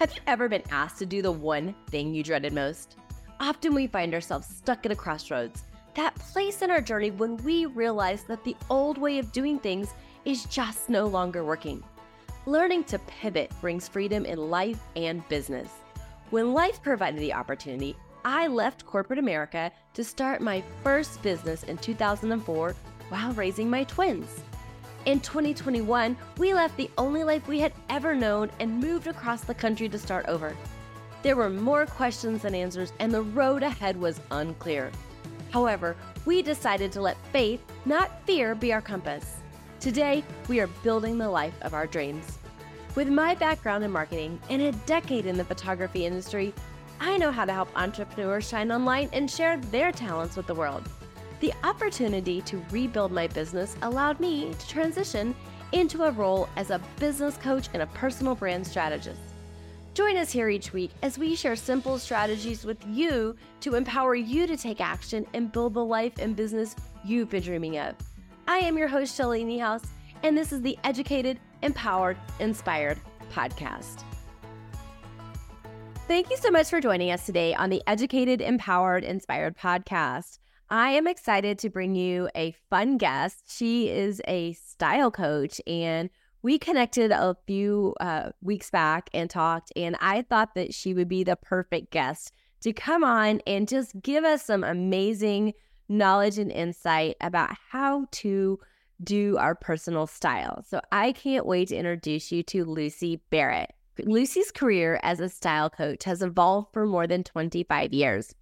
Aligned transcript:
Have 0.00 0.12
you 0.12 0.20
ever 0.26 0.48
been 0.48 0.64
asked 0.70 0.98
to 0.98 1.06
do 1.06 1.22
the 1.22 1.30
one 1.30 1.74
thing 1.88 2.12
you 2.12 2.24
dreaded 2.24 2.52
most? 2.52 2.96
Often 3.38 3.74
we 3.74 3.86
find 3.86 4.12
ourselves 4.12 4.48
stuck 4.48 4.84
at 4.84 4.92
a 4.92 4.96
crossroads, 4.96 5.62
that 5.94 6.16
place 6.16 6.62
in 6.62 6.70
our 6.70 6.80
journey 6.80 7.12
when 7.12 7.36
we 7.38 7.66
realize 7.66 8.24
that 8.24 8.42
the 8.42 8.56
old 8.68 8.98
way 8.98 9.20
of 9.20 9.30
doing 9.30 9.58
things 9.58 9.94
is 10.24 10.46
just 10.46 10.90
no 10.90 11.06
longer 11.06 11.44
working. 11.44 11.82
Learning 12.44 12.82
to 12.84 12.98
pivot 12.98 13.52
brings 13.60 13.86
freedom 13.86 14.26
in 14.26 14.50
life 14.50 14.80
and 14.96 15.26
business. 15.28 15.70
When 16.30 16.52
life 16.52 16.82
provided 16.82 17.20
the 17.20 17.32
opportunity, 17.32 17.96
I 18.24 18.48
left 18.48 18.84
corporate 18.84 19.20
America 19.20 19.70
to 19.94 20.02
start 20.02 20.40
my 20.40 20.62
first 20.82 21.22
business 21.22 21.62
in 21.62 21.78
2004 21.78 22.74
while 23.10 23.32
raising 23.34 23.70
my 23.70 23.84
twins. 23.84 24.40
In 25.06 25.20
2021, 25.20 26.16
we 26.38 26.54
left 26.54 26.78
the 26.78 26.90
only 26.96 27.24
life 27.24 27.46
we 27.46 27.60
had 27.60 27.74
ever 27.90 28.14
known 28.14 28.50
and 28.58 28.80
moved 28.80 29.06
across 29.06 29.42
the 29.42 29.54
country 29.54 29.86
to 29.90 29.98
start 29.98 30.24
over. 30.28 30.56
There 31.22 31.36
were 31.36 31.50
more 31.50 31.84
questions 31.84 32.40
than 32.40 32.54
answers, 32.54 32.94
and 33.00 33.12
the 33.12 33.20
road 33.20 33.62
ahead 33.62 34.00
was 34.00 34.22
unclear. 34.30 34.90
However, 35.50 35.94
we 36.24 36.40
decided 36.40 36.90
to 36.92 37.02
let 37.02 37.18
faith, 37.32 37.60
not 37.84 38.24
fear, 38.24 38.54
be 38.54 38.72
our 38.72 38.80
compass. 38.80 39.36
Today, 39.78 40.24
we 40.48 40.58
are 40.60 40.68
building 40.82 41.18
the 41.18 41.28
life 41.28 41.54
of 41.60 41.74
our 41.74 41.86
dreams. 41.86 42.38
With 42.94 43.08
my 43.08 43.34
background 43.34 43.84
in 43.84 43.90
marketing 43.90 44.40
and 44.48 44.62
a 44.62 44.72
decade 44.86 45.26
in 45.26 45.36
the 45.36 45.44
photography 45.44 46.06
industry, 46.06 46.54
I 46.98 47.18
know 47.18 47.30
how 47.30 47.44
to 47.44 47.52
help 47.52 47.68
entrepreneurs 47.76 48.48
shine 48.48 48.72
online 48.72 49.10
and 49.12 49.30
share 49.30 49.58
their 49.58 49.92
talents 49.92 50.34
with 50.34 50.46
the 50.46 50.54
world. 50.54 50.88
The 51.40 51.52
opportunity 51.62 52.40
to 52.42 52.64
rebuild 52.70 53.12
my 53.12 53.26
business 53.26 53.76
allowed 53.82 54.20
me 54.20 54.54
to 54.58 54.68
transition 54.68 55.34
into 55.72 56.04
a 56.04 56.10
role 56.12 56.48
as 56.56 56.70
a 56.70 56.80
business 56.98 57.36
coach 57.36 57.68
and 57.72 57.82
a 57.82 57.86
personal 57.88 58.34
brand 58.34 58.66
strategist. 58.66 59.20
Join 59.94 60.16
us 60.16 60.30
here 60.30 60.48
each 60.48 60.72
week 60.72 60.90
as 61.02 61.18
we 61.18 61.36
share 61.36 61.54
simple 61.54 61.98
strategies 61.98 62.64
with 62.64 62.78
you 62.88 63.36
to 63.60 63.74
empower 63.74 64.14
you 64.14 64.46
to 64.46 64.56
take 64.56 64.80
action 64.80 65.26
and 65.34 65.52
build 65.52 65.74
the 65.74 65.84
life 65.84 66.14
and 66.18 66.34
business 66.34 66.74
you've 67.04 67.30
been 67.30 67.42
dreaming 67.42 67.78
of. 67.78 67.94
I 68.48 68.58
am 68.58 68.76
your 68.76 68.88
host, 68.88 69.16
Shelly 69.16 69.44
Niehaus, 69.44 69.86
and 70.22 70.36
this 70.36 70.52
is 70.52 70.62
the 70.62 70.76
Educated, 70.84 71.38
Empowered, 71.62 72.16
Inspired 72.40 73.00
podcast. 73.32 74.02
Thank 76.08 76.28
you 76.30 76.36
so 76.36 76.50
much 76.50 76.68
for 76.68 76.80
joining 76.80 77.10
us 77.10 77.24
today 77.24 77.54
on 77.54 77.70
the 77.70 77.82
Educated, 77.86 78.40
Empowered, 78.40 79.04
Inspired 79.04 79.56
podcast. 79.56 80.38
I 80.74 80.90
am 80.90 81.06
excited 81.06 81.60
to 81.60 81.70
bring 81.70 81.94
you 81.94 82.28
a 82.34 82.50
fun 82.68 82.98
guest. 82.98 83.44
She 83.46 83.90
is 83.90 84.20
a 84.26 84.54
style 84.54 85.12
coach, 85.12 85.60
and 85.68 86.10
we 86.42 86.58
connected 86.58 87.12
a 87.12 87.36
few 87.46 87.94
uh, 88.00 88.30
weeks 88.42 88.70
back 88.70 89.08
and 89.14 89.30
talked, 89.30 89.72
and 89.76 89.94
I 90.00 90.22
thought 90.22 90.56
that 90.56 90.74
she 90.74 90.92
would 90.92 91.06
be 91.06 91.22
the 91.22 91.36
perfect 91.36 91.92
guest 91.92 92.32
to 92.62 92.72
come 92.72 93.04
on 93.04 93.40
and 93.46 93.68
just 93.68 94.02
give 94.02 94.24
us 94.24 94.44
some 94.44 94.64
amazing 94.64 95.52
knowledge 95.88 96.38
and 96.38 96.50
insight 96.50 97.14
about 97.20 97.50
how 97.70 98.06
to 98.10 98.58
do 99.00 99.36
our 99.38 99.54
personal 99.54 100.08
style. 100.08 100.64
So 100.66 100.80
I 100.90 101.12
can't 101.12 101.46
wait 101.46 101.68
to 101.68 101.76
introduce 101.76 102.32
you 102.32 102.42
to 102.42 102.64
Lucy 102.64 103.20
Barrett. 103.30 103.72
Lucy's 104.02 104.50
career 104.50 104.98
as 105.04 105.20
a 105.20 105.28
style 105.28 105.70
coach 105.70 106.02
has 106.02 106.20
evolved 106.20 106.72
for 106.72 106.84
more 106.84 107.06
than 107.06 107.22
25 107.22 107.92
years. 107.92 108.34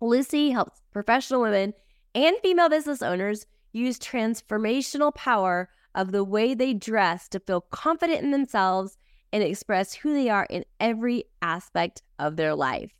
Lucy 0.00 0.50
helps 0.50 0.80
professional 0.92 1.40
women 1.40 1.74
and 2.14 2.36
female 2.42 2.68
business 2.68 3.02
owners 3.02 3.46
use 3.72 3.98
transformational 3.98 5.14
power 5.14 5.68
of 5.94 6.12
the 6.12 6.24
way 6.24 6.54
they 6.54 6.72
dress 6.72 7.28
to 7.28 7.40
feel 7.40 7.60
confident 7.60 8.22
in 8.22 8.30
themselves 8.30 8.96
and 9.32 9.42
express 9.42 9.94
who 9.94 10.12
they 10.12 10.28
are 10.28 10.46
in 10.48 10.64
every 10.80 11.24
aspect 11.42 12.02
of 12.18 12.36
their 12.36 12.54
life. 12.54 12.92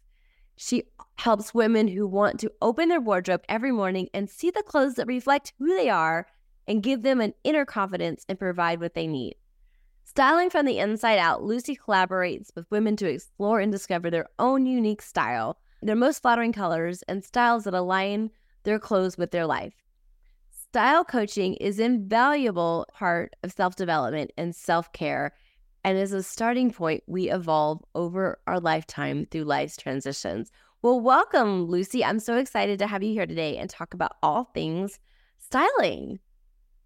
She 0.57 0.85
helps 1.17 1.55
women 1.55 1.89
who 1.89 2.07
want 2.07 2.41
to 2.41 2.53
open 2.61 2.89
their 2.89 3.01
wardrobe 3.01 3.43
every 3.49 3.71
morning 3.71 4.09
and 4.13 4.29
see 4.29 4.51
the 4.51 4.63
clothes 4.63 4.95
that 4.95 5.07
reflect 5.07 5.53
who 5.59 5.69
they 5.69 5.89
are 5.89 6.27
and 6.67 6.83
give 6.83 7.03
them 7.03 7.21
an 7.21 7.35
inner 7.45 7.65
confidence 7.65 8.25
and 8.29 8.39
provide 8.39 8.81
what 8.81 8.95
they 8.95 9.07
need. 9.07 9.37
Styling 10.05 10.51
from 10.51 10.67
the 10.67 10.79
inside 10.79 11.19
out, 11.19 11.43
Lucy 11.45 11.77
collaborates 11.77 12.51
with 12.57 12.71
women 12.71 12.97
to 12.97 13.09
explore 13.09 13.61
and 13.61 13.71
discover 13.71 14.11
their 14.11 14.27
own 14.39 14.67
unique 14.67 15.03
style 15.03 15.59
their 15.83 15.97
most 15.97 16.23
flattering 16.23 16.53
colors, 16.53 17.03
and 17.09 17.25
styles 17.25 17.65
that 17.65 17.75
align 17.75 18.31
their 18.65 18.79
clothes 18.79 19.17
with 19.17 19.31
their 19.31 19.47
life. 19.47 19.75
Style 20.51 21.05
coaching 21.05 21.55
is 21.55 21.79
invaluable 21.79 22.87
part 22.93 23.35
of 23.43 23.53
self-development 23.53 24.33
and 24.37 24.55
self-care 24.55 25.33
and 25.85 25.97
is 25.97 26.13
a 26.13 26.23
starting 26.23 26.71
point 26.71 27.03
we 27.07 27.31
evolve 27.31 27.83
over 27.95 28.39
our 28.47 28.61
lifetime 28.61 29.27
through 29.31 29.45
life's 29.45 29.77
transitions. 29.77 30.51
Well, 30.83 31.01
welcome, 31.01 31.65
Lucy. 31.65 32.05
I'm 32.05 32.21
so 32.21 32.37
excited 32.37 32.79
to 32.81 32.87
have 32.87 33.03
you 33.03 33.13
here 33.13 33.27
today 33.27 33.57
and 33.57 33.71
talk 33.71 33.95
about 33.95 34.17
all 34.23 34.51
things 34.53 34.99
styling. 35.39 36.19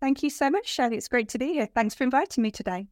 Thank 0.01 0.23
you 0.23 0.31
so 0.31 0.51
much, 0.51 0.69
Shelly. 0.69 0.97
It's 0.97 1.09
great 1.09 1.29
to 1.31 1.39
be 1.39 1.53
here. 1.53 1.67
Thanks 1.67 1.95
for 1.95 2.05
inviting 2.05 2.43
me 2.43 2.51
today. 2.51 2.87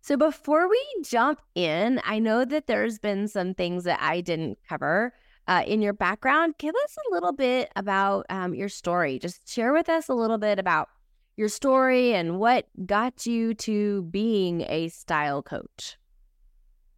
So, 0.00 0.16
before 0.16 0.68
we 0.68 0.82
jump 1.02 1.40
in, 1.54 2.00
I 2.04 2.18
know 2.18 2.44
that 2.44 2.66
there's 2.66 2.98
been 2.98 3.28
some 3.28 3.54
things 3.54 3.84
that 3.84 3.98
I 4.00 4.20
didn't 4.20 4.58
cover 4.68 5.12
uh, 5.48 5.64
in 5.66 5.82
your 5.82 5.94
background. 5.94 6.54
Give 6.58 6.74
us 6.84 6.96
a 6.96 7.14
little 7.14 7.32
bit 7.32 7.72
about 7.74 8.26
um, 8.28 8.54
your 8.54 8.68
story. 8.68 9.18
Just 9.18 9.48
share 9.48 9.72
with 9.72 9.88
us 9.88 10.08
a 10.08 10.14
little 10.14 10.38
bit 10.38 10.58
about 10.58 10.88
your 11.36 11.48
story 11.48 12.14
and 12.14 12.38
what 12.38 12.66
got 12.86 13.26
you 13.26 13.54
to 13.54 14.02
being 14.02 14.60
a 14.68 14.88
style 14.88 15.42
coach. 15.42 15.96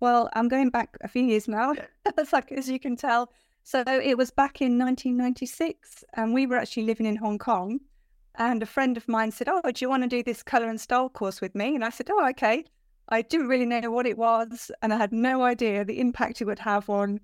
Well, 0.00 0.28
I'm 0.32 0.48
going 0.48 0.70
back 0.70 0.96
a 1.02 1.08
few 1.08 1.22
years 1.22 1.46
now, 1.46 1.74
as, 2.18 2.32
like, 2.32 2.50
as 2.50 2.68
you 2.68 2.80
can 2.80 2.96
tell. 2.96 3.30
So 3.62 3.84
it 3.86 4.16
was 4.16 4.30
back 4.30 4.60
in 4.60 4.78
1996, 4.78 6.04
and 6.14 6.34
we 6.34 6.46
were 6.46 6.56
actually 6.56 6.84
living 6.84 7.06
in 7.06 7.16
Hong 7.16 7.38
Kong. 7.38 7.80
And 8.36 8.62
a 8.62 8.66
friend 8.66 8.96
of 8.96 9.06
mine 9.08 9.30
said, 9.30 9.48
Oh, 9.48 9.60
do 9.62 9.84
you 9.84 9.88
want 9.88 10.02
to 10.02 10.08
do 10.08 10.22
this 10.22 10.42
color 10.42 10.68
and 10.68 10.80
style 10.80 11.10
course 11.10 11.40
with 11.40 11.54
me? 11.54 11.74
And 11.74 11.84
I 11.84 11.90
said, 11.90 12.08
Oh, 12.10 12.26
okay. 12.30 12.64
I 13.10 13.22
didn't 13.22 13.48
really 13.48 13.66
know 13.66 13.90
what 13.90 14.06
it 14.06 14.16
was, 14.16 14.70
and 14.82 14.92
I 14.92 14.96
had 14.96 15.12
no 15.12 15.42
idea 15.42 15.84
the 15.84 16.00
impact 16.00 16.40
it 16.40 16.44
would 16.44 16.60
have 16.60 16.88
on 16.88 17.20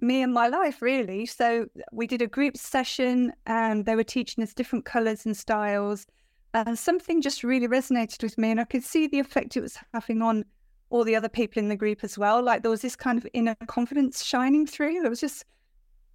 me 0.00 0.22
and 0.22 0.32
my 0.32 0.48
life 0.48 0.82
really. 0.82 1.26
So 1.26 1.66
we 1.92 2.06
did 2.06 2.22
a 2.22 2.26
group 2.26 2.56
session 2.56 3.32
and 3.46 3.84
they 3.84 3.96
were 3.96 4.04
teaching 4.04 4.42
us 4.44 4.54
different 4.54 4.84
colors 4.84 5.26
and 5.26 5.36
styles. 5.36 6.06
And 6.54 6.78
something 6.78 7.20
just 7.20 7.44
really 7.44 7.68
resonated 7.68 8.22
with 8.22 8.38
me 8.38 8.50
and 8.50 8.60
I 8.60 8.64
could 8.64 8.84
see 8.84 9.06
the 9.06 9.18
effect 9.18 9.56
it 9.56 9.60
was 9.60 9.78
having 9.92 10.22
on 10.22 10.44
all 10.88 11.04
the 11.04 11.16
other 11.16 11.28
people 11.28 11.60
in 11.60 11.68
the 11.68 11.76
group 11.76 12.04
as 12.04 12.16
well. 12.16 12.42
Like 12.42 12.62
there 12.62 12.70
was 12.70 12.82
this 12.82 12.96
kind 12.96 13.18
of 13.18 13.26
inner 13.32 13.56
confidence 13.66 14.24
shining 14.24 14.66
through. 14.66 15.04
It 15.04 15.08
was 15.08 15.20
just, 15.20 15.44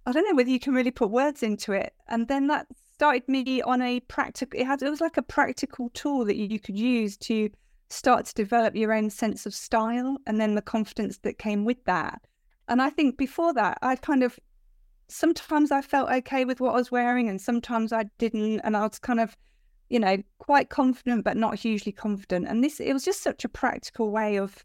I 0.06 0.12
don't 0.12 0.28
know 0.28 0.34
whether 0.34 0.50
you 0.50 0.58
can 0.58 0.74
really 0.74 0.90
put 0.90 1.10
words 1.10 1.42
into 1.42 1.72
it. 1.72 1.92
And 2.08 2.26
then 2.28 2.46
that 2.48 2.66
started 2.94 3.28
me 3.28 3.62
on 3.62 3.82
a 3.82 4.00
practical, 4.00 4.58
it 4.58 4.66
had, 4.66 4.82
it 4.82 4.90
was 4.90 5.00
like 5.00 5.16
a 5.16 5.22
practical 5.22 5.90
tool 5.90 6.24
that 6.24 6.36
you 6.36 6.58
could 6.58 6.78
use 6.78 7.16
to 7.18 7.50
start 7.90 8.24
to 8.26 8.34
develop 8.34 8.74
your 8.74 8.92
own 8.92 9.10
sense 9.10 9.44
of 9.44 9.54
style 9.54 10.16
and 10.26 10.40
then 10.40 10.54
the 10.54 10.62
confidence 10.62 11.18
that 11.18 11.38
came 11.38 11.64
with 11.64 11.84
that. 11.84 12.22
And 12.72 12.80
I 12.80 12.88
think 12.88 13.18
before 13.18 13.52
that, 13.52 13.76
I 13.82 13.96
kind 13.96 14.22
of 14.22 14.40
sometimes 15.08 15.70
I 15.70 15.82
felt 15.82 16.10
okay 16.10 16.46
with 16.46 16.58
what 16.58 16.70
I 16.70 16.76
was 16.76 16.90
wearing 16.90 17.28
and 17.28 17.38
sometimes 17.38 17.92
I 17.92 18.04
didn't. 18.16 18.60
And 18.60 18.78
I 18.78 18.80
was 18.80 18.98
kind 18.98 19.20
of, 19.20 19.36
you 19.90 20.00
know, 20.00 20.16
quite 20.38 20.70
confident, 20.70 21.22
but 21.22 21.36
not 21.36 21.56
hugely 21.56 21.92
confident. 21.92 22.48
And 22.48 22.64
this, 22.64 22.80
it 22.80 22.94
was 22.94 23.04
just 23.04 23.22
such 23.22 23.44
a 23.44 23.48
practical 23.50 24.10
way 24.10 24.36
of, 24.36 24.64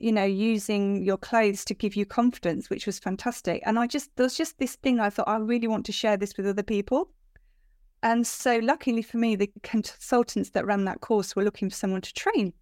you 0.00 0.10
know, 0.10 0.24
using 0.24 1.04
your 1.04 1.16
clothes 1.16 1.64
to 1.66 1.74
give 1.74 1.94
you 1.94 2.04
confidence, 2.04 2.68
which 2.68 2.84
was 2.84 2.98
fantastic. 2.98 3.62
And 3.64 3.78
I 3.78 3.86
just, 3.86 4.10
there 4.16 4.24
was 4.24 4.36
just 4.36 4.58
this 4.58 4.74
thing 4.74 4.98
I 4.98 5.08
thought, 5.08 5.28
I 5.28 5.36
really 5.36 5.68
want 5.68 5.86
to 5.86 5.92
share 5.92 6.16
this 6.16 6.36
with 6.36 6.48
other 6.48 6.64
people. 6.64 7.12
And 8.02 8.26
so, 8.26 8.58
luckily 8.58 9.02
for 9.02 9.18
me, 9.18 9.36
the 9.36 9.52
consultants 9.62 10.50
that 10.50 10.66
ran 10.66 10.84
that 10.86 11.00
course 11.00 11.36
were 11.36 11.44
looking 11.44 11.70
for 11.70 11.76
someone 11.76 12.00
to 12.00 12.12
train. 12.12 12.54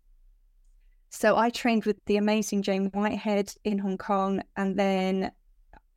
So 1.14 1.36
I 1.36 1.48
trained 1.48 1.84
with 1.84 2.04
the 2.06 2.16
amazing 2.16 2.62
Jane 2.62 2.86
Whitehead 2.86 3.54
in 3.62 3.78
Hong 3.78 3.96
Kong, 3.96 4.42
and 4.56 4.76
then 4.76 5.30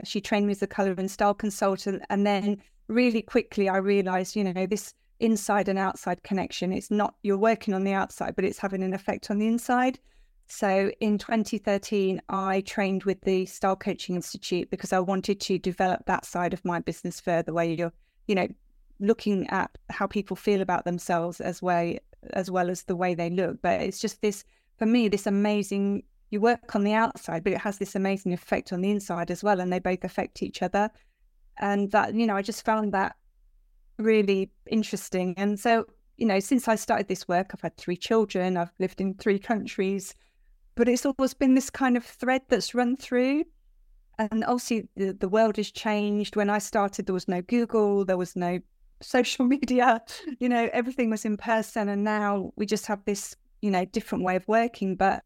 she 0.04 0.22
trained 0.22 0.46
me 0.46 0.52
as 0.52 0.62
a 0.62 0.68
color 0.68 0.94
and 0.96 1.10
style 1.10 1.34
consultant. 1.34 2.04
And 2.12 2.26
then 2.26 2.62
really 2.88 3.24
quickly, 3.24 3.68
I 3.68 3.78
realized, 3.78 4.36
you 4.36 4.44
know, 4.44 4.68
this 4.68 4.94
inside 5.20 5.70
and 5.70 5.80
outside 5.80 6.22
connection. 6.22 6.72
It's 6.72 6.92
not 6.92 7.16
you're 7.24 7.36
working 7.36 7.74
on 7.74 7.84
the 7.84 7.94
outside, 7.94 8.36
but 8.36 8.46
it's 8.46 8.60
having 8.60 8.84
an 8.84 8.94
effect 8.94 9.32
on 9.32 9.40
the 9.40 9.48
inside. 9.48 9.98
So 10.46 10.92
in 11.00 11.18
2013, 11.18 12.22
I 12.30 12.62
trained 12.62 13.04
with 13.04 13.20
the 13.22 13.48
Style 13.48 13.76
Coaching 13.76 14.16
Institute 14.16 14.70
because 14.70 14.94
I 14.94 15.00
wanted 15.00 15.42
to 15.42 15.58
develop 15.58 16.06
that 16.06 16.26
side 16.26 16.54
of 16.54 16.64
my 16.64 16.80
business 16.80 17.20
further, 17.20 17.54
where 17.54 17.66
you're, 17.66 17.92
you 18.28 18.36
know, 18.36 18.48
looking 19.00 19.48
at 19.48 19.76
how 19.90 20.06
people 20.06 20.36
feel 20.36 20.62
about 20.62 20.86
themselves 20.86 21.42
as 21.42 21.60
way 21.60 22.02
as 22.34 22.52
well 22.52 22.70
as 22.70 22.84
the 22.84 22.96
way 22.96 23.16
they 23.16 23.32
look. 23.32 23.64
But 23.64 23.82
it's 23.82 24.00
just 24.00 24.22
this 24.22 24.44
for 24.78 24.86
me, 24.86 25.08
this 25.08 25.28
amazing, 25.28 26.04
you 26.30 26.42
work 26.42 26.76
on 26.76 26.84
the 26.84 26.94
outside, 26.94 27.44
but 27.44 27.54
it 27.54 27.60
has 27.60 27.78
this 27.78 27.96
amazing 27.96 28.34
effect 28.34 28.72
on 28.74 28.82
the 28.82 28.92
inside 28.92 29.32
as 29.32 29.44
well. 29.44 29.60
And 29.60 29.72
they 29.72 29.80
both 29.80 30.04
affect 30.04 30.44
each 30.44 30.62
other. 30.62 30.90
And 31.58 31.92
that, 31.92 32.14
you 32.14 32.28
know, 32.28 32.36
I 32.36 32.42
just 32.42 32.64
found 32.66 32.94
that 32.94 33.16
really 33.98 34.52
interesting. 34.68 35.34
And 35.38 35.60
so, 35.60 35.86
you 36.18 36.28
know, 36.28 36.40
since 36.40 36.68
I 36.68 36.76
started 36.76 37.08
this 37.08 37.28
work, 37.28 37.52
I've 37.54 37.62
had 37.62 37.78
three 37.78 37.98
children, 37.98 38.58
I've 38.58 38.72
lived 38.80 39.02
in 39.02 39.16
three 39.16 39.40
countries. 39.40 40.14
but 40.76 40.88
it's 40.88 41.06
always 41.06 41.34
been 41.34 41.56
this 41.56 41.72
kind 41.72 41.98
of 41.98 42.06
thread 42.06 42.44
that's 42.50 42.76
run 42.76 42.96
through. 42.96 43.44
And 44.20 44.44
obviously, 44.46 44.88
the, 44.96 45.14
the 45.14 45.28
world 45.28 45.58
has 45.58 45.72
changed. 45.72 46.36
When 46.36 46.50
I 46.50 46.60
started, 46.60 47.06
there 47.06 47.14
was 47.14 47.28
no 47.28 47.42
Google, 47.42 48.06
there 48.06 48.18
was 48.18 48.36
no 48.36 48.60
social 49.02 49.46
media, 49.46 50.02
you 50.40 50.50
know, 50.50 50.70
everything 50.74 51.10
was 51.10 51.26
in 51.26 51.38
person. 51.38 51.90
And 51.90 52.04
now 52.04 52.52
we 52.56 52.66
just 52.66 52.86
have 52.88 53.04
this, 53.06 53.36
you 53.62 53.72
know, 53.72 53.86
different 53.86 54.24
way 54.24 54.36
of 54.36 54.48
working. 54.48 54.96
But 54.96 55.24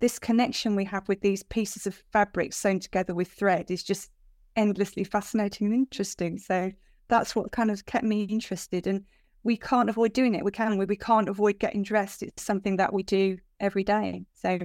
this 0.00 0.18
connection 0.18 0.76
we 0.76 0.84
have 0.84 1.08
with 1.08 1.20
these 1.20 1.42
pieces 1.42 1.86
of 1.86 2.02
fabric 2.12 2.52
sewn 2.52 2.80
together 2.80 3.14
with 3.14 3.28
thread 3.28 3.70
is 3.70 3.82
just 3.82 4.10
endlessly 4.56 5.04
fascinating 5.04 5.66
and 5.66 5.74
interesting. 5.74 6.38
So 6.38 6.72
that's 7.08 7.34
what 7.34 7.52
kind 7.52 7.70
of 7.70 7.84
kept 7.86 8.04
me 8.04 8.24
interested. 8.24 8.86
And 8.86 9.04
we 9.42 9.56
can't 9.56 9.90
avoid 9.90 10.12
doing 10.12 10.34
it. 10.34 10.44
We 10.44 10.50
can, 10.50 10.78
we, 10.78 10.86
we 10.86 10.96
can't 10.96 11.28
avoid 11.28 11.58
getting 11.58 11.82
dressed. 11.82 12.22
It's 12.22 12.42
something 12.42 12.76
that 12.76 12.92
we 12.92 13.02
do 13.02 13.38
every 13.60 13.84
day. 13.84 14.24
So 14.34 14.58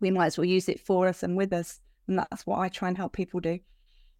we 0.00 0.10
might 0.10 0.26
as 0.26 0.38
well 0.38 0.46
use 0.46 0.68
it 0.68 0.80
for 0.80 1.08
us 1.08 1.22
and 1.22 1.36
with 1.36 1.52
us. 1.52 1.80
And 2.06 2.18
that's 2.18 2.46
what 2.46 2.58
I 2.58 2.68
try 2.68 2.88
and 2.88 2.96
help 2.96 3.12
people 3.12 3.40
do. 3.40 3.58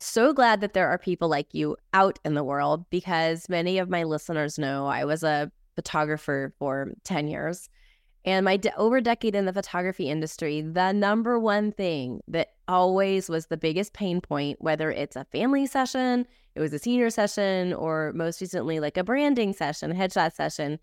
So 0.00 0.32
glad 0.32 0.60
that 0.60 0.74
there 0.74 0.88
are 0.88 0.98
people 0.98 1.28
like 1.28 1.52
you 1.52 1.76
out 1.92 2.18
in 2.24 2.34
the 2.34 2.44
world 2.44 2.84
because 2.90 3.48
many 3.48 3.78
of 3.78 3.88
my 3.88 4.04
listeners 4.04 4.58
know 4.58 4.86
I 4.86 5.04
was 5.04 5.24
a 5.24 5.50
photographer 5.74 6.52
for 6.58 6.92
10 7.04 7.28
years. 7.28 7.68
And 8.24 8.44
my 8.44 8.56
de- 8.56 8.76
over 8.76 9.00
decade 9.00 9.34
in 9.34 9.46
the 9.46 9.52
photography 9.52 10.10
industry, 10.10 10.60
the 10.60 10.92
number 10.92 11.38
one 11.38 11.72
thing 11.72 12.20
that 12.28 12.52
always 12.66 13.28
was 13.28 13.46
the 13.46 13.56
biggest 13.56 13.92
pain 13.92 14.20
point, 14.20 14.60
whether 14.60 14.90
it's 14.90 15.16
a 15.16 15.24
family 15.26 15.66
session, 15.66 16.26
it 16.54 16.60
was 16.60 16.72
a 16.72 16.78
senior 16.78 17.10
session, 17.10 17.72
or 17.72 18.12
most 18.14 18.40
recently, 18.40 18.80
like 18.80 18.96
a 18.96 19.04
branding 19.04 19.52
session, 19.52 19.92
a 19.92 19.94
headshot 19.94 20.34
session, 20.34 20.78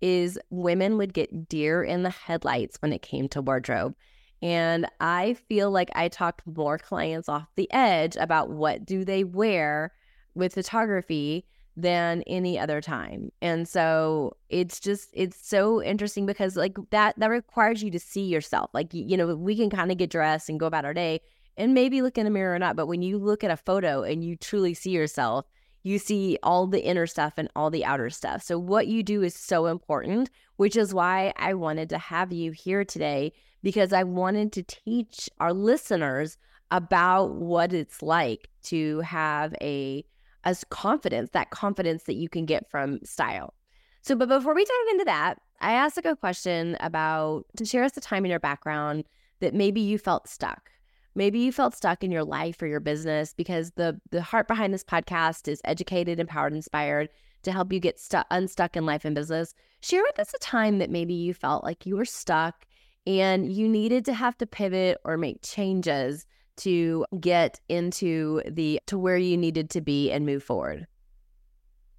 is 0.00 0.38
women 0.50 0.96
would 0.96 1.14
get 1.14 1.48
deer 1.48 1.82
in 1.82 2.02
the 2.02 2.10
headlights 2.10 2.82
when 2.82 2.92
it 2.92 3.02
came 3.02 3.28
to 3.28 3.40
wardrobe. 3.40 3.94
And 4.42 4.86
I 5.00 5.34
feel 5.48 5.70
like 5.70 5.90
I 5.94 6.08
talked 6.08 6.42
more 6.46 6.78
clients 6.78 7.28
off 7.28 7.46
the 7.56 7.70
edge 7.72 8.16
about 8.16 8.50
what 8.50 8.84
do 8.84 9.04
they 9.04 9.22
wear 9.22 9.92
with 10.34 10.54
photography 10.54 11.44
than 11.76 12.22
any 12.26 12.58
other 12.58 12.80
time. 12.80 13.30
And 13.40 13.68
so 13.68 14.36
it's 14.48 14.80
just 14.80 15.10
it's 15.12 15.46
so 15.46 15.82
interesting 15.82 16.26
because 16.26 16.56
like 16.56 16.76
that 16.90 17.18
that 17.18 17.30
requires 17.30 17.82
you 17.82 17.90
to 17.92 17.98
see 17.98 18.24
yourself. 18.24 18.70
Like 18.74 18.92
you 18.92 19.16
know, 19.16 19.34
we 19.34 19.56
can 19.56 19.70
kind 19.70 19.90
of 19.90 19.98
get 19.98 20.10
dressed 20.10 20.48
and 20.48 20.60
go 20.60 20.66
about 20.66 20.84
our 20.84 20.94
day 20.94 21.20
and 21.56 21.74
maybe 21.74 22.02
look 22.02 22.18
in 22.18 22.24
the 22.24 22.30
mirror 22.30 22.54
or 22.54 22.58
not, 22.58 22.76
but 22.76 22.86
when 22.86 23.02
you 23.02 23.18
look 23.18 23.44
at 23.44 23.50
a 23.50 23.56
photo 23.56 24.02
and 24.02 24.24
you 24.24 24.36
truly 24.36 24.74
see 24.74 24.90
yourself, 24.90 25.46
you 25.82 25.98
see 25.98 26.38
all 26.42 26.66
the 26.66 26.82
inner 26.82 27.06
stuff 27.06 27.34
and 27.36 27.48
all 27.56 27.70
the 27.70 27.84
outer 27.84 28.10
stuff. 28.10 28.42
So 28.42 28.58
what 28.58 28.86
you 28.86 29.02
do 29.02 29.22
is 29.22 29.34
so 29.34 29.66
important, 29.66 30.30
which 30.56 30.76
is 30.76 30.94
why 30.94 31.32
I 31.36 31.54
wanted 31.54 31.88
to 31.90 31.98
have 31.98 32.32
you 32.32 32.52
here 32.52 32.84
today 32.84 33.32
because 33.62 33.92
I 33.92 34.04
wanted 34.04 34.52
to 34.52 34.62
teach 34.62 35.28
our 35.38 35.52
listeners 35.52 36.38
about 36.70 37.34
what 37.34 37.72
it's 37.72 38.02
like 38.02 38.48
to 38.64 39.00
have 39.00 39.54
a 39.60 40.04
as 40.44 40.64
confidence, 40.64 41.30
that 41.32 41.50
confidence 41.50 42.04
that 42.04 42.14
you 42.14 42.28
can 42.28 42.46
get 42.46 42.70
from 42.70 43.00
style. 43.04 43.54
So, 44.02 44.14
but 44.16 44.28
before 44.28 44.54
we 44.54 44.64
dive 44.64 44.92
into 44.92 45.04
that, 45.04 45.34
I 45.60 45.72
asked 45.72 45.98
a 45.98 46.16
question 46.16 46.76
about 46.80 47.44
to 47.56 47.64
share 47.64 47.84
us 47.84 47.96
a 47.96 48.00
time 48.00 48.24
in 48.24 48.30
your 48.30 48.40
background 48.40 49.04
that 49.40 49.54
maybe 49.54 49.80
you 49.80 49.98
felt 49.98 50.28
stuck. 50.28 50.70
Maybe 51.14 51.40
you 51.40 51.52
felt 51.52 51.74
stuck 51.74 52.02
in 52.02 52.10
your 52.10 52.24
life 52.24 52.62
or 52.62 52.66
your 52.66 52.80
business 52.80 53.34
because 53.34 53.72
the 53.72 54.00
the 54.10 54.22
heart 54.22 54.48
behind 54.48 54.72
this 54.72 54.84
podcast 54.84 55.48
is 55.48 55.60
educated, 55.64 56.20
empowered, 56.20 56.54
inspired 56.54 57.10
to 57.42 57.52
help 57.52 57.72
you 57.72 57.80
get 57.80 57.98
stuck 57.98 58.26
unstuck 58.30 58.76
in 58.76 58.86
life 58.86 59.04
and 59.04 59.14
business. 59.14 59.54
Share 59.80 60.02
with 60.02 60.18
us 60.18 60.32
a 60.34 60.38
time 60.38 60.78
that 60.78 60.90
maybe 60.90 61.14
you 61.14 61.34
felt 61.34 61.64
like 61.64 61.84
you 61.84 61.96
were 61.96 62.04
stuck 62.04 62.66
and 63.06 63.50
you 63.50 63.68
needed 63.68 64.04
to 64.04 64.14
have 64.14 64.36
to 64.38 64.46
pivot 64.46 64.98
or 65.04 65.16
make 65.16 65.42
changes 65.42 66.26
to 66.60 67.04
get 67.20 67.60
into 67.68 68.42
the 68.48 68.80
to 68.86 68.98
where 68.98 69.16
you 69.16 69.36
needed 69.36 69.70
to 69.70 69.80
be 69.80 70.10
and 70.10 70.26
move 70.26 70.42
forward? 70.42 70.86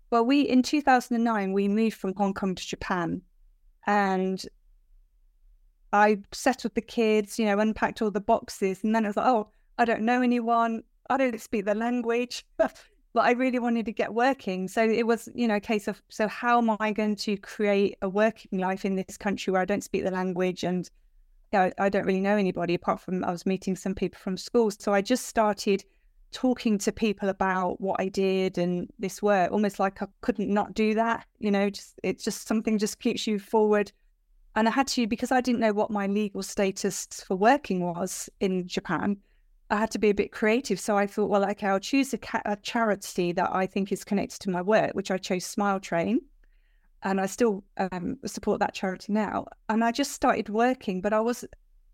Well, 0.10 0.26
we 0.26 0.42
in 0.42 0.62
2009 0.64 1.54
we 1.54 1.68
moved 1.68 1.98
from 1.98 2.14
Hong 2.16 2.34
Kong 2.34 2.56
to 2.56 2.68
Japan, 2.68 3.22
and 3.88 4.44
I 5.94 6.20
settled 6.32 6.76
the 6.76 6.82
kids, 6.82 7.38
you 7.40 7.46
know, 7.46 7.60
unpacked 7.60 8.02
all 8.02 8.12
the 8.12 8.22
boxes, 8.22 8.84
and 8.84 8.94
then 8.96 9.06
I 9.06 9.10
was 9.10 9.18
like, 9.18 9.28
oh, 9.28 9.50
I 9.78 9.86
don't 9.86 10.02
know 10.02 10.22
anyone, 10.22 10.84
I 11.10 11.18
don't 11.18 11.40
speak 11.40 11.66
the 11.66 11.76
language, 11.76 12.46
but 12.58 12.76
I 13.16 13.32
really 13.32 13.60
wanted 13.60 13.86
to 13.86 13.92
get 13.92 14.14
working. 14.14 14.68
So 14.68 14.84
it 14.84 15.06
was, 15.06 15.28
you 15.36 15.48
know, 15.48 15.56
a 15.56 15.62
case 15.62 15.88
of 15.88 16.02
so 16.10 16.28
how 16.28 16.58
am 16.60 16.76
I 16.80 16.92
going 16.92 17.16
to 17.18 17.38
create 17.38 17.98
a 18.02 18.10
working 18.10 18.60
life 18.60 18.86
in 18.86 18.96
this 18.96 19.18
country 19.18 19.52
where 19.52 19.62
I 19.62 19.66
don't 19.66 19.84
speak 19.84 20.04
the 20.04 20.12
language 20.12 20.64
and 20.64 20.90
yeah, 21.52 21.72
I, 21.78 21.86
I 21.86 21.90
don't 21.90 22.06
really 22.06 22.22
know 22.22 22.38
anybody 22.38 22.74
apart 22.74 23.02
from 23.02 23.24
I 23.24 23.32
was 23.32 23.46
meeting 23.46 23.76
some 23.76 23.96
people 23.96 24.20
from 24.20 24.38
school. 24.38 24.72
So 24.72 24.94
I 24.94 25.02
just 25.02 25.26
started 25.26 25.84
talking 26.32 26.78
to 26.78 26.92
people 26.92 27.30
about 27.30 27.82
what 27.82 28.00
I 28.00 28.08
did 28.08 28.58
and 28.58 28.90
this 29.00 29.22
work, 29.22 29.52
almost 29.52 29.80
like 29.80 30.02
I 30.02 30.08
couldn't 30.22 30.50
not 30.50 30.74
do 30.74 30.94
that. 30.96 31.26
You 31.40 31.52
know, 31.52 31.70
just 31.70 32.00
it's 32.04 32.24
just 32.24 32.48
something 32.48 32.78
just 32.78 33.00
keeps 33.00 33.28
you 33.28 33.38
forward. 33.38 33.92
And 34.56 34.68
I 34.68 34.72
had 34.72 34.88
to 34.88 35.08
because 35.08 35.32
I 35.32 35.42
didn't 35.42 35.62
know 35.62 35.74
what 35.74 35.92
my 35.92 36.08
legal 36.08 36.44
status 36.44 37.08
for 37.26 37.36
working 37.36 37.82
was 37.82 38.30
in 38.40 38.68
Japan. 38.68 39.18
I 39.70 39.78
had 39.78 39.92
to 39.92 40.00
be 40.00 40.10
a 40.10 40.14
bit 40.14 40.34
creative. 40.34 40.80
So 40.80 40.98
I 40.98 41.08
thought, 41.08 41.30
well, 41.30 41.50
okay, 41.52 41.68
I'll 41.68 41.80
choose 41.80 42.14
a, 42.14 42.18
ca- 42.18 42.42
a 42.46 42.58
charity 42.58 43.32
that 43.32 43.50
I 43.54 43.66
think 43.66 43.92
is 43.92 44.04
connected 44.04 44.40
to 44.42 44.50
my 44.50 44.62
work, 44.62 44.92
which 44.92 45.12
I 45.12 45.18
chose 45.18 45.46
Smile 45.46 45.80
Train 45.80 46.20
and 47.04 47.20
I 47.20 47.26
still 47.26 47.64
um, 47.78 48.18
support 48.26 48.60
that 48.60 48.74
charity 48.74 49.12
now. 49.12 49.48
And 49.70 49.84
I 49.84 49.92
just 49.92 50.12
started 50.12 50.50
working, 50.50 51.02
but 51.02 51.14
I 51.14 51.20
was 51.20 51.46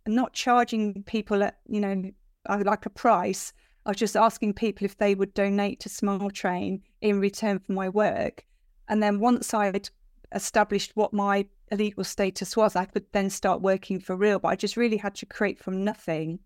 not 0.06 0.34
charging 0.34 1.04
people 1.04 1.44
at 1.44 1.58
you 1.68 1.82
know 1.82 2.12
like 2.50 2.86
a 2.86 2.90
price. 2.90 3.54
I 3.86 3.92
was 3.92 3.98
just 3.98 4.18
asking 4.18 4.54
people 4.54 4.86
if 4.86 4.98
they 4.98 5.16
would 5.16 5.34
donate 5.34 5.80
to 5.82 5.90
Smile 5.90 6.30
Train 6.30 6.82
in 7.02 7.20
return 7.20 7.60
for 7.60 7.72
my 7.72 7.90
work. 7.90 8.46
And 8.90 9.02
then 9.02 9.20
once 9.20 9.54
I'd 9.54 9.90
established 10.34 10.92
what 10.96 11.14
my 11.14 11.46
legal 11.72 12.04
status 12.04 12.58
was, 12.58 12.76
I 12.76 12.86
could 12.86 13.06
then 13.12 13.30
start 13.30 13.62
working 13.62 14.00
for 14.00 14.16
real. 14.16 14.40
But 14.40 14.50
I 14.50 14.56
just 14.56 14.78
really 14.78 14.98
had 14.98 15.16
to 15.16 15.26
create 15.26 15.60
from 15.60 15.84
nothing 15.84 16.40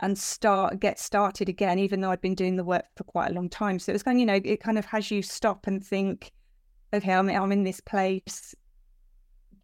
and 0.00 0.18
start 0.18 0.80
get 0.80 0.98
started 0.98 1.48
again, 1.48 1.78
even 1.78 2.00
though 2.00 2.10
I'd 2.10 2.20
been 2.20 2.34
doing 2.34 2.56
the 2.56 2.64
work 2.64 2.86
for 2.96 3.04
quite 3.04 3.30
a 3.30 3.34
long 3.34 3.48
time. 3.48 3.78
So 3.78 3.90
it 3.90 3.94
was 3.94 4.02
kind 4.02 4.16
of, 4.16 4.20
you 4.20 4.26
know, 4.26 4.40
it 4.44 4.60
kind 4.60 4.78
of 4.78 4.84
has 4.86 5.10
you 5.10 5.22
stop 5.22 5.66
and 5.66 5.84
think, 5.84 6.32
okay, 6.94 7.12
I'm, 7.12 7.28
I'm 7.28 7.52
in 7.52 7.64
this 7.64 7.80
place. 7.80 8.54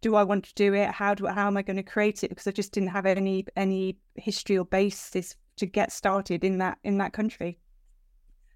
Do 0.01 0.15
I 0.15 0.23
want 0.23 0.45
to 0.45 0.53
do 0.55 0.73
it? 0.73 0.89
How 0.89 1.13
do 1.13 1.27
how 1.27 1.47
am 1.47 1.57
I 1.57 1.61
going 1.61 1.77
to 1.77 1.83
create 1.83 2.23
it? 2.23 2.29
Because 2.29 2.47
I 2.47 2.51
just 2.51 2.73
didn't 2.73 2.89
have 2.89 3.05
any 3.05 3.45
any 3.55 3.97
history 4.15 4.57
or 4.57 4.65
basis 4.65 5.35
to 5.57 5.65
get 5.65 5.91
started 5.91 6.43
in 6.43 6.57
that 6.57 6.77
in 6.83 6.97
that 6.97 7.13
country. 7.13 7.59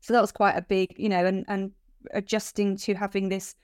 So 0.02 0.14
that 0.14 0.22
was 0.22 0.32
quite 0.32 0.56
a 0.56 0.62
big, 0.62 0.96
you 0.98 1.10
know, 1.10 1.26
and 1.26 1.46
and 1.48 1.72
adjusting 2.14 2.78
to 2.78 2.94
having 2.94 3.30
this 3.30 3.56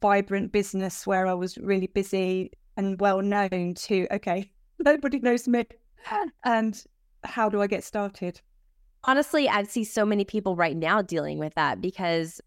vibrant 0.00 0.52
business 0.52 1.06
where 1.06 1.26
I 1.26 1.34
was 1.34 1.56
really 1.58 1.86
busy 1.86 2.50
and 2.76 3.00
well 3.00 3.22
known 3.22 3.74
to 3.74 4.06
okay, 4.10 4.50
nobody 4.78 5.18
knows 5.18 5.48
me, 5.48 5.64
and 6.44 6.84
how 7.24 7.48
do 7.48 7.62
I 7.62 7.66
get 7.66 7.84
started? 7.84 8.40
Honestly, 9.04 9.48
I 9.48 9.64
see 9.64 9.84
so 9.84 10.04
many 10.04 10.24
people 10.24 10.54
right 10.54 10.76
now 10.76 11.02
dealing 11.02 11.38
with 11.38 11.54
that 11.54 11.80
because 11.80 12.40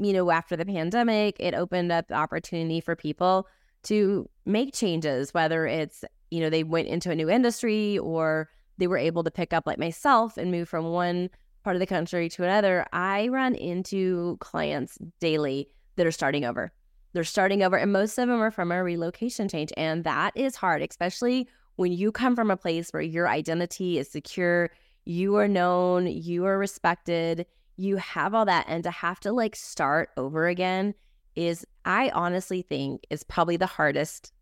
you 0.00 0.12
know, 0.12 0.30
after 0.30 0.56
the 0.56 0.64
pandemic, 0.64 1.36
it 1.38 1.54
opened 1.54 1.92
up 1.92 2.08
the 2.08 2.14
opportunity 2.14 2.80
for 2.80 2.96
people 2.96 3.46
to 3.84 4.28
make 4.46 4.74
changes, 4.74 5.32
whether 5.34 5.66
it's, 5.66 6.04
you 6.30 6.40
know, 6.40 6.50
they 6.50 6.64
went 6.64 6.88
into 6.88 7.10
a 7.10 7.14
new 7.14 7.28
industry 7.28 7.98
or 7.98 8.48
they 8.78 8.86
were 8.86 8.98
able 8.98 9.22
to 9.24 9.30
pick 9.30 9.52
up, 9.52 9.66
like 9.66 9.78
myself, 9.78 10.36
and 10.36 10.50
move 10.50 10.68
from 10.68 10.86
one 10.86 11.28
part 11.64 11.76
of 11.76 11.80
the 11.80 11.86
country 11.86 12.28
to 12.30 12.44
another. 12.44 12.86
I 12.92 13.28
run 13.28 13.54
into 13.54 14.36
clients 14.40 14.98
daily 15.20 15.68
that 15.96 16.06
are 16.06 16.12
starting 16.12 16.44
over. 16.44 16.72
They're 17.12 17.24
starting 17.24 17.62
over, 17.62 17.76
and 17.76 17.92
most 17.92 18.18
of 18.18 18.28
them 18.28 18.40
are 18.40 18.50
from 18.50 18.72
a 18.72 18.82
relocation 18.82 19.48
change. 19.48 19.72
And 19.76 20.04
that 20.04 20.32
is 20.36 20.56
hard, 20.56 20.82
especially 20.82 21.48
when 21.76 21.92
you 21.92 22.12
come 22.12 22.36
from 22.36 22.50
a 22.50 22.56
place 22.56 22.90
where 22.90 23.02
your 23.02 23.28
identity 23.28 23.98
is 23.98 24.10
secure, 24.10 24.70
you 25.04 25.36
are 25.36 25.48
known, 25.48 26.06
you 26.06 26.44
are 26.44 26.58
respected 26.58 27.46
you 27.80 27.96
have 27.96 28.34
all 28.34 28.44
that 28.44 28.66
and 28.68 28.84
to 28.84 28.90
have 28.90 29.18
to 29.20 29.32
like 29.32 29.56
start 29.56 30.10
over 30.16 30.46
again 30.46 30.94
is 31.34 31.66
I 31.84 32.10
honestly 32.10 32.62
think 32.62 33.06
is 33.08 33.22
probably 33.22 33.56
the 33.56 33.66
hardest 33.66 34.32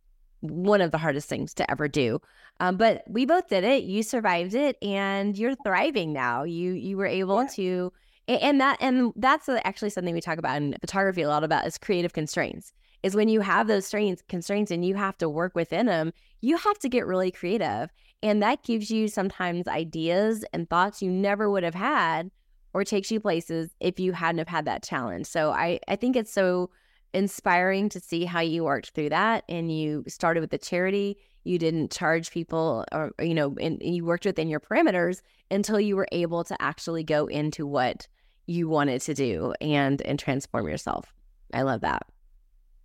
one 0.40 0.80
of 0.80 0.90
the 0.90 0.98
hardest 0.98 1.28
things 1.28 1.54
to 1.54 1.70
ever 1.70 1.88
do. 1.88 2.20
Um, 2.60 2.76
but 2.76 3.04
we 3.08 3.26
both 3.26 3.48
did 3.48 3.64
it. 3.64 3.84
You 3.84 4.02
survived 4.02 4.54
it, 4.54 4.76
and 4.82 5.36
you're 5.36 5.54
thriving 5.64 6.12
now. 6.12 6.42
You 6.42 6.72
you 6.72 6.96
were 6.96 7.06
able 7.06 7.42
yeah. 7.42 7.48
to, 7.54 7.92
and 8.26 8.60
that 8.60 8.78
and 8.80 9.12
that's 9.16 9.48
actually 9.48 9.90
something 9.90 10.14
we 10.14 10.20
talk 10.20 10.38
about 10.38 10.56
in 10.56 10.76
photography 10.80 11.22
a 11.22 11.28
lot 11.28 11.44
about 11.44 11.66
is 11.66 11.78
creative 11.78 12.12
constraints. 12.12 12.72
Is 13.04 13.14
when 13.14 13.28
you 13.28 13.40
have 13.40 13.68
those 13.68 13.86
strains, 13.86 14.22
constraints 14.28 14.72
and 14.72 14.84
you 14.84 14.96
have 14.96 15.16
to 15.18 15.28
work 15.28 15.54
within 15.54 15.86
them, 15.86 16.12
you 16.40 16.56
have 16.56 16.78
to 16.80 16.88
get 16.88 17.06
really 17.06 17.30
creative, 17.30 17.90
and 18.22 18.42
that 18.42 18.64
gives 18.64 18.90
you 18.90 19.06
sometimes 19.06 19.68
ideas 19.68 20.44
and 20.52 20.68
thoughts 20.68 21.00
you 21.00 21.10
never 21.10 21.48
would 21.48 21.62
have 21.62 21.76
had 21.76 22.32
or 22.74 22.84
takes 22.84 23.10
you 23.10 23.20
places 23.20 23.70
if 23.80 23.98
you 23.98 24.12
hadn't 24.12 24.38
have 24.38 24.48
had 24.48 24.64
that 24.66 24.82
challenge. 24.82 25.26
So 25.26 25.50
I, 25.50 25.80
I 25.88 25.96
think 25.96 26.16
it's 26.16 26.32
so 26.32 26.70
inspiring 27.14 27.88
to 27.88 28.00
see 28.00 28.24
how 28.24 28.40
you 28.40 28.64
worked 28.64 28.90
through 28.90 29.08
that 29.08 29.44
and 29.48 29.76
you 29.76 30.04
started 30.06 30.40
with 30.40 30.50
the 30.50 30.58
charity. 30.58 31.16
You 31.44 31.58
didn't 31.58 31.90
charge 31.90 32.30
people 32.30 32.84
or, 32.92 33.12
you 33.20 33.34
know, 33.34 33.56
and 33.60 33.80
you 33.82 34.04
worked 34.04 34.26
within 34.26 34.48
your 34.48 34.60
parameters 34.60 35.22
until 35.50 35.80
you 35.80 35.96
were 35.96 36.08
able 36.12 36.44
to 36.44 36.60
actually 36.60 37.04
go 37.04 37.26
into 37.26 37.66
what 37.66 38.06
you 38.46 38.68
wanted 38.68 39.00
to 39.02 39.14
do 39.14 39.54
and 39.60 40.00
and 40.02 40.18
transform 40.18 40.68
yourself. 40.68 41.12
I 41.52 41.62
love 41.62 41.82
that. 41.82 42.02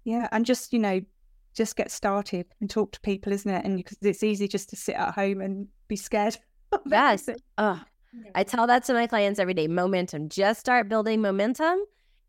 Yeah, 0.06 0.28
and 0.32 0.46
just, 0.46 0.74
you 0.74 0.80
know, 0.80 1.02
just 1.54 1.75
get 1.75 1.92
started 1.92 2.46
and 2.60 2.70
talk 2.70 2.92
to 2.94 3.02
people, 3.02 3.32
isn't 3.32 3.50
it? 3.50 3.66
And 3.66 3.78
because 3.78 3.98
it's 4.02 4.24
easy 4.24 4.48
just 4.48 4.70
to 4.70 4.75
sit 4.75 4.96
at 4.96 5.13
home 5.13 5.42
and 5.42 5.68
be 5.88 5.96
scared. 5.96 6.38
yes. 6.86 7.30
Oh, 7.58 7.82
I 8.36 8.43
tell 8.43 8.67
that 8.67 8.84
to 8.86 8.93
my 8.93 9.08
clients 9.08 9.39
every 9.39 9.53
day. 9.53 9.67
Momentum. 9.67 10.29
Just 10.29 10.60
start 10.60 10.89
building 10.89 11.22
momentum 11.22 11.79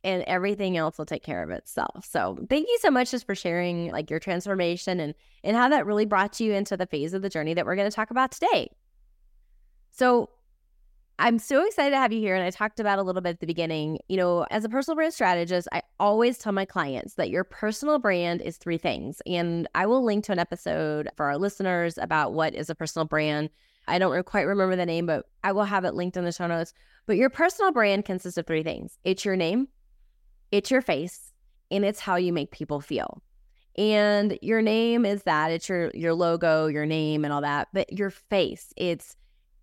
and 0.02 0.22
everything 0.26 0.76
else 0.76 0.98
will 0.98 1.06
take 1.06 1.22
care 1.22 1.42
of 1.42 1.50
itself. 1.50 2.04
So 2.04 2.38
thank 2.48 2.68
you 2.68 2.78
so 2.80 2.90
much 2.90 3.10
just 3.10 3.26
for 3.26 3.34
sharing 3.34 3.90
like 3.90 4.10
your 4.10 4.20
transformation 4.20 5.00
and 5.00 5.14
and 5.42 5.56
how 5.56 5.68
that 5.70 5.86
really 5.86 6.04
brought 6.04 6.38
you 6.40 6.52
into 6.52 6.76
the 6.76 6.86
phase 6.86 7.14
of 7.14 7.22
the 7.22 7.30
journey 7.30 7.54
that 7.54 7.64
we're 7.64 7.76
going 7.76 7.90
to 7.90 7.94
talk 7.94 8.10
about 8.10 8.32
today. 8.32 8.70
So 9.90 10.30
I'm 11.18 11.38
so 11.38 11.64
excited 11.64 11.90
to 11.90 11.96
have 11.96 12.12
you 12.12 12.18
here. 12.18 12.34
And 12.34 12.44
I 12.44 12.50
talked 12.50 12.80
about 12.80 12.98
a 12.98 13.02
little 13.02 13.22
bit 13.22 13.30
at 13.30 13.40
the 13.40 13.46
beginning. 13.46 14.00
You 14.08 14.16
know, 14.16 14.46
as 14.50 14.64
a 14.64 14.68
personal 14.68 14.96
brand 14.96 15.14
strategist, 15.14 15.68
I 15.70 15.82
always 16.00 16.38
tell 16.38 16.52
my 16.52 16.64
clients 16.64 17.14
that 17.14 17.30
your 17.30 17.44
personal 17.44 17.98
brand 17.98 18.42
is 18.42 18.56
three 18.56 18.78
things. 18.78 19.22
And 19.26 19.68
I 19.74 19.86
will 19.86 20.04
link 20.04 20.24
to 20.24 20.32
an 20.32 20.40
episode 20.40 21.08
for 21.16 21.26
our 21.26 21.38
listeners 21.38 21.98
about 21.98 22.32
what 22.32 22.54
is 22.54 22.68
a 22.68 22.74
personal 22.74 23.06
brand. 23.06 23.50
I 23.86 23.98
don't 23.98 24.24
quite 24.24 24.42
remember 24.42 24.76
the 24.76 24.86
name, 24.86 25.06
but 25.06 25.26
I 25.42 25.52
will 25.52 25.64
have 25.64 25.84
it 25.84 25.94
linked 25.94 26.16
in 26.16 26.24
the 26.24 26.32
show 26.32 26.46
notes. 26.46 26.72
But 27.06 27.16
your 27.16 27.30
personal 27.30 27.72
brand 27.72 28.04
consists 28.04 28.38
of 28.38 28.46
three 28.46 28.62
things 28.62 28.98
it's 29.04 29.24
your 29.24 29.36
name, 29.36 29.68
it's 30.50 30.70
your 30.70 30.82
face, 30.82 31.32
and 31.70 31.84
it's 31.84 32.00
how 32.00 32.16
you 32.16 32.32
make 32.32 32.50
people 32.50 32.80
feel. 32.80 33.22
And 33.76 34.38
your 34.40 34.62
name 34.62 35.04
is 35.04 35.24
that 35.24 35.50
it's 35.50 35.68
your 35.68 35.90
your 35.94 36.14
logo, 36.14 36.66
your 36.66 36.86
name 36.86 37.24
and 37.24 37.32
all 37.32 37.42
that, 37.42 37.68
but 37.72 37.92
your 37.92 38.10
face, 38.10 38.72
it's 38.76 39.16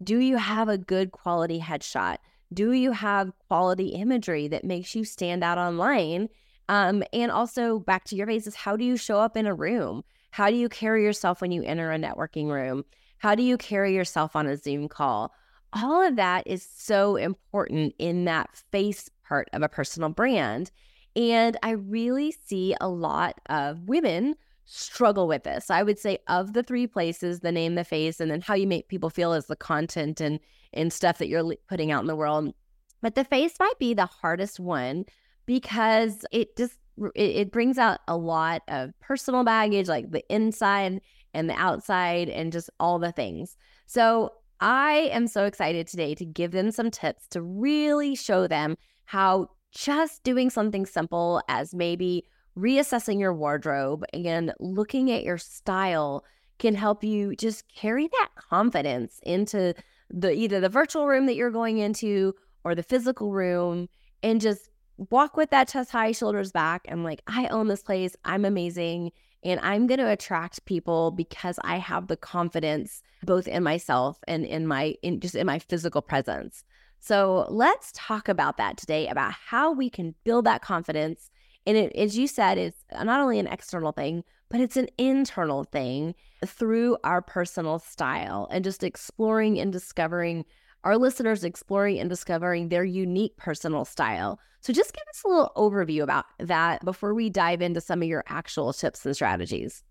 do 0.04 0.18
you 0.18 0.38
have 0.38 0.68
a 0.68 0.78
good 0.78 1.12
quality 1.12 1.60
headshot? 1.60 2.18
Do 2.54 2.72
you 2.74 2.92
have 2.92 3.32
quality 3.48 3.90
imagery 3.90 4.48
that 4.50 4.64
makes 4.64 4.96
you 4.96 5.06
stand 5.06 5.44
out 5.44 5.58
online? 5.58 6.28
Um, 6.70 7.04
and 7.14 7.32
also 7.32 7.80
back 7.80 8.06
to 8.06 8.16
your 8.16 8.28
face 8.28 8.48
is 8.48 8.56
how 8.56 8.76
do 8.76 8.84
you 8.84 8.98
show 8.98 9.20
up 9.20 9.38
in 9.38 9.46
a 9.46 9.54
room? 9.54 10.04
How 10.32 10.50
do 10.50 10.56
you 10.56 10.70
carry 10.70 11.04
yourself 11.04 11.42
when 11.42 11.52
you 11.52 11.64
enter 11.64 11.92
a 11.92 11.98
networking 11.98 12.48
room? 12.48 12.84
How 13.22 13.36
do 13.36 13.44
you 13.44 13.56
carry 13.56 13.94
yourself 13.94 14.36
on 14.36 14.48
a 14.48 14.58
Zoom 14.58 14.90
call? 14.90 15.32
All 15.74 16.02
of 16.02 16.16
that 16.16 16.48
is 16.48 16.68
so 16.76 17.18
important 17.18 17.94
in 18.00 18.26
that 18.26 18.50
face 18.72 19.12
part 19.24 19.48
of 19.54 19.62
a 19.62 19.70
personal 19.70 20.10
brand. 20.10 20.72
And 21.16 21.56
I 21.62 21.72
really 21.72 22.32
see 22.32 22.76
a 22.82 22.90
lot 22.90 23.40
of 23.46 23.84
women 23.84 24.34
struggle 24.66 25.28
with 25.28 25.44
this. 25.44 25.70
I 25.70 25.84
would 25.84 26.00
say 26.00 26.18
of 26.28 26.54
the 26.54 26.64
three 26.64 26.88
places, 26.88 27.42
the 27.42 27.52
name, 27.52 27.76
the 27.76 27.84
face, 27.84 28.20
and 28.20 28.32
then 28.32 28.42
how 28.42 28.56
you 28.56 28.66
make 28.66 28.88
people 28.88 29.12
feel 29.12 29.34
is 29.34 29.46
the 29.46 29.56
content 29.56 30.20
and 30.20 30.40
and 30.74 30.92
stuff 30.92 31.20
that 31.20 31.28
you're 31.28 31.56
putting 31.70 31.92
out 31.92 32.02
in 32.02 32.08
the 32.08 32.16
world. 32.16 32.56
But 33.04 33.14
the 33.14 33.24
face 33.24 33.54
might 33.60 33.78
be 33.78 33.94
the 33.94 34.08
hardest 34.08 34.60
one 34.60 35.06
because 35.46 36.26
it 36.32 36.58
just 36.58 36.76
it, 37.14 37.30
it 37.30 37.52
brings 37.52 37.78
out 37.78 38.00
a 38.08 38.18
lot 38.18 38.64
of 38.68 39.00
personal 39.00 39.44
baggage, 39.44 39.88
like 39.88 40.10
the 40.10 40.24
inside 40.34 41.02
and 41.34 41.50
the 41.50 41.56
outside, 41.56 42.30
and 42.30 42.52
just 42.52 42.70
all 42.80 43.00
the 43.00 43.12
things. 43.12 43.56
So 43.86 44.34
I 44.60 45.10
am 45.12 45.28
so 45.28 45.46
excited 45.46 45.88
today 45.88 46.14
to 46.16 46.26
give 46.26 46.52
them 46.52 46.72
some 46.72 46.92
tips 46.92 47.28
to 47.30 47.42
really 47.42 48.16
show 48.16 48.48
them 48.48 48.78
how 49.06 49.50
just 49.72 50.24
doing 50.24 50.50
something 50.50 50.86
simple 50.86 51.42
as 51.48 51.74
maybe 51.74 52.26
reassessing 52.58 53.20
your 53.20 53.34
wardrobe 53.34 54.04
and 54.14 54.54
looking 54.60 55.12
at 55.12 55.24
your 55.24 55.38
style 55.38 56.24
can 56.60 56.76
help 56.76 57.04
you 57.04 57.36
just 57.36 57.68
carry 57.74 58.08
that 58.08 58.30
confidence 58.36 59.20
into 59.24 59.74
the 60.10 60.32
either 60.34 60.60
the 60.60 60.70
virtual 60.70 61.08
room 61.08 61.26
that 61.26 61.36
you're 61.36 61.50
going 61.50 61.78
into 61.78 62.34
or 62.64 62.76
the 62.76 62.84
physical 62.84 63.32
room 63.32 63.88
and 64.22 64.42
just 64.42 64.70
walk 65.10 65.36
with 65.36 65.50
that 65.50 65.70
chest 65.70 65.92
high 65.92 66.12
shoulders 66.12 66.52
back 66.52 66.86
and 66.88 67.04
like 67.04 67.22
I 67.26 67.48
own 67.48 67.68
this 67.68 67.82
place 67.82 68.16
I'm 68.26 68.46
amazing 68.46 69.12
and 69.44 69.60
I'm 69.62 69.88
going 69.88 70.00
to 70.00 70.12
attract 70.12 70.66
people 70.66 71.12
because 71.12 71.60
I 71.64 71.78
have 71.78 72.08
the 72.08 72.18
confidence 72.18 73.02
both 73.24 73.48
in 73.48 73.64
myself 73.64 74.20
and 74.28 74.46
in 74.46 74.68
my 74.68 74.96
in 75.02 75.20
just 75.20 75.36
in 75.36 75.48
my 75.48 75.60
physical 75.60 76.02
presence. 76.02 76.64
So 77.00 77.48
let's 77.50 77.92
talk 77.96 78.30
about 78.30 78.58
that 78.58 78.78
today 78.78 79.08
about 79.08 79.34
how 79.34 79.72
we 79.72 79.90
can 79.90 80.14
build 80.24 80.46
that 80.46 80.62
confidence 80.62 81.30
and 81.66 81.78
it, 81.78 81.96
as 81.96 82.18
you 82.18 82.28
said, 82.28 82.58
it's 82.58 82.84
not 82.92 83.20
only 83.20 83.40
an 83.40 83.48
external 83.48 83.92
thing, 83.92 84.24
but 84.50 84.60
it's 84.60 84.78
an 84.78 84.90
internal 84.98 85.64
thing 85.64 86.16
through 86.46 86.98
our 87.04 87.22
personal 87.22 87.80
style 87.80 88.48
and 88.52 88.64
just 88.64 88.84
exploring 88.84 89.60
and 89.60 89.72
discovering 89.72 90.46
our 90.84 90.98
listeners 90.98 91.44
exploring 91.44 92.00
and 92.00 92.10
discovering 92.10 92.70
their 92.70 92.84
unique 92.84 93.38
personal 93.38 93.86
style. 93.86 94.40
So, 94.62 94.74
just 94.74 94.94
give 94.94 95.04
us 95.10 95.22
a 95.26 95.28
little 95.28 95.52
overview 95.56 96.04
about 96.04 96.26
that 96.40 96.84
before 96.86 97.14
we 97.14 97.30
dive 97.30 97.62
into 97.62 97.82
some 97.82 98.02
of 98.02 98.08
your 98.08 98.24
actual 98.28 98.74
tips 98.74 99.06
and 99.06 99.16
strategies. 99.16 99.84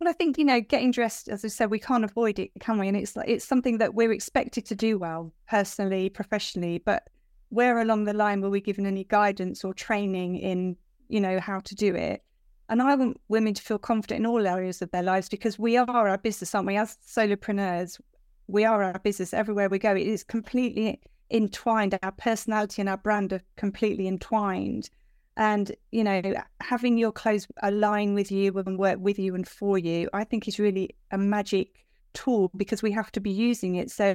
Well, 0.00 0.08
I 0.08 0.12
think 0.12 0.36
you 0.36 0.44
know, 0.44 0.60
getting 0.60 0.90
dressed, 0.90 1.28
as 1.28 1.44
I 1.44 1.48
said, 1.48 1.70
we 1.70 1.78
can't 1.78 2.04
avoid 2.04 2.38
it, 2.38 2.50
can 2.60 2.78
we? 2.78 2.88
And 2.88 2.96
it's 2.96 3.16
like 3.16 3.28
it's 3.28 3.44
something 3.44 3.78
that 3.78 3.94
we're 3.94 4.12
expected 4.12 4.66
to 4.66 4.74
do 4.74 4.98
well, 4.98 5.32
personally, 5.48 6.10
professionally. 6.10 6.78
But 6.78 7.08
where 7.48 7.78
along 7.78 8.04
the 8.04 8.12
line 8.12 8.40
were 8.40 8.50
we 8.50 8.60
given 8.60 8.84
any 8.84 9.04
guidance 9.04 9.64
or 9.64 9.72
training 9.72 10.36
in 10.36 10.76
you 11.08 11.20
know, 11.20 11.40
how 11.40 11.60
to 11.60 11.74
do 11.74 11.94
it. 11.94 12.22
And 12.68 12.80
I 12.80 12.94
want 12.94 13.20
women 13.28 13.54
to 13.54 13.62
feel 13.62 13.78
confident 13.78 14.20
in 14.20 14.26
all 14.26 14.46
areas 14.46 14.80
of 14.80 14.90
their 14.90 15.02
lives 15.02 15.28
because 15.28 15.58
we 15.58 15.76
are 15.76 15.88
our 15.88 16.18
business, 16.18 16.54
aren't 16.54 16.66
we? 16.66 16.76
As 16.76 16.96
solopreneurs, 17.06 18.00
we 18.46 18.64
are 18.64 18.82
our 18.82 18.98
business 18.98 19.34
everywhere 19.34 19.68
we 19.68 19.78
go. 19.78 19.94
It 19.94 20.06
is 20.06 20.24
completely 20.24 21.00
entwined. 21.30 21.98
Our 22.02 22.12
personality 22.12 22.82
and 22.82 22.88
our 22.88 22.96
brand 22.96 23.32
are 23.32 23.42
completely 23.56 24.06
entwined. 24.06 24.90
And, 25.36 25.72
you 25.90 26.04
know, 26.04 26.22
having 26.60 26.96
your 26.96 27.10
clothes 27.10 27.48
align 27.62 28.14
with 28.14 28.30
you 28.30 28.56
and 28.58 28.78
work 28.78 28.98
with 29.00 29.18
you 29.18 29.34
and 29.34 29.46
for 29.46 29.78
you, 29.78 30.08
I 30.12 30.24
think 30.24 30.46
is 30.46 30.58
really 30.60 30.90
a 31.10 31.18
magic 31.18 31.84
tool 32.12 32.50
because 32.56 32.82
we 32.82 32.92
have 32.92 33.10
to 33.12 33.20
be 33.20 33.30
using 33.30 33.74
it. 33.74 33.90
So, 33.90 34.14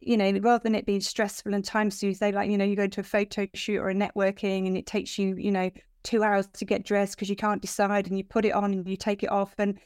you 0.00 0.16
know, 0.16 0.30
rather 0.40 0.62
than 0.62 0.74
it 0.74 0.84
being 0.84 1.00
stressful 1.00 1.54
and 1.54 1.64
time 1.64 1.90
they 1.90 2.32
like, 2.32 2.50
you 2.50 2.58
know, 2.58 2.64
you 2.64 2.76
go 2.76 2.86
to 2.86 3.00
a 3.00 3.04
photo 3.04 3.46
shoot 3.54 3.78
or 3.78 3.88
a 3.88 3.94
networking 3.94 4.66
and 4.66 4.76
it 4.76 4.86
takes 4.86 5.18
you, 5.18 5.36
you 5.36 5.50
know, 5.50 5.70
two 6.02 6.22
hours 6.22 6.46
to 6.48 6.64
get 6.64 6.84
dressed 6.84 7.16
because 7.16 7.30
you 7.30 7.36
can't 7.36 7.62
decide 7.62 8.06
and 8.06 8.18
you 8.18 8.24
put 8.24 8.44
it 8.44 8.52
on 8.52 8.72
and 8.72 8.88
you 8.88 8.96
take 8.96 9.22
it 9.22 9.32
off. 9.32 9.54
And 9.58 9.78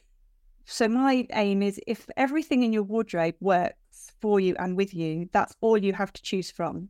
so 0.71 0.87
my 0.87 1.27
aim 1.33 1.61
is 1.61 1.79
if 1.85 2.09
everything 2.15 2.63
in 2.63 2.71
your 2.71 2.83
wardrobe 2.83 3.35
works 3.41 4.11
for 4.21 4.39
you 4.39 4.55
and 4.57 4.77
with 4.77 4.93
you, 4.93 5.29
that's 5.33 5.55
all 5.59 5.77
you 5.77 5.91
have 5.93 6.13
to 6.13 6.21
choose 6.21 6.49
from. 6.49 6.87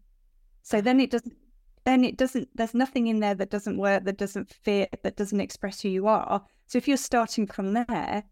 So 0.61 0.81
then 0.81 1.00
it 1.00 1.09
doesn't 1.09 1.35
then 1.83 2.05
it 2.05 2.15
doesn't 2.15 2.47
there's 2.53 2.75
nothing 2.75 3.07
in 3.07 3.19
there 3.19 3.33
that 3.33 3.50
doesn't 3.50 3.77
work, 3.77 4.03
that 4.05 4.19
doesn't 4.19 4.53
fit, 4.53 5.00
that 5.01 5.17
doesn't 5.17 5.41
express 5.41 5.81
who 5.81 5.89
you 5.89 6.07
are. 6.07 6.45
So 6.67 6.77
if 6.77 6.88
you're 6.88 6.97
starting 6.97 7.47
from 7.47 7.73
there, 7.73 8.23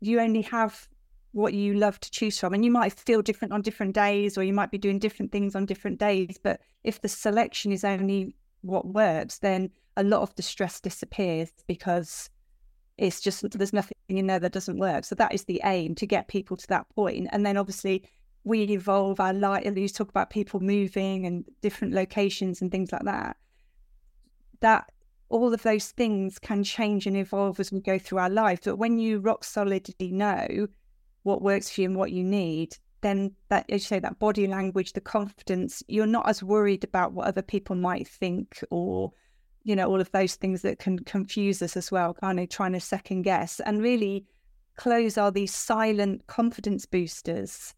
you 0.00 0.20
only 0.20 0.42
have 0.42 0.88
what 1.32 1.52
you 1.52 1.74
love 1.74 2.00
to 2.00 2.10
choose 2.10 2.38
from. 2.38 2.54
And 2.54 2.64
you 2.64 2.70
might 2.70 2.94
feel 2.94 3.20
different 3.20 3.52
on 3.52 3.60
different 3.60 3.94
days, 3.94 4.38
or 4.38 4.42
you 4.42 4.54
might 4.54 4.70
be 4.70 4.78
doing 4.78 4.98
different 4.98 5.32
things 5.32 5.54
on 5.54 5.66
different 5.66 5.98
days. 5.98 6.38
But 6.42 6.60
if 6.82 7.02
the 7.02 7.08
selection 7.08 7.72
is 7.72 7.84
only 7.84 8.34
what 8.62 8.86
works, 8.86 9.38
then 9.38 9.70
a 9.98 10.02
lot 10.02 10.22
of 10.22 10.34
the 10.36 10.42
stress 10.42 10.80
disappears 10.80 11.50
because 11.66 12.30
it's 12.98 13.20
just 13.20 13.48
there's 13.50 13.72
nothing 13.72 13.96
in 14.08 14.26
there 14.26 14.40
that 14.40 14.52
doesn't 14.52 14.78
work. 14.78 15.04
So 15.04 15.14
that 15.14 15.32
is 15.32 15.44
the 15.44 15.60
aim 15.64 15.94
to 15.96 16.06
get 16.06 16.28
people 16.28 16.56
to 16.56 16.66
that 16.68 16.88
point. 16.94 17.28
And 17.30 17.46
then 17.46 17.56
obviously 17.56 18.04
we 18.44 18.62
evolve 18.62 19.20
our 19.20 19.32
life. 19.32 19.64
You 19.64 19.88
talk 19.88 20.08
about 20.08 20.30
people 20.30 20.60
moving 20.60 21.24
and 21.24 21.44
different 21.62 21.94
locations 21.94 22.60
and 22.60 22.70
things 22.70 22.92
like 22.92 23.04
that. 23.04 23.36
That 24.60 24.90
all 25.28 25.54
of 25.54 25.62
those 25.62 25.90
things 25.90 26.38
can 26.38 26.64
change 26.64 27.06
and 27.06 27.16
evolve 27.16 27.60
as 27.60 27.70
we 27.70 27.80
go 27.80 27.98
through 27.98 28.18
our 28.18 28.30
life. 28.30 28.60
But 28.64 28.76
when 28.76 28.98
you 28.98 29.20
rock 29.20 29.44
solidly 29.44 30.10
know 30.10 30.66
what 31.22 31.42
works 31.42 31.70
for 31.70 31.82
you 31.82 31.88
and 31.88 31.96
what 31.96 32.12
you 32.12 32.24
need, 32.24 32.76
then 33.02 33.32
that 33.48 33.66
as 33.68 33.82
you 33.82 33.86
say, 33.86 33.98
that 34.00 34.18
body 34.18 34.48
language, 34.48 34.92
the 34.94 35.00
confidence, 35.00 35.84
you're 35.86 36.06
not 36.06 36.28
as 36.28 36.42
worried 36.42 36.82
about 36.82 37.12
what 37.12 37.28
other 37.28 37.42
people 37.42 37.76
might 37.76 38.08
think 38.08 38.64
or 38.70 39.12
you 39.68 39.76
know, 39.76 39.86
all 39.86 40.00
of 40.00 40.10
those 40.12 40.34
things 40.34 40.62
that 40.62 40.78
can 40.78 40.98
confuse 41.00 41.60
us 41.60 41.76
as 41.76 41.92
well, 41.92 42.14
kind 42.14 42.40
of 42.40 42.48
trying 42.48 42.72
to 42.72 42.80
second 42.80 43.20
guess. 43.20 43.60
And 43.60 43.82
really, 43.82 44.24
clothes 44.76 45.18
are 45.18 45.30
these 45.30 45.52
silent 45.52 46.26
confidence 46.26 46.86
boosters, 46.86 47.74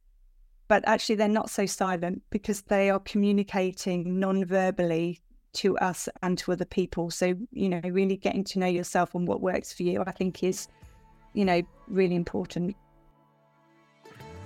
but 0.68 0.84
actually, 0.86 1.16
they're 1.16 1.26
not 1.26 1.50
so 1.50 1.66
silent 1.66 2.22
because 2.30 2.62
they 2.62 2.90
are 2.90 3.00
communicating 3.00 4.20
non 4.20 4.44
verbally 4.44 5.20
to 5.54 5.76
us 5.78 6.08
and 6.22 6.38
to 6.38 6.52
other 6.52 6.64
people. 6.64 7.10
So, 7.10 7.34
you 7.50 7.68
know, 7.68 7.80
really 7.82 8.16
getting 8.16 8.44
to 8.44 8.60
know 8.60 8.68
yourself 8.68 9.16
and 9.16 9.26
what 9.26 9.40
works 9.40 9.72
for 9.72 9.82
you, 9.82 10.04
I 10.06 10.12
think 10.12 10.44
is, 10.44 10.68
you 11.34 11.44
know, 11.44 11.60
really 11.88 12.14
important. 12.14 12.76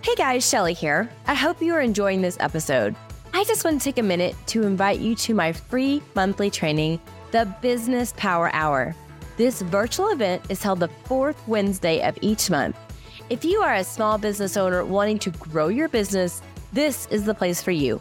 Hey 0.01 0.15
guys, 0.15 0.49
Shelly 0.49 0.73
here. 0.73 1.11
I 1.27 1.35
hope 1.35 1.61
you 1.61 1.75
are 1.75 1.83
enjoying 1.83 2.23
this 2.23 2.39
episode. 2.41 2.97
I 3.35 3.45
just 3.45 3.65
want 3.67 3.83
to 3.83 3.85
take 3.85 3.99
a 3.99 4.03
minute 4.03 4.35
to 4.47 4.63
invite 4.63 5.01
you 5.01 5.15
to 5.17 5.35
my 5.35 5.53
free 5.53 6.01
monthly 6.15 6.51
training 6.51 7.01
the 7.35 7.53
Business 7.61 8.15
Power 8.17 8.49
Hour. 8.53 8.95
This 9.37 9.61
virtual 9.61 10.11
event 10.11 10.45
is 10.51 10.63
held 10.63 10.79
the 10.79 10.87
fourth 10.87 11.37
Wednesday 11.49 12.01
of 12.01 12.17
each 12.21 12.49
month, 12.49 12.77
If 13.29 13.45
you 13.45 13.61
are 13.61 13.75
a 13.75 13.83
small 13.83 14.19
business 14.19 14.57
owner 14.57 14.85
wanting 14.85 15.19
to 15.19 15.31
grow 15.31 15.67
your 15.67 15.89
business, 15.89 16.43
this 16.73 17.09
is 17.11 17.25
the 17.25 17.35
place 17.35 17.61
for 17.61 17.73
you. 17.73 18.01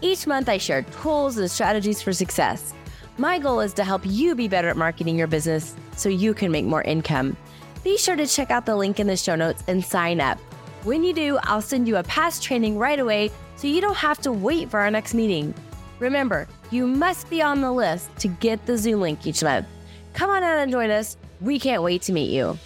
Each 0.00 0.26
month, 0.26 0.48
I 0.48 0.58
share 0.58 0.82
tools 0.82 1.38
and 1.38 1.48
strategies 1.48 2.02
for 2.02 2.12
success. 2.12 2.74
My 3.16 3.38
goal 3.38 3.60
is 3.60 3.74
to 3.74 3.84
help 3.84 4.02
you 4.04 4.34
be 4.34 4.48
better 4.48 4.70
at 4.70 4.76
marketing 4.76 5.16
your 5.16 5.28
business 5.28 5.76
so 5.96 6.08
you 6.08 6.34
can 6.34 6.50
make 6.50 6.64
more 6.64 6.82
income. 6.82 7.36
Be 7.84 7.96
sure 7.96 8.16
to 8.16 8.26
check 8.26 8.50
out 8.50 8.66
the 8.66 8.74
link 8.74 8.98
in 8.98 9.06
the 9.06 9.16
show 9.16 9.36
notes 9.36 9.62
and 9.68 9.84
sign 9.84 10.20
up. 10.20 10.38
When 10.82 11.04
you 11.04 11.12
do, 11.12 11.38
I'll 11.44 11.62
send 11.62 11.86
you 11.86 11.98
a 11.98 12.02
past 12.02 12.42
training 12.42 12.76
right 12.76 12.98
away 12.98 13.30
so 13.54 13.68
you 13.68 13.80
don't 13.80 13.96
have 13.96 14.18
to 14.22 14.32
wait 14.32 14.68
for 14.68 14.80
our 14.80 14.90
next 14.90 15.14
meeting. 15.14 15.54
Remember, 16.00 16.48
you 16.74 16.88
must 16.88 17.30
be 17.30 17.40
on 17.40 17.60
the 17.60 17.70
list 17.70 18.10
to 18.16 18.26
get 18.26 18.66
the 18.66 18.76
Zoom 18.76 19.00
link 19.00 19.24
each 19.26 19.44
month. 19.44 19.66
Come 20.12 20.28
on 20.28 20.42
out 20.42 20.58
and 20.58 20.72
join 20.72 20.90
us. 20.90 21.16
We 21.40 21.60
can't 21.60 21.84
wait 21.84 22.02
to 22.02 22.12
meet 22.12 22.32
you. 22.32 22.58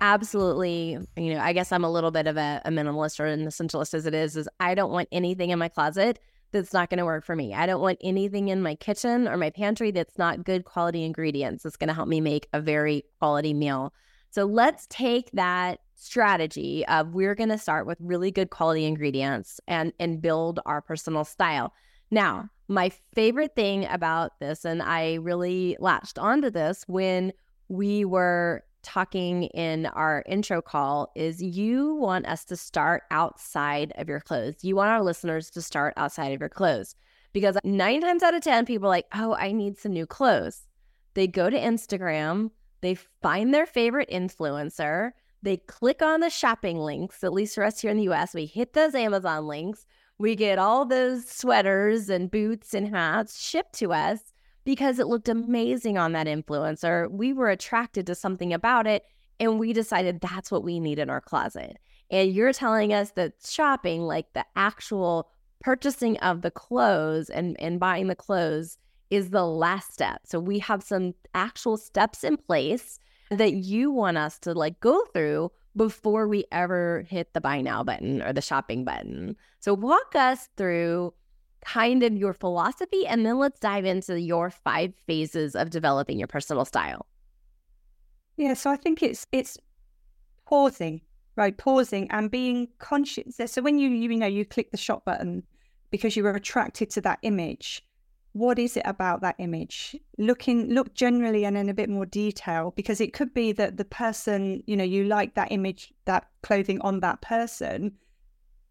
Absolutely, 0.00 0.98
you 1.16 1.34
know, 1.34 1.38
I 1.38 1.52
guess 1.52 1.70
I'm 1.70 1.84
a 1.84 1.90
little 1.90 2.10
bit 2.10 2.26
of 2.26 2.36
a, 2.36 2.60
a 2.64 2.70
minimalist 2.70 3.20
or 3.20 3.26
an 3.26 3.46
essentialist 3.46 3.94
as 3.94 4.06
it 4.06 4.14
is, 4.14 4.36
is 4.36 4.48
I 4.58 4.74
don't 4.74 4.90
want 4.90 5.08
anything 5.12 5.50
in 5.50 5.60
my 5.60 5.68
closet 5.68 6.18
that's 6.50 6.72
not 6.72 6.90
going 6.90 6.98
to 6.98 7.04
work 7.04 7.24
for 7.24 7.36
me. 7.36 7.54
I 7.54 7.66
don't 7.66 7.80
want 7.80 7.98
anything 8.02 8.48
in 8.48 8.60
my 8.60 8.74
kitchen 8.74 9.28
or 9.28 9.36
my 9.36 9.50
pantry 9.50 9.92
that's 9.92 10.18
not 10.18 10.42
good 10.42 10.64
quality 10.64 11.04
ingredients. 11.04 11.62
That's 11.62 11.76
going 11.76 11.88
to 11.88 11.94
help 11.94 12.08
me 12.08 12.20
make 12.20 12.48
a 12.52 12.60
very 12.60 13.04
quality 13.20 13.54
meal. 13.54 13.94
So 14.30 14.44
let's 14.46 14.88
take 14.90 15.30
that 15.32 15.78
strategy 16.02 16.86
of 16.86 17.14
we're 17.14 17.34
going 17.34 17.48
to 17.48 17.58
start 17.58 17.86
with 17.86 17.98
really 18.00 18.30
good 18.30 18.50
quality 18.50 18.84
ingredients 18.84 19.60
and 19.68 19.92
and 19.98 20.20
build 20.20 20.60
our 20.66 20.80
personal 20.80 21.24
style. 21.24 21.72
Now, 22.10 22.48
my 22.68 22.90
favorite 23.14 23.54
thing 23.54 23.86
about 23.86 24.38
this 24.40 24.64
and 24.64 24.82
I 24.82 25.14
really 25.14 25.76
latched 25.80 26.18
onto 26.18 26.50
this 26.50 26.84
when 26.86 27.32
we 27.68 28.04
were 28.04 28.64
talking 28.82 29.44
in 29.44 29.86
our 29.86 30.24
intro 30.26 30.60
call 30.60 31.10
is 31.14 31.40
you 31.42 31.94
want 31.94 32.26
us 32.26 32.44
to 32.46 32.56
start 32.56 33.04
outside 33.10 33.92
of 33.96 34.08
your 34.08 34.20
clothes. 34.20 34.62
You 34.62 34.76
want 34.76 34.90
our 34.90 35.02
listeners 35.02 35.50
to 35.50 35.62
start 35.62 35.94
outside 35.96 36.32
of 36.32 36.40
your 36.40 36.48
clothes 36.48 36.94
because 37.32 37.56
nine 37.64 38.00
times 38.00 38.22
out 38.22 38.34
of 38.34 38.42
10, 38.42 38.66
people 38.66 38.86
are 38.86 38.90
like, 38.90 39.06
oh, 39.14 39.34
I 39.34 39.52
need 39.52 39.78
some 39.78 39.92
new 39.92 40.06
clothes. 40.06 40.66
They 41.14 41.26
go 41.26 41.48
to 41.48 41.58
Instagram, 41.58 42.50
they 42.80 42.96
find 43.22 43.54
their 43.54 43.66
favorite 43.66 44.10
influencer, 44.10 45.12
they 45.42 45.56
click 45.56 46.02
on 46.02 46.20
the 46.20 46.30
shopping 46.30 46.78
links, 46.78 47.24
at 47.24 47.32
least 47.32 47.54
for 47.54 47.64
us 47.64 47.80
here 47.80 47.90
in 47.90 47.96
the 47.96 48.10
US, 48.10 48.34
we 48.34 48.46
hit 48.46 48.72
those 48.72 48.94
Amazon 48.94 49.46
links. 49.46 49.86
We 50.18 50.36
get 50.36 50.58
all 50.58 50.84
those 50.84 51.28
sweaters 51.28 52.08
and 52.08 52.30
boots 52.30 52.74
and 52.74 52.94
hats 52.94 53.42
shipped 53.42 53.74
to 53.74 53.92
us 53.92 54.20
because 54.64 54.98
it 54.98 55.08
looked 55.08 55.28
amazing 55.28 55.98
on 55.98 56.12
that 56.12 56.28
influencer. 56.28 57.10
We 57.10 57.32
were 57.32 57.50
attracted 57.50 58.06
to 58.06 58.14
something 58.14 58.52
about 58.52 58.86
it 58.86 59.04
and 59.40 59.58
we 59.58 59.72
decided 59.72 60.20
that's 60.20 60.52
what 60.52 60.62
we 60.62 60.78
need 60.78 61.00
in 61.00 61.10
our 61.10 61.20
closet. 61.20 61.78
And 62.10 62.32
you're 62.32 62.52
telling 62.52 62.92
us 62.92 63.10
that 63.12 63.32
shopping, 63.44 64.02
like 64.02 64.32
the 64.34 64.44
actual 64.54 65.30
purchasing 65.60 66.18
of 66.18 66.42
the 66.42 66.50
clothes 66.50 67.30
and, 67.30 67.56
and 67.60 67.80
buying 67.80 68.06
the 68.06 68.14
clothes, 68.14 68.78
is 69.10 69.30
the 69.30 69.44
last 69.44 69.92
step. 69.92 70.20
So 70.24 70.38
we 70.38 70.58
have 70.60 70.82
some 70.82 71.14
actual 71.34 71.76
steps 71.76 72.22
in 72.22 72.36
place 72.36 72.98
that 73.38 73.54
you 73.54 73.90
want 73.90 74.18
us 74.18 74.38
to 74.40 74.54
like 74.54 74.80
go 74.80 75.04
through 75.12 75.50
before 75.76 76.28
we 76.28 76.44
ever 76.52 77.04
hit 77.08 77.32
the 77.32 77.40
buy 77.40 77.60
now 77.60 77.82
button 77.82 78.22
or 78.22 78.32
the 78.32 78.42
shopping 78.42 78.84
button. 78.84 79.36
So 79.60 79.74
walk 79.74 80.14
us 80.14 80.48
through 80.56 81.14
kind 81.64 82.02
of 82.02 82.16
your 82.16 82.32
philosophy 82.32 83.06
and 83.06 83.24
then 83.24 83.38
let's 83.38 83.60
dive 83.60 83.84
into 83.84 84.20
your 84.20 84.50
five 84.50 84.92
phases 85.06 85.54
of 85.54 85.70
developing 85.70 86.18
your 86.18 86.28
personal 86.28 86.64
style. 86.64 87.06
Yeah, 88.36 88.54
so 88.54 88.70
I 88.70 88.76
think 88.76 89.02
it's 89.02 89.26
it's 89.32 89.58
pausing, 90.46 91.02
right? 91.36 91.56
Pausing 91.56 92.10
and 92.10 92.30
being 92.30 92.68
conscious. 92.78 93.40
So 93.46 93.62
when 93.62 93.78
you 93.78 93.88
you 93.88 94.16
know 94.16 94.26
you 94.26 94.44
click 94.44 94.70
the 94.70 94.76
shop 94.76 95.04
button 95.04 95.44
because 95.90 96.16
you 96.16 96.24
were 96.24 96.32
attracted 96.32 96.90
to 96.90 97.00
that 97.02 97.18
image, 97.22 97.82
what 98.32 98.58
is 98.58 98.76
it 98.76 98.82
about 98.86 99.20
that 99.20 99.36
image? 99.38 99.96
Looking 100.18 100.68
look 100.72 100.94
generally 100.94 101.44
and 101.44 101.56
in 101.56 101.68
a 101.68 101.74
bit 101.74 101.90
more 101.90 102.06
detail 102.06 102.72
because 102.76 103.00
it 103.00 103.12
could 103.12 103.34
be 103.34 103.52
that 103.52 103.76
the 103.76 103.84
person 103.84 104.62
you 104.66 104.76
know 104.76 104.84
you 104.84 105.04
like 105.04 105.34
that 105.34 105.52
image 105.52 105.92
that 106.06 106.28
clothing 106.42 106.80
on 106.80 107.00
that 107.00 107.20
person 107.20 107.92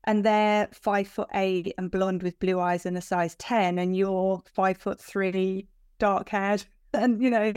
and 0.05 0.25
they're 0.25 0.67
five 0.73 1.07
foot 1.07 1.29
eight 1.35 1.73
and 1.77 1.91
blonde 1.91 2.23
with 2.23 2.39
blue 2.39 2.59
eyes 2.59 2.85
and 2.85 2.97
a 2.97 3.01
size 3.01 3.35
10 3.35 3.77
and 3.77 3.95
you're 3.95 4.41
five 4.51 4.77
foot 4.77 4.99
three 4.99 5.67
dark 5.99 6.29
haired 6.29 6.63
and 6.93 7.21
you 7.21 7.29
know 7.29 7.53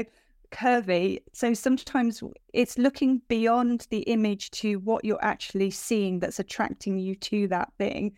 curvy. 0.50 1.20
So 1.32 1.52
sometimes 1.52 2.22
it's 2.52 2.78
looking 2.78 3.22
beyond 3.28 3.88
the 3.90 4.00
image 4.00 4.50
to 4.52 4.76
what 4.80 5.04
you're 5.04 5.24
actually 5.24 5.70
seeing 5.70 6.20
that's 6.20 6.38
attracting 6.38 6.98
you 6.98 7.16
to 7.16 7.48
that 7.48 7.72
thing 7.76 8.12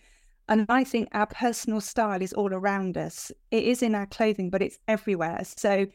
and 0.48 0.66
I 0.68 0.84
think 0.84 1.08
our 1.12 1.26
personal 1.26 1.80
style 1.80 2.22
is 2.22 2.32
all 2.32 2.52
around 2.52 2.96
us. 2.96 3.32
It 3.50 3.64
is 3.64 3.82
in 3.82 3.94
our 3.94 4.06
clothing, 4.06 4.50
but 4.50 4.62
it's 4.62 4.78
everywhere. 4.86 5.40
So, 5.44 5.86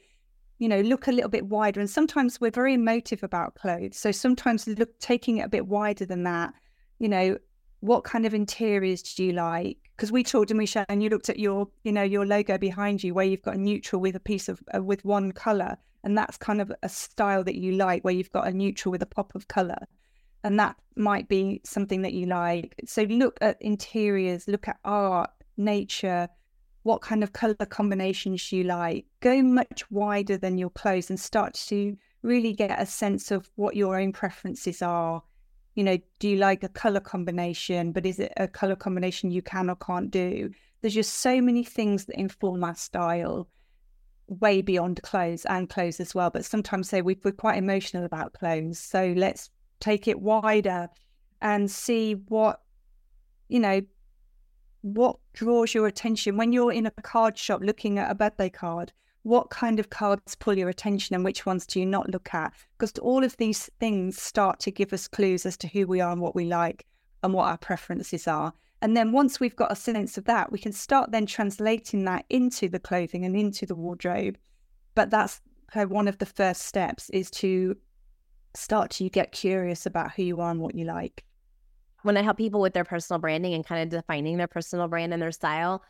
you 0.60 0.68
know, 0.68 0.82
look 0.82 1.08
a 1.08 1.12
little 1.12 1.30
bit 1.30 1.46
wider. 1.46 1.80
And 1.80 1.90
sometimes 1.90 2.42
we're 2.42 2.52
very 2.52 2.74
emotive 2.74 3.24
about 3.24 3.56
clothes. 3.56 3.98
So 3.98 4.12
sometimes 4.12 4.68
look 4.68 5.00
taking 5.00 5.38
it 5.38 5.46
a 5.46 5.50
bit 5.50 5.68
wider 5.68 6.06
than 6.06 6.24
that. 6.24 6.54
You 7.00 7.08
know, 7.08 7.38
what 7.80 8.04
kind 8.04 8.26
of 8.26 8.34
interiors 8.34 9.02
do 9.02 9.24
you 9.24 9.32
like? 9.32 9.78
Because 9.96 10.12
we 10.12 10.24
talked, 10.24 10.52
and 10.52 10.58
we 10.58 10.68
and 10.90 11.02
you 11.02 11.10
looked 11.10 11.30
at 11.30 11.40
your, 11.40 11.68
you 11.84 11.92
know, 11.92 12.04
your 12.04 12.26
logo 12.26 12.58
behind 12.58 13.04
you, 13.04 13.14
where 13.14 13.26
you've 13.26 13.42
got 13.42 13.56
a 13.56 13.60
neutral 13.60 14.02
with 14.02 14.16
a 14.16 14.20
piece 14.20 14.50
of 14.50 14.62
uh, 14.76 14.84
with 14.84 15.06
one 15.06 15.32
color, 15.32 15.78
and 16.04 16.18
that's 16.18 16.38
kind 16.38 16.60
of 16.60 16.72
a 16.84 16.90
style 16.90 17.44
that 17.44 17.56
you 17.56 17.74
like, 17.74 18.04
where 18.04 18.14
you've 18.14 18.32
got 18.32 18.48
a 18.48 18.52
neutral 18.52 18.92
with 18.92 19.02
a 19.02 19.08
pop 19.08 19.34
of 19.36 19.48
color 19.48 19.88
and 20.44 20.60
that 20.60 20.76
might 20.96 21.28
be 21.28 21.62
something 21.64 22.02
that 22.02 22.14
you 22.14 22.26
like. 22.26 22.76
So 22.86 23.04
look 23.04 23.38
at 23.42 23.62
interiors, 23.62 24.48
look 24.48 24.68
at 24.68 24.78
art, 24.84 25.30
nature, 25.58 26.28
what 26.84 27.02
kind 27.02 27.24
of 27.24 27.34
color 27.34 27.54
combinations 27.54 28.52
you 28.52 28.64
like. 28.64 29.06
Go 29.20 29.42
much 29.42 29.90
wider 29.92 30.38
than 30.38 30.58
your 30.58 30.72
clothes 30.72 31.10
and 31.10 31.20
start 31.20 31.54
to 31.68 31.96
really 32.24 32.54
get 32.54 32.80
a 32.80 32.86
sense 32.86 33.32
of 33.32 33.50
what 33.56 33.76
your 33.76 34.00
own 34.00 34.12
preferences 34.14 34.82
are. 34.82 35.22
You 35.76 35.84
know, 35.84 35.98
do 36.20 36.30
you 36.30 36.38
like 36.38 36.64
a 36.64 36.70
color 36.70 37.00
combination, 37.00 37.92
but 37.92 38.06
is 38.06 38.20
it 38.20 38.34
a 38.38 38.48
color 38.48 38.76
combination 38.76 39.32
you 39.32 39.42
can 39.42 39.70
or 39.70 39.76
can't 39.76 40.12
do? 40.12 40.52
There's 40.82 40.94
just 40.94 41.16
so 41.16 41.40
many 41.42 41.64
things 41.64 42.06
that 42.06 42.20
inform 42.20 42.64
our 42.64 42.76
style 42.76 43.48
way 44.28 44.62
beyond 44.62 45.02
clothes 45.04 45.46
and 45.46 45.70
clothes 45.70 46.00
as 46.00 46.16
well. 46.16 46.30
But 46.30 46.46
sometimes 46.46 46.90
say 46.90 47.02
we, 47.02 47.18
we're 47.24 47.32
quite 47.32 47.58
emotional 47.58 48.06
about 48.06 48.34
clothes. 48.34 48.80
So 48.80 49.14
let's 49.16 49.50
take 49.82 50.08
it 50.08 50.22
wider 50.22 50.88
and 51.42 51.70
see 51.70 52.14
what 52.14 52.62
you 53.50 53.60
know 53.60 53.82
what 54.82 55.18
draws 55.34 55.74
your 55.74 55.88
attention. 55.88 56.38
When 56.38 56.54
you're 56.54 56.72
in 56.72 56.86
a 56.86 56.92
card 56.92 57.38
shop 57.38 57.62
looking 57.62 58.00
at 58.00 58.10
a 58.10 58.16
birthday 58.16 58.50
card 58.50 58.94
what 59.24 59.50
kind 59.50 59.80
of 59.80 59.90
cards 59.90 60.36
pull 60.36 60.58
your 60.58 60.70
attention 60.70 61.14
and 61.14 61.24
which 61.24 61.46
ones 61.46 61.66
do 61.66 61.80
you 61.80 61.86
not 61.86 62.10
look 62.10 62.34
at? 62.34 62.54
Because 62.78 62.98
all 63.00 63.24
of 63.24 63.38
these 63.38 63.70
things 63.80 64.20
start 64.20 64.60
to 64.62 64.72
give 64.72 64.94
us 64.94 65.08
clues 65.08 65.46
as 65.46 65.58
to 65.58 65.68
who 65.68 65.86
we 65.86 66.02
are 66.02 66.12
and 66.12 66.22
what 66.22 66.36
we 66.36 66.46
like 66.46 66.86
and 67.22 67.34
what 67.34 67.48
our 67.48 67.58
preferences 67.58 68.28
are. 68.28 68.54
And 68.82 68.98
then 68.98 69.12
once 69.12 69.40
we've 69.40 69.56
got 69.56 69.72
a 69.72 69.76
sense 69.76 70.18
of 70.18 70.26
that 70.26 70.52
we 70.52 70.58
can 70.58 70.72
start 70.72 71.12
then 71.12 71.28
translating 71.28 72.04
that 72.06 72.26
into 72.30 72.68
the 72.68 72.80
clothing 72.80 73.24
and 73.24 73.36
into 73.36 73.66
the 73.66 73.76
wardrobe. 73.76 74.38
But 74.96 75.12
that's 75.12 75.40
uh, 75.76 75.86
one 75.86 76.08
of 76.08 76.18
the 76.18 76.26
first 76.26 76.64
steps 76.64 77.10
is 77.12 77.30
to 77.32 77.78
start 78.54 78.92
to 78.92 79.10
get 79.10 79.32
curious 79.32 79.86
about 79.86 80.12
who 80.14 80.24
you 80.24 80.42
are 80.42 80.52
and 80.52 80.60
what 80.60 80.76
you 80.76 80.86
like. 80.86 81.24
When 82.04 82.18
I 82.18 82.22
help 82.22 82.38
people 82.38 82.62
with 82.62 82.74
their 82.74 82.84
personal 82.84 83.20
branding 83.20 83.54
and 83.54 83.66
kind 83.66 83.84
of 83.84 83.90
defining 83.90 84.38
their 84.38 84.48
personal 84.48 84.88
brand 84.88 85.14
and 85.14 85.22
their 85.22 85.32
style, 85.32 85.84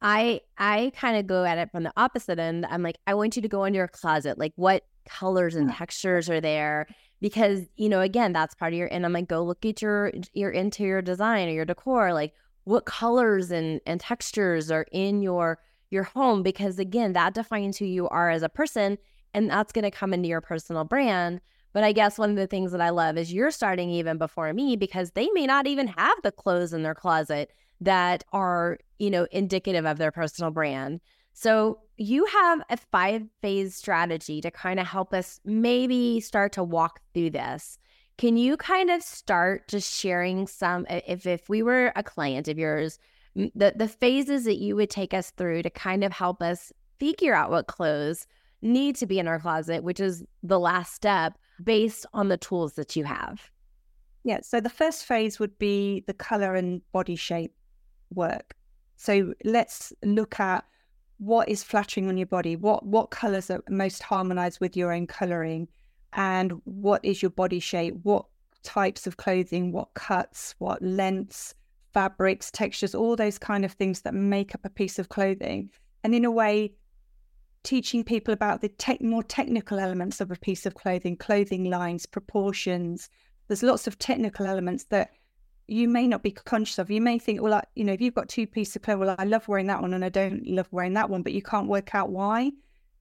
I 0.00 0.40
I 0.58 0.92
kind 0.96 1.16
of 1.16 1.26
go 1.26 1.44
at 1.44 1.58
it 1.58 1.70
from 1.70 1.84
the 1.84 1.92
opposite 1.96 2.38
end. 2.38 2.66
I'm 2.68 2.82
like, 2.82 2.98
I 3.06 3.14
want 3.14 3.36
you 3.36 3.42
to 3.42 3.48
go 3.48 3.64
into 3.64 3.76
your 3.76 3.88
closet. 3.88 4.38
Like 4.38 4.52
what 4.56 4.84
colors 5.08 5.54
and 5.54 5.72
textures 5.72 6.28
are 6.28 6.40
there? 6.40 6.88
Because, 7.20 7.62
you 7.76 7.88
know, 7.88 8.00
again, 8.00 8.32
that's 8.32 8.54
part 8.54 8.72
of 8.72 8.78
your 8.78 8.88
and 8.88 9.06
I'm 9.06 9.12
like, 9.12 9.28
go 9.28 9.44
look 9.44 9.64
at 9.64 9.80
your 9.80 10.12
your 10.32 10.50
interior 10.50 11.02
design 11.02 11.48
or 11.48 11.52
your 11.52 11.64
decor. 11.64 12.12
Like 12.12 12.34
what 12.64 12.84
colors 12.84 13.50
and 13.50 13.80
and 13.86 14.00
textures 14.00 14.70
are 14.70 14.86
in 14.92 15.22
your 15.22 15.58
your 15.90 16.04
home 16.04 16.42
because 16.42 16.78
again 16.78 17.12
that 17.12 17.34
defines 17.34 17.76
who 17.76 17.84
you 17.84 18.08
are 18.08 18.30
as 18.30 18.42
a 18.42 18.48
person 18.48 18.96
and 19.34 19.50
that's 19.50 19.72
going 19.72 19.84
to 19.84 19.90
come 19.90 20.14
into 20.14 20.28
your 20.28 20.40
personal 20.40 20.84
brand 20.84 21.40
but 21.72 21.84
I 21.84 21.92
guess 21.92 22.18
one 22.18 22.30
of 22.30 22.36
the 22.36 22.46
things 22.46 22.72
that 22.72 22.80
I 22.80 22.90
love 22.90 23.16
is 23.16 23.32
you're 23.32 23.50
starting 23.50 23.90
even 23.90 24.18
before 24.18 24.52
me 24.52 24.76
because 24.76 25.12
they 25.12 25.28
may 25.30 25.46
not 25.46 25.66
even 25.66 25.86
have 25.86 26.16
the 26.22 26.32
clothes 26.32 26.72
in 26.72 26.82
their 26.82 26.94
closet 26.94 27.50
that 27.80 28.24
are, 28.32 28.78
you 28.98 29.10
know, 29.10 29.26
indicative 29.32 29.86
of 29.86 29.98
their 29.98 30.12
personal 30.12 30.50
brand. 30.50 31.00
So 31.32 31.80
you 31.96 32.24
have 32.26 32.60
a 32.68 32.76
five 32.76 33.22
phase 33.40 33.74
strategy 33.74 34.40
to 34.40 34.50
kind 34.50 34.78
of 34.78 34.86
help 34.86 35.14
us 35.14 35.40
maybe 35.44 36.20
start 36.20 36.52
to 36.52 36.62
walk 36.62 37.00
through 37.14 37.30
this. 37.30 37.78
Can 38.18 38.36
you 38.36 38.56
kind 38.56 38.90
of 38.90 39.02
start 39.02 39.68
just 39.68 39.92
sharing 39.92 40.46
some 40.46 40.86
if 40.90 41.26
if 41.26 41.48
we 41.48 41.62
were 41.62 41.92
a 41.96 42.02
client 42.02 42.48
of 42.48 42.58
yours, 42.58 42.98
the 43.34 43.72
the 43.74 43.88
phases 43.88 44.44
that 44.44 44.58
you 44.58 44.76
would 44.76 44.90
take 44.90 45.14
us 45.14 45.30
through 45.30 45.62
to 45.62 45.70
kind 45.70 46.04
of 46.04 46.12
help 46.12 46.42
us 46.42 46.72
figure 46.98 47.34
out 47.34 47.50
what 47.50 47.66
clothes 47.66 48.26
need 48.60 48.94
to 48.96 49.06
be 49.06 49.18
in 49.18 49.26
our 49.26 49.40
closet, 49.40 49.82
which 49.82 49.98
is 49.98 50.22
the 50.42 50.60
last 50.60 50.94
step 50.94 51.36
based 51.64 52.06
on 52.12 52.28
the 52.28 52.36
tools 52.36 52.74
that 52.74 52.96
you 52.96 53.04
have? 53.04 53.50
Yeah. 54.24 54.40
So 54.42 54.60
the 54.60 54.70
first 54.70 55.04
phase 55.04 55.38
would 55.38 55.58
be 55.58 56.04
the 56.06 56.14
color 56.14 56.54
and 56.54 56.80
body 56.92 57.16
shape 57.16 57.52
work. 58.14 58.54
So 58.96 59.34
let's 59.44 59.92
look 60.04 60.38
at 60.38 60.64
what 61.18 61.48
is 61.48 61.62
flattering 61.62 62.08
on 62.08 62.16
your 62.16 62.26
body. 62.26 62.56
What 62.56 62.84
what 62.86 63.10
colors 63.10 63.50
are 63.50 63.62
most 63.68 64.02
harmonized 64.02 64.60
with 64.60 64.76
your 64.76 64.92
own 64.92 65.06
coloring, 65.06 65.68
and 66.12 66.60
what 66.64 67.04
is 67.04 67.22
your 67.22 67.30
body 67.30 67.60
shape? 67.60 67.94
What 68.02 68.26
types 68.62 69.06
of 69.06 69.16
clothing? 69.16 69.72
What 69.72 69.94
cuts? 69.94 70.54
What 70.58 70.82
lengths? 70.82 71.54
Fabrics, 71.92 72.50
textures, 72.50 72.94
all 72.94 73.16
those 73.16 73.38
kind 73.38 73.64
of 73.64 73.72
things 73.72 74.00
that 74.00 74.14
make 74.14 74.54
up 74.54 74.64
a 74.64 74.70
piece 74.70 74.98
of 74.98 75.10
clothing. 75.10 75.68
And 76.04 76.14
in 76.14 76.24
a 76.24 76.30
way, 76.30 76.72
teaching 77.64 78.04
people 78.04 78.34
about 78.34 78.60
the 78.60 78.68
tech, 78.68 79.00
more 79.00 79.22
technical 79.22 79.78
elements 79.78 80.20
of 80.20 80.30
a 80.30 80.36
piece 80.36 80.66
of 80.66 80.74
clothing, 80.74 81.16
clothing 81.16 81.64
lines, 81.64 82.06
proportions. 82.06 83.08
There's 83.48 83.62
lots 83.62 83.86
of 83.86 83.98
technical 83.98 84.46
elements 84.46 84.84
that 84.84 85.10
you 85.68 85.88
may 85.88 86.06
not 86.06 86.22
be 86.22 86.32
conscious 86.32 86.78
of. 86.78 86.90
You 86.90 87.00
may 87.00 87.18
think, 87.18 87.40
well, 87.40 87.54
I, 87.54 87.62
you 87.74 87.84
know, 87.84 87.92
if 87.92 88.00
you've 88.00 88.14
got 88.14 88.28
two 88.28 88.46
pieces 88.46 88.76
of 88.76 88.82
clothing, 88.82 89.06
well, 89.06 89.16
I 89.18 89.24
love 89.24 89.46
wearing 89.48 89.68
that 89.68 89.80
one 89.80 89.94
and 89.94 90.04
I 90.04 90.08
don't 90.08 90.46
love 90.46 90.68
wearing 90.70 90.94
that 90.94 91.08
one, 91.08 91.22
but 91.22 91.32
you 91.32 91.42
can't 91.42 91.68
work 91.68 91.94
out 91.94 92.10
why. 92.10 92.50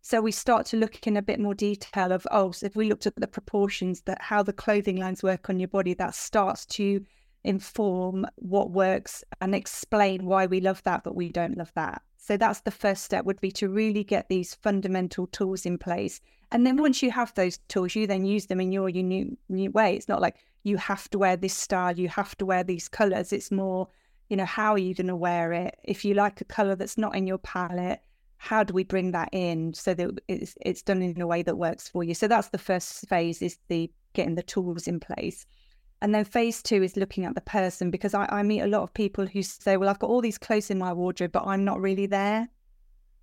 So 0.03 0.19
we 0.21 0.31
start 0.31 0.65
to 0.67 0.77
look 0.77 1.05
in 1.05 1.17
a 1.17 1.21
bit 1.21 1.39
more 1.39 1.53
detail 1.53 2.11
of, 2.11 2.25
oh, 2.31 2.51
so 2.51 2.65
if 2.65 2.75
we 2.75 2.87
looked 2.89 3.05
at 3.05 3.15
the 3.15 3.27
proportions, 3.27 4.01
that 4.01 4.21
how 4.21 4.41
the 4.41 4.53
clothing 4.53 4.97
lines 4.97 5.21
work 5.21 5.49
on 5.49 5.59
your 5.59 5.67
body, 5.67 5.93
that 5.95 6.15
starts 6.15 6.65
to 6.67 7.03
inform 7.43 8.25
what 8.35 8.71
works 8.71 9.23
and 9.39 9.55
explain 9.55 10.25
why 10.25 10.45
we 10.45 10.61
love 10.61 10.83
that, 10.83 11.03
but 11.03 11.15
we 11.15 11.29
don't 11.29 11.57
love 11.57 11.71
that. 11.75 12.01
So 12.17 12.37
that's 12.37 12.61
the 12.61 12.71
first 12.71 13.03
step 13.03 13.25
would 13.25 13.41
be 13.41 13.51
to 13.53 13.69
really 13.69 14.03
get 14.03 14.29
these 14.29 14.53
fundamental 14.53 15.27
tools 15.27 15.65
in 15.65 15.77
place. 15.77 16.21
And 16.51 16.67
then 16.67 16.77
once 16.77 17.01
you 17.01 17.09
have 17.11 17.33
those 17.33 17.57
tools, 17.67 17.95
you 17.95 18.05
then 18.05 18.25
use 18.25 18.45
them 18.45 18.61
in 18.61 18.71
your 18.71 18.89
unique, 18.89 19.37
unique 19.49 19.73
way. 19.73 19.95
It's 19.95 20.07
not 20.07 20.21
like 20.21 20.37
you 20.63 20.77
have 20.77 21.09
to 21.09 21.17
wear 21.17 21.35
this 21.35 21.55
style, 21.55 21.97
you 21.97 22.09
have 22.09 22.37
to 22.37 22.45
wear 22.45 22.63
these 22.63 22.87
colors. 22.87 23.33
It's 23.33 23.51
more, 23.51 23.87
you 24.29 24.37
know, 24.37 24.45
how 24.45 24.73
are 24.73 24.77
you 24.77 24.93
going 24.93 25.07
to 25.07 25.15
wear 25.15 25.51
it? 25.53 25.79
If 25.83 26.05
you 26.05 26.13
like 26.13 26.41
a 26.41 26.45
color 26.45 26.75
that's 26.75 26.97
not 26.97 27.15
in 27.15 27.25
your 27.25 27.39
palette, 27.39 28.01
how 28.37 28.63
do 28.63 28.73
we 28.73 28.83
bring 28.83 29.11
that 29.11 29.29
in 29.31 29.73
so 29.73 29.93
that 29.93 30.19
it's 30.27 30.55
it's 30.61 30.81
done 30.81 31.01
in 31.01 31.21
a 31.21 31.27
way 31.27 31.43
that 31.43 31.57
works 31.57 31.87
for 31.87 32.03
you? 32.03 32.13
So 32.13 32.27
that's 32.27 32.49
the 32.49 32.57
first 32.57 33.07
phase 33.07 33.41
is 33.41 33.57
the 33.67 33.91
getting 34.13 34.35
the 34.35 34.43
tools 34.43 34.87
in 34.87 34.99
place. 34.99 35.45
And 36.01 36.15
then 36.15 36.25
phase 36.25 36.63
two 36.63 36.81
is 36.81 36.97
looking 36.97 37.25
at 37.25 37.35
the 37.35 37.41
person 37.41 37.91
because 37.91 38.13
I, 38.13 38.25
I 38.29 38.43
meet 38.43 38.61
a 38.61 38.67
lot 38.67 38.81
of 38.81 38.93
people 38.93 39.27
who 39.27 39.43
say, 39.43 39.77
Well, 39.77 39.89
I've 39.89 39.99
got 39.99 40.09
all 40.09 40.21
these 40.21 40.37
clothes 40.37 40.71
in 40.71 40.79
my 40.79 40.93
wardrobe, 40.93 41.31
but 41.31 41.45
I'm 41.45 41.63
not 41.63 41.79
really 41.79 42.07
there. 42.07 42.49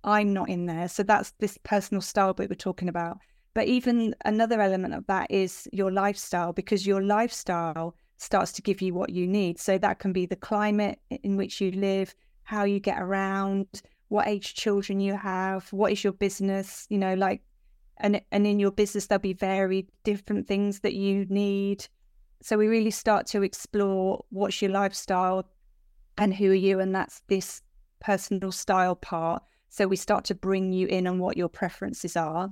I'm 0.03 0.33
not 0.33 0.49
in 0.49 0.65
there. 0.65 0.87
So 0.87 1.03
that's 1.03 1.31
this 1.39 1.57
personal 1.63 2.01
style 2.01 2.33
that 2.33 2.49
we're 2.49 2.55
talking 2.55 2.87
about. 2.87 3.17
But 3.53 3.67
even 3.67 4.15
another 4.23 4.61
element 4.61 4.93
of 4.93 5.05
that 5.07 5.29
is 5.29 5.67
your 5.73 5.91
lifestyle, 5.91 6.53
because 6.53 6.87
your 6.87 7.01
lifestyle 7.01 7.95
starts 8.17 8.51
to 8.53 8.61
give 8.61 8.81
you 8.81 8.93
what 8.93 9.09
you 9.09 9.27
need. 9.27 9.59
So 9.59 9.77
that 9.77 9.99
can 9.99 10.13
be 10.13 10.25
the 10.25 10.35
climate 10.35 10.99
in 11.09 11.35
which 11.35 11.59
you 11.59 11.71
live, 11.71 12.15
how 12.43 12.63
you 12.63 12.79
get 12.79 13.01
around, 13.01 13.81
what 14.09 14.27
age 14.27 14.53
children 14.53 14.99
you 14.99 15.15
have, 15.15 15.71
what 15.73 15.91
is 15.91 16.03
your 16.03 16.13
business, 16.13 16.85
you 16.89 16.97
know, 16.97 17.13
like, 17.13 17.41
and 17.97 18.21
and 18.31 18.47
in 18.47 18.59
your 18.59 18.71
business 18.71 19.07
there'll 19.07 19.19
be 19.19 19.33
varied 19.33 19.87
different 20.03 20.47
things 20.47 20.79
that 20.81 20.93
you 20.93 21.25
need. 21.25 21.85
So 22.41 22.57
we 22.57 22.67
really 22.67 22.91
start 22.91 23.27
to 23.27 23.43
explore 23.43 24.23
what's 24.29 24.61
your 24.61 24.71
lifestyle 24.71 25.45
and 26.17 26.33
who 26.33 26.51
are 26.51 26.55
you, 26.55 26.79
and 26.79 26.95
that's 26.95 27.21
this 27.27 27.61
personal 27.99 28.51
style 28.51 28.95
part. 28.95 29.43
So 29.69 29.87
we 29.87 29.95
start 29.95 30.25
to 30.25 30.35
bring 30.35 30.71
you 30.71 30.87
in 30.87 31.05
on 31.07 31.19
what 31.19 31.37
your 31.37 31.49
preferences 31.49 32.15
are. 32.15 32.49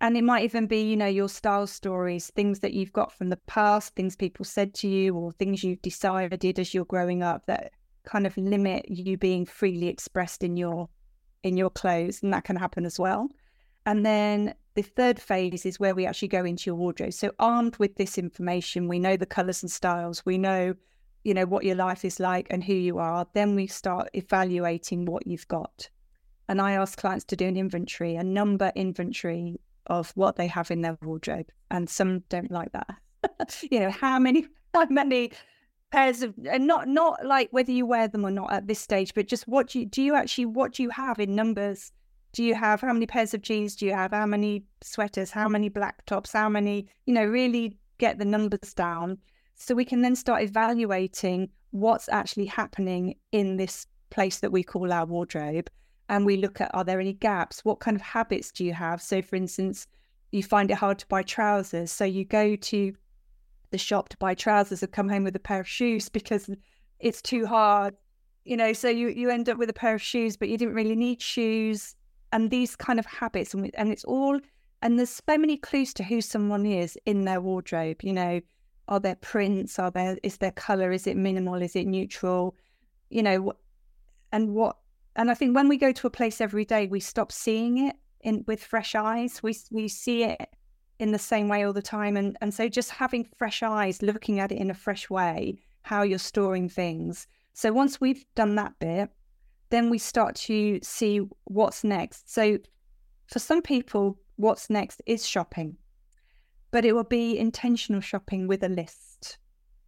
And 0.00 0.16
it 0.16 0.24
might 0.24 0.44
even 0.44 0.66
be, 0.66 0.82
you 0.82 0.96
know, 0.96 1.06
your 1.06 1.28
style 1.28 1.66
stories, 1.66 2.30
things 2.30 2.60
that 2.60 2.74
you've 2.74 2.92
got 2.92 3.12
from 3.12 3.30
the 3.30 3.38
past, 3.46 3.94
things 3.94 4.16
people 4.16 4.44
said 4.44 4.74
to 4.74 4.88
you, 4.88 5.14
or 5.14 5.32
things 5.32 5.64
you've 5.64 5.82
decided 5.82 6.58
as 6.58 6.74
you're 6.74 6.84
growing 6.84 7.22
up 7.22 7.46
that 7.46 7.72
kind 8.04 8.26
of 8.26 8.36
limit 8.36 8.84
you 8.90 9.16
being 9.16 9.46
freely 9.46 9.88
expressed 9.88 10.42
in 10.44 10.56
your 10.56 10.88
in 11.42 11.56
your 11.56 11.70
clothes. 11.70 12.22
And 12.22 12.32
that 12.34 12.44
can 12.44 12.56
happen 12.56 12.84
as 12.84 12.98
well. 12.98 13.28
And 13.86 14.04
then 14.04 14.54
the 14.74 14.82
third 14.82 15.20
phase 15.20 15.66
is 15.66 15.78
where 15.78 15.94
we 15.94 16.06
actually 16.06 16.28
go 16.28 16.44
into 16.44 16.66
your 16.66 16.74
wardrobe. 16.74 17.12
So 17.12 17.30
armed 17.38 17.76
with 17.76 17.96
this 17.96 18.18
information, 18.18 18.88
we 18.88 18.98
know 18.98 19.16
the 19.16 19.26
colours 19.26 19.62
and 19.62 19.70
styles, 19.70 20.24
we 20.24 20.38
know, 20.38 20.74
you 21.22 21.34
know, 21.34 21.46
what 21.46 21.64
your 21.64 21.76
life 21.76 22.04
is 22.04 22.18
like 22.18 22.46
and 22.50 22.64
who 22.64 22.74
you 22.74 22.98
are. 22.98 23.26
Then 23.34 23.54
we 23.54 23.66
start 23.66 24.08
evaluating 24.14 25.04
what 25.04 25.26
you've 25.26 25.48
got. 25.48 25.88
And 26.48 26.60
I 26.60 26.72
ask 26.72 26.98
clients 26.98 27.24
to 27.26 27.36
do 27.36 27.46
an 27.46 27.56
inventory, 27.56 28.16
a 28.16 28.24
number 28.24 28.72
inventory 28.74 29.60
of 29.86 30.10
what 30.14 30.36
they 30.36 30.46
have 30.46 30.70
in 30.70 30.82
their 30.82 30.98
wardrobe, 31.02 31.50
and 31.70 31.88
some 31.88 32.20
don't 32.28 32.50
like 32.50 32.72
that. 32.72 33.62
you 33.70 33.80
know, 33.80 33.90
how 33.90 34.18
many 34.18 34.46
how 34.74 34.86
many 34.90 35.30
pairs 35.90 36.22
of 36.22 36.34
and 36.50 36.66
not 36.66 36.88
not 36.88 37.24
like 37.24 37.48
whether 37.50 37.70
you 37.70 37.86
wear 37.86 38.08
them 38.08 38.26
or 38.26 38.30
not 38.30 38.52
at 38.52 38.66
this 38.66 38.80
stage, 38.80 39.14
but 39.14 39.26
just 39.26 39.46
what 39.48 39.68
do 39.68 39.80
you 39.80 39.86
do 39.86 40.02
you 40.02 40.14
actually 40.14 40.46
what 40.46 40.72
do 40.72 40.82
you 40.82 40.90
have 40.90 41.18
in 41.18 41.34
numbers? 41.34 41.92
Do 42.34 42.42
you 42.42 42.56
have 42.56 42.80
how 42.80 42.92
many 42.92 43.06
pairs 43.06 43.32
of 43.32 43.42
jeans 43.42 43.76
do 43.76 43.86
you 43.86 43.92
have? 43.92 44.10
How 44.10 44.26
many 44.26 44.64
sweaters? 44.82 45.30
How 45.30 45.48
many 45.48 45.68
black 45.68 46.04
tops? 46.04 46.32
How 46.32 46.48
many, 46.48 46.88
you 47.06 47.14
know, 47.14 47.24
really 47.24 47.78
get 47.98 48.18
the 48.18 48.24
numbers 48.24 48.74
down 48.74 49.18
so 49.54 49.72
we 49.72 49.84
can 49.84 50.02
then 50.02 50.16
start 50.16 50.42
evaluating 50.42 51.48
what's 51.70 52.08
actually 52.08 52.46
happening 52.46 53.14
in 53.30 53.56
this 53.56 53.86
place 54.10 54.40
that 54.40 54.50
we 54.50 54.64
call 54.64 54.92
our 54.92 55.06
wardrobe 55.06 55.70
and 56.08 56.26
we 56.26 56.36
look 56.36 56.60
at 56.60 56.74
are 56.74 56.82
there 56.82 56.98
any 56.98 57.12
gaps? 57.12 57.64
What 57.64 57.78
kind 57.78 57.96
of 57.96 58.02
habits 58.02 58.50
do 58.50 58.64
you 58.64 58.72
have? 58.72 59.00
So, 59.00 59.22
for 59.22 59.36
instance, 59.36 59.86
you 60.32 60.42
find 60.42 60.72
it 60.72 60.74
hard 60.74 60.98
to 60.98 61.06
buy 61.06 61.22
trousers. 61.22 61.92
So, 61.92 62.04
you 62.04 62.24
go 62.24 62.56
to 62.56 62.92
the 63.70 63.78
shop 63.78 64.08
to 64.08 64.16
buy 64.16 64.34
trousers 64.34 64.82
and 64.82 64.90
come 64.90 65.08
home 65.08 65.22
with 65.22 65.36
a 65.36 65.40
pair 65.40 65.60
of 65.60 65.68
shoes 65.68 66.08
because 66.08 66.50
it's 66.98 67.22
too 67.22 67.46
hard. 67.46 67.94
You 68.44 68.56
know, 68.56 68.72
so 68.72 68.88
you, 68.88 69.08
you 69.08 69.30
end 69.30 69.48
up 69.48 69.56
with 69.56 69.70
a 69.70 69.72
pair 69.72 69.94
of 69.94 70.02
shoes, 70.02 70.36
but 70.36 70.48
you 70.48 70.58
didn't 70.58 70.74
really 70.74 70.96
need 70.96 71.22
shoes. 71.22 71.94
And 72.34 72.50
these 72.50 72.76
kind 72.76 72.98
of 72.98 73.06
habits, 73.06 73.54
and, 73.54 73.70
and 73.74 73.90
it's 73.90 74.04
all, 74.04 74.38
and 74.82 74.98
there's 74.98 75.22
so 75.26 75.38
many 75.38 75.56
clues 75.56 75.94
to 75.94 76.04
who 76.04 76.20
someone 76.20 76.66
is 76.66 76.98
in 77.06 77.24
their 77.24 77.40
wardrobe. 77.40 78.02
You 78.02 78.12
know, 78.12 78.40
are 78.88 79.00
there 79.00 79.14
prints? 79.14 79.78
Are 79.78 79.90
there, 79.90 80.18
is 80.22 80.36
there 80.36 80.50
color? 80.50 80.92
Is 80.92 81.06
it 81.06 81.16
minimal? 81.16 81.62
Is 81.62 81.74
it 81.74 81.86
neutral? 81.86 82.56
You 83.08 83.22
know, 83.22 83.54
and 84.32 84.52
what 84.52 84.76
and 85.16 85.30
I 85.30 85.34
think 85.34 85.54
when 85.54 85.68
we 85.68 85.76
go 85.76 85.92
to 85.92 86.06
a 86.06 86.10
place 86.10 86.40
every 86.40 86.64
day, 86.64 86.86
we 86.86 87.00
stop 87.00 87.30
seeing 87.30 87.86
it 87.86 87.96
in 88.20 88.44
with 88.46 88.62
fresh 88.62 88.94
eyes. 88.94 89.42
We 89.42 89.56
we 89.70 89.88
see 89.88 90.24
it 90.24 90.48
in 90.98 91.12
the 91.12 91.18
same 91.18 91.48
way 91.48 91.64
all 91.64 91.72
the 91.72 91.82
time, 91.82 92.16
and 92.16 92.36
and 92.40 92.52
so 92.52 92.68
just 92.68 92.90
having 92.90 93.28
fresh 93.38 93.62
eyes, 93.62 94.02
looking 94.02 94.40
at 94.40 94.50
it 94.50 94.58
in 94.58 94.70
a 94.70 94.74
fresh 94.74 95.08
way, 95.08 95.58
how 95.82 96.02
you're 96.02 96.18
storing 96.18 96.68
things. 96.68 97.26
So 97.52 97.72
once 97.72 98.00
we've 98.00 98.24
done 98.34 98.56
that 98.56 98.76
bit, 98.80 99.10
then 99.70 99.90
we 99.90 99.98
start 99.98 100.36
to 100.36 100.78
see 100.82 101.20
what's 101.44 101.84
next. 101.84 102.32
So 102.32 102.58
for 103.26 103.38
some 103.38 103.62
people, 103.62 104.18
what's 104.36 104.70
next 104.70 105.02
is 105.06 105.26
shopping, 105.26 105.76
but 106.70 106.84
it 106.84 106.94
will 106.94 107.04
be 107.04 107.38
intentional 107.38 108.00
shopping 108.00 108.46
with 108.46 108.62
a 108.62 108.68
list 108.68 109.38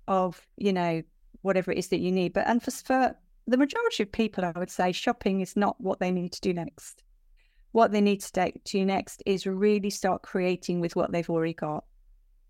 of 0.08 0.46
you 0.56 0.72
know 0.72 1.02
whatever 1.42 1.72
it 1.72 1.78
is 1.78 1.88
that 1.88 2.00
you 2.00 2.12
need. 2.12 2.32
But 2.32 2.46
and 2.46 2.62
for, 2.62 2.70
for 2.70 3.16
the 3.46 3.56
majority 3.56 4.02
of 4.02 4.12
people, 4.12 4.44
I 4.44 4.52
would 4.56 4.70
say, 4.70 4.92
shopping 4.92 5.40
is 5.40 5.56
not 5.56 5.80
what 5.80 6.00
they 6.00 6.10
need 6.10 6.32
to 6.32 6.40
do 6.40 6.52
next. 6.52 7.02
What 7.72 7.92
they 7.92 8.00
need 8.00 8.20
to 8.22 8.32
take 8.32 8.64
to 8.64 8.84
next 8.84 9.22
is 9.26 9.46
really 9.46 9.90
start 9.90 10.22
creating 10.22 10.80
with 10.80 10.96
what 10.96 11.12
they've 11.12 11.28
already 11.28 11.54
got 11.54 11.84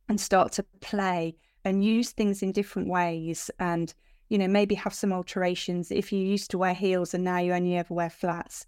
and 0.08 0.20
start 0.20 0.52
to 0.52 0.64
play 0.80 1.34
and 1.64 1.84
use 1.84 2.12
things 2.12 2.42
in 2.42 2.52
different 2.52 2.88
ways 2.88 3.50
and 3.58 3.92
you 4.28 4.38
know 4.38 4.48
maybe 4.48 4.74
have 4.74 4.94
some 4.94 5.12
alterations 5.12 5.90
if 5.90 6.12
you 6.12 6.18
used 6.18 6.50
to 6.50 6.58
wear 6.58 6.74
heels 6.74 7.14
and 7.14 7.24
now 7.24 7.38
you 7.38 7.52
only 7.52 7.76
ever 7.76 7.94
wear 7.94 8.10
flats 8.10 8.66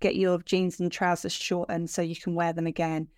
get 0.00 0.16
your 0.16 0.38
jeans 0.42 0.80
and 0.80 0.92
trousers 0.92 1.32
shortened 1.32 1.88
so 1.88 2.02
you 2.02 2.16
can 2.16 2.34
wear 2.34 2.52
them 2.52 2.66
again 2.66 3.08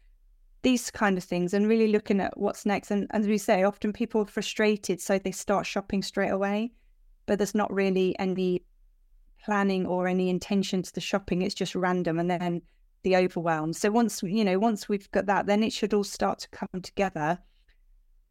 these 0.63 0.91
kind 0.91 1.17
of 1.17 1.25
things 1.25 1.55
and 1.55 1.69
really 1.69 1.89
looking 1.89 2.21
at 2.21 2.37
what's 2.39 2.67
next 2.67 2.91
and 2.91 3.07
as 3.11 3.27
we 3.27 3.39
say 3.39 3.63
often 3.63 3.93
people 3.93 4.23
are 4.23 4.27
frustrated 4.27 5.01
so 5.01 5.19
they 5.19 5.31
start 5.31 5.67
shopping 5.67 6.03
straight 6.03 6.31
away 6.31 6.71
but 7.27 7.39
there's 7.39 7.55
not 7.55 7.73
really 7.73 8.19
any 8.19 8.63
planning 9.45 9.87
or 9.87 10.09
any 10.09 10.29
intention 10.29 10.83
to 10.83 10.93
the 10.93 11.01
shopping. 11.01 11.43
It's 11.43 11.55
just 11.55 11.75
random 11.75 12.19
and 12.19 12.31
then 12.31 12.63
the 13.03 13.17
overwhelm. 13.17 13.73
So 13.73 13.91
once 13.91 14.23
you 14.23 14.45
know, 14.45 14.59
once 14.59 14.89
we've 14.89 15.11
got 15.13 15.27
that, 15.27 15.47
then 15.47 15.63
it 15.63 15.73
should 15.73 15.95
all 15.95 16.05
start 16.05 16.41
to 16.41 16.49
come 16.49 16.83
together. 16.83 17.39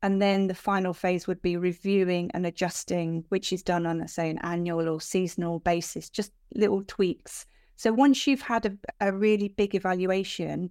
And 0.04 0.22
then 0.22 0.48
the 0.48 0.54
final 0.54 0.94
phase 0.94 1.26
would 1.28 1.42
be 1.42 1.58
reviewing 1.58 2.30
and 2.34 2.46
adjusting, 2.46 3.26
which 3.30 3.52
is 3.52 3.64
done 3.64 3.86
on, 3.86 4.08
say, 4.08 4.30
an 4.30 4.38
annual 4.40 4.88
or 4.88 5.02
seasonal 5.02 5.60
basis, 5.60 6.10
just 6.10 6.32
little 6.54 6.84
tweaks. 6.86 7.46
So 7.76 7.92
once 7.92 8.28
you've 8.28 8.42
had 8.42 8.66
a, 8.66 8.78
a 9.02 9.12
really 9.12 9.48
big 9.48 9.74
evaluation, 9.74 10.70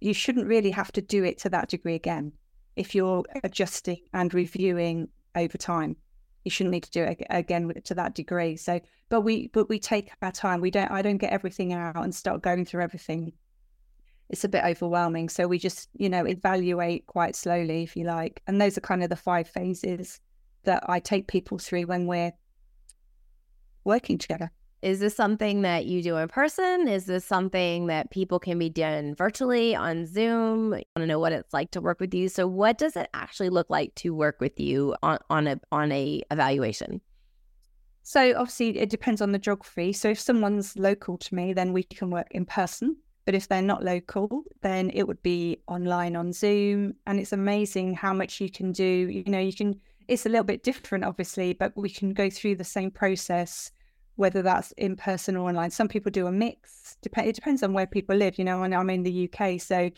you 0.00 0.14
shouldn't 0.14 0.46
really 0.46 0.70
have 0.70 0.92
to 0.92 1.02
do 1.02 1.24
it 1.24 1.38
to 1.38 1.50
that 1.50 1.68
degree 1.68 1.94
again 1.94 2.32
if 2.76 2.94
you're 2.94 3.24
adjusting 3.42 3.98
and 4.12 4.32
reviewing 4.32 5.08
over 5.34 5.58
time 5.58 5.96
you 6.46 6.50
shouldn't 6.50 6.70
need 6.70 6.84
to 6.84 6.90
do 6.92 7.02
it 7.02 7.26
again 7.28 7.72
to 7.82 7.94
that 7.94 8.14
degree. 8.14 8.56
So, 8.56 8.80
but 9.08 9.22
we 9.22 9.48
but 9.48 9.68
we 9.68 9.80
take 9.80 10.12
our 10.22 10.30
time. 10.30 10.60
We 10.60 10.70
don't. 10.70 10.90
I 10.92 11.02
don't 11.02 11.16
get 11.16 11.32
everything 11.32 11.72
out 11.72 11.96
and 11.96 12.14
start 12.14 12.40
going 12.40 12.64
through 12.64 12.84
everything 12.84 13.32
it's 14.28 14.44
a 14.44 14.48
bit 14.48 14.64
overwhelming. 14.64 15.28
So 15.28 15.46
we 15.46 15.58
just, 15.58 15.88
you 15.96 16.08
know, 16.08 16.24
evaluate 16.24 17.06
quite 17.06 17.36
slowly, 17.36 17.82
if 17.82 17.96
you 17.96 18.04
like. 18.04 18.42
And 18.46 18.60
those 18.60 18.76
are 18.76 18.82
kind 18.82 19.02
of 19.02 19.08
the 19.08 19.16
five 19.16 19.48
phases 19.48 20.20
that 20.64 20.84
I 20.88 21.00
take 21.00 21.28
people 21.28 21.58
through 21.58 21.82
when 21.82 22.06
we're 22.06 22.32
working 23.84 24.18
together. 24.18 24.50
Is 24.82 25.00
this 25.00 25.16
something 25.16 25.62
that 25.62 25.86
you 25.86 26.02
do 26.02 26.16
in 26.16 26.28
person? 26.28 26.86
Is 26.86 27.06
this 27.06 27.24
something 27.24 27.86
that 27.86 28.10
people 28.10 28.38
can 28.38 28.58
be 28.58 28.68
done 28.68 29.14
virtually 29.14 29.74
on 29.74 30.06
Zoom? 30.06 30.74
I 30.74 30.84
want 30.94 30.98
to 30.98 31.06
know 31.06 31.18
what 31.18 31.32
it's 31.32 31.54
like 31.54 31.70
to 31.72 31.80
work 31.80 31.98
with 31.98 32.12
you. 32.12 32.28
So, 32.28 32.46
what 32.46 32.76
does 32.76 32.94
it 32.94 33.08
actually 33.14 33.48
look 33.48 33.70
like 33.70 33.94
to 33.96 34.14
work 34.14 34.36
with 34.38 34.60
you 34.60 34.94
on, 35.02 35.18
on 35.30 35.46
a 35.46 35.60
on 35.72 35.90
a 35.92 36.22
evaluation? 36.30 37.00
So, 38.02 38.34
obviously, 38.36 38.78
it 38.78 38.90
depends 38.90 39.20
on 39.22 39.32
the 39.32 39.38
geography. 39.38 39.92
So, 39.92 40.10
if 40.10 40.20
someone's 40.20 40.76
local 40.76 41.16
to 41.18 41.34
me, 41.34 41.54
then 41.54 41.72
we 41.72 41.82
can 41.82 42.10
work 42.10 42.28
in 42.30 42.44
person. 42.44 42.96
But 43.26 43.34
if 43.34 43.48
they're 43.48 43.60
not 43.60 43.84
local, 43.84 44.44
then 44.62 44.90
it 44.94 45.06
would 45.06 45.22
be 45.22 45.58
online 45.68 46.16
on 46.16 46.32
Zoom. 46.32 46.94
And 47.06 47.20
it's 47.20 47.32
amazing 47.32 47.94
how 47.94 48.14
much 48.14 48.40
you 48.40 48.50
can 48.50 48.72
do. 48.72 48.84
You 48.84 49.24
know, 49.26 49.40
you 49.40 49.52
can. 49.52 49.78
It's 50.08 50.24
a 50.24 50.28
little 50.28 50.44
bit 50.44 50.62
different, 50.62 51.04
obviously, 51.04 51.52
but 51.52 51.76
we 51.76 51.90
can 51.90 52.14
go 52.14 52.30
through 52.30 52.54
the 52.54 52.64
same 52.64 52.90
process 52.90 53.72
whether 54.16 54.42
that's 54.42 54.72
in 54.72 54.96
person 54.96 55.36
or 55.36 55.48
online. 55.48 55.70
Some 55.70 55.88
people 55.88 56.10
do 56.10 56.26
a 56.26 56.32
mix. 56.32 56.96
Dep- 57.02 57.26
it 57.26 57.34
depends 57.34 57.62
on 57.62 57.72
where 57.72 57.86
people 57.86 58.16
live, 58.16 58.38
you 58.38 58.44
know, 58.44 58.62
and 58.62 58.74
I'm 58.74 58.90
in 58.90 59.02
the 59.02 59.30
UK. 59.30 59.60
So 59.60 59.90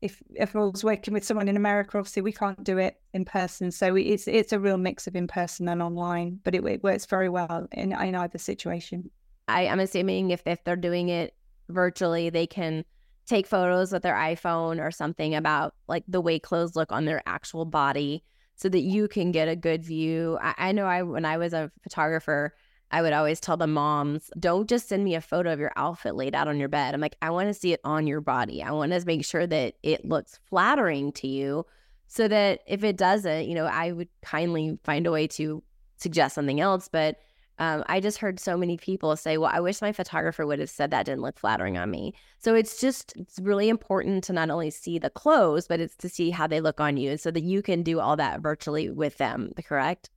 if, 0.00 0.22
if 0.34 0.54
I 0.54 0.60
was 0.60 0.84
working 0.84 1.12
with 1.12 1.24
someone 1.24 1.48
in 1.48 1.56
America, 1.56 1.98
obviously 1.98 2.22
we 2.22 2.32
can't 2.32 2.62
do 2.62 2.78
it 2.78 3.00
in 3.12 3.24
person. 3.24 3.70
So 3.70 3.96
it's 3.96 4.28
it's 4.28 4.52
a 4.52 4.60
real 4.60 4.78
mix 4.78 5.06
of 5.06 5.16
in 5.16 5.26
person 5.26 5.68
and 5.68 5.82
online, 5.82 6.40
but 6.44 6.54
it, 6.54 6.64
it 6.64 6.82
works 6.82 7.06
very 7.06 7.28
well 7.28 7.66
in, 7.72 7.92
in 7.92 8.14
either 8.14 8.38
situation. 8.38 9.10
I, 9.48 9.62
am 9.62 9.80
assuming 9.80 10.30
if, 10.30 10.42
if 10.46 10.62
they're 10.64 10.76
doing 10.76 11.08
it 11.08 11.35
virtually, 11.68 12.30
they 12.30 12.46
can 12.46 12.84
take 13.26 13.46
photos 13.46 13.92
with 13.92 14.02
their 14.02 14.14
iPhone 14.14 14.80
or 14.80 14.90
something 14.90 15.34
about 15.34 15.74
like 15.88 16.04
the 16.06 16.20
way 16.20 16.38
clothes 16.38 16.76
look 16.76 16.92
on 16.92 17.04
their 17.04 17.22
actual 17.26 17.64
body 17.64 18.22
so 18.54 18.68
that 18.68 18.80
you 18.80 19.08
can 19.08 19.32
get 19.32 19.48
a 19.48 19.56
good 19.56 19.84
view. 19.84 20.38
I, 20.40 20.54
I 20.58 20.72
know 20.72 20.86
I 20.86 21.02
when 21.02 21.24
I 21.24 21.36
was 21.36 21.52
a 21.52 21.70
photographer, 21.82 22.54
I 22.90 23.02
would 23.02 23.12
always 23.12 23.40
tell 23.40 23.56
the 23.56 23.66
moms, 23.66 24.30
don't 24.38 24.68
just 24.68 24.88
send 24.88 25.02
me 25.04 25.16
a 25.16 25.20
photo 25.20 25.52
of 25.52 25.58
your 25.58 25.72
outfit 25.76 26.14
laid 26.14 26.34
out 26.34 26.48
on 26.48 26.58
your 26.58 26.68
bed. 26.68 26.94
I'm 26.94 27.00
like, 27.00 27.16
I 27.20 27.30
want 27.30 27.48
to 27.48 27.54
see 27.54 27.72
it 27.72 27.80
on 27.84 28.06
your 28.06 28.20
body. 28.20 28.62
I 28.62 28.70
want 28.70 28.92
to 28.92 29.04
make 29.04 29.24
sure 29.24 29.46
that 29.46 29.74
it 29.82 30.04
looks 30.04 30.38
flattering 30.48 31.12
to 31.14 31.26
you 31.26 31.66
so 32.06 32.28
that 32.28 32.60
if 32.66 32.84
it 32.84 32.96
doesn't, 32.96 33.48
you 33.48 33.54
know, 33.54 33.66
I 33.66 33.90
would 33.90 34.08
kindly 34.22 34.78
find 34.84 35.06
a 35.06 35.10
way 35.10 35.26
to 35.28 35.62
suggest 35.96 36.36
something 36.36 36.60
else. 36.60 36.88
But 36.88 37.18
um, 37.58 37.84
I 37.86 38.00
just 38.00 38.18
heard 38.18 38.38
so 38.38 38.56
many 38.56 38.76
people 38.76 39.16
say, 39.16 39.38
well, 39.38 39.50
I 39.52 39.60
wish 39.60 39.80
my 39.80 39.92
photographer 39.92 40.46
would 40.46 40.58
have 40.58 40.70
said 40.70 40.90
that 40.90 41.06
didn't 41.06 41.22
look 41.22 41.38
flattering 41.38 41.78
on 41.78 41.90
me. 41.90 42.14
So 42.38 42.54
it's 42.54 42.80
just, 42.80 43.14
it's 43.16 43.38
really 43.40 43.68
important 43.68 44.24
to 44.24 44.32
not 44.32 44.50
only 44.50 44.70
see 44.70 44.98
the 44.98 45.10
clothes, 45.10 45.66
but 45.66 45.80
it's 45.80 45.96
to 45.96 46.08
see 46.08 46.30
how 46.30 46.46
they 46.46 46.60
look 46.60 46.80
on 46.80 46.96
you 46.96 47.16
so 47.16 47.30
that 47.30 47.44
you 47.44 47.62
can 47.62 47.82
do 47.82 47.98
all 47.98 48.16
that 48.16 48.40
virtually 48.40 48.90
with 48.90 49.16
them, 49.16 49.52
correct? 49.64 50.10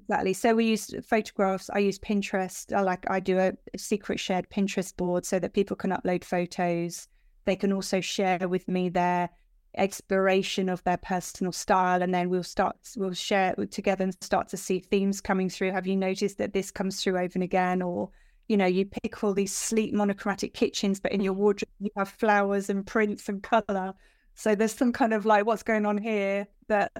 Exactly. 0.00 0.32
So 0.32 0.54
we 0.54 0.64
use 0.66 0.94
photographs. 1.06 1.68
I 1.70 1.80
use 1.80 1.98
Pinterest. 1.98 2.72
I 2.74 2.80
like 2.80 3.04
I 3.10 3.20
do 3.20 3.38
a, 3.38 3.52
a 3.74 3.78
secret 3.78 4.18
shared 4.18 4.48
Pinterest 4.48 4.96
board 4.96 5.26
so 5.26 5.38
that 5.38 5.52
people 5.52 5.76
can 5.76 5.90
upload 5.90 6.24
photos. 6.24 7.08
They 7.44 7.56
can 7.56 7.72
also 7.72 8.00
share 8.00 8.48
with 8.48 8.68
me 8.68 8.88
their 8.88 9.28
exploration 9.76 10.68
of 10.68 10.82
their 10.84 10.98
personal 10.98 11.52
style 11.52 12.02
and 12.02 12.14
then 12.14 12.28
we'll 12.28 12.42
start 12.42 12.76
we'll 12.96 13.12
share 13.12 13.54
it 13.56 13.70
together 13.70 14.04
and 14.04 14.14
start 14.22 14.48
to 14.48 14.56
see 14.56 14.80
themes 14.80 15.20
coming 15.20 15.48
through. 15.48 15.72
Have 15.72 15.86
you 15.86 15.96
noticed 15.96 16.38
that 16.38 16.52
this 16.52 16.70
comes 16.70 17.02
through 17.02 17.16
over 17.16 17.32
and 17.34 17.42
again? 17.42 17.80
Or 17.80 18.10
you 18.48 18.56
know 18.56 18.66
you 18.66 18.84
pick 18.84 19.24
all 19.24 19.32
these 19.32 19.54
sleek 19.54 19.94
monochromatic 19.94 20.52
kitchens 20.52 21.00
but 21.00 21.12
in 21.12 21.20
your 21.22 21.32
wardrobe 21.32 21.70
you 21.80 21.90
have 21.96 22.08
flowers 22.08 22.68
and 22.68 22.86
prints 22.86 23.28
and 23.28 23.42
color. 23.42 23.94
So 24.34 24.54
there's 24.54 24.74
some 24.74 24.92
kind 24.92 25.14
of 25.14 25.24
like 25.24 25.46
what's 25.46 25.62
going 25.62 25.86
on 25.86 25.98
here 25.98 26.46
that 26.68 26.92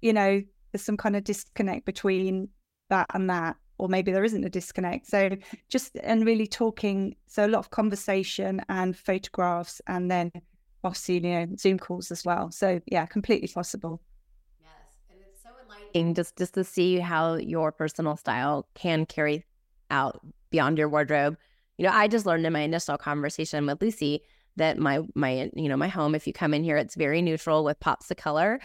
you 0.00 0.12
know 0.12 0.42
there's 0.72 0.84
some 0.84 0.96
kind 0.96 1.16
of 1.16 1.24
disconnect 1.24 1.84
between 1.84 2.48
that 2.90 3.06
and 3.14 3.28
that 3.30 3.56
or 3.78 3.88
maybe 3.88 4.12
there 4.12 4.24
isn't 4.24 4.44
a 4.44 4.50
disconnect. 4.50 5.06
So 5.06 5.30
just 5.68 5.96
and 6.02 6.24
really 6.24 6.46
talking 6.46 7.16
so 7.26 7.44
a 7.44 7.48
lot 7.48 7.58
of 7.58 7.70
conversation 7.70 8.62
and 8.68 8.96
photographs 8.96 9.80
and 9.88 10.10
then 10.10 10.30
obviously 10.84 11.14
you 11.14 11.20
know 11.20 11.46
zoom 11.58 11.78
calls 11.78 12.10
as 12.10 12.24
well 12.24 12.50
so 12.50 12.80
yeah 12.86 13.06
completely 13.06 13.48
possible 13.48 14.00
yes 14.60 14.70
and 15.10 15.18
it's 15.28 15.42
so 15.42 15.48
enlightening 15.62 16.14
just 16.14 16.36
just 16.36 16.54
to 16.54 16.64
see 16.64 16.98
how 16.98 17.34
your 17.34 17.72
personal 17.72 18.16
style 18.16 18.68
can 18.74 19.06
carry 19.06 19.44
out 19.90 20.20
beyond 20.50 20.78
your 20.78 20.88
wardrobe 20.88 21.36
you 21.78 21.84
know 21.84 21.92
i 21.92 22.06
just 22.06 22.26
learned 22.26 22.46
in 22.46 22.52
my 22.52 22.60
initial 22.60 22.98
conversation 22.98 23.66
with 23.66 23.80
lucy 23.80 24.22
that 24.56 24.78
my 24.78 25.00
my 25.14 25.50
you 25.54 25.68
know 25.68 25.76
my 25.76 25.88
home 25.88 26.14
if 26.14 26.26
you 26.26 26.32
come 26.32 26.54
in 26.54 26.62
here 26.62 26.76
it's 26.76 26.94
very 26.94 27.22
neutral 27.22 27.64
with 27.64 27.80
pops 27.80 28.10
of 28.10 28.16
color 28.16 28.60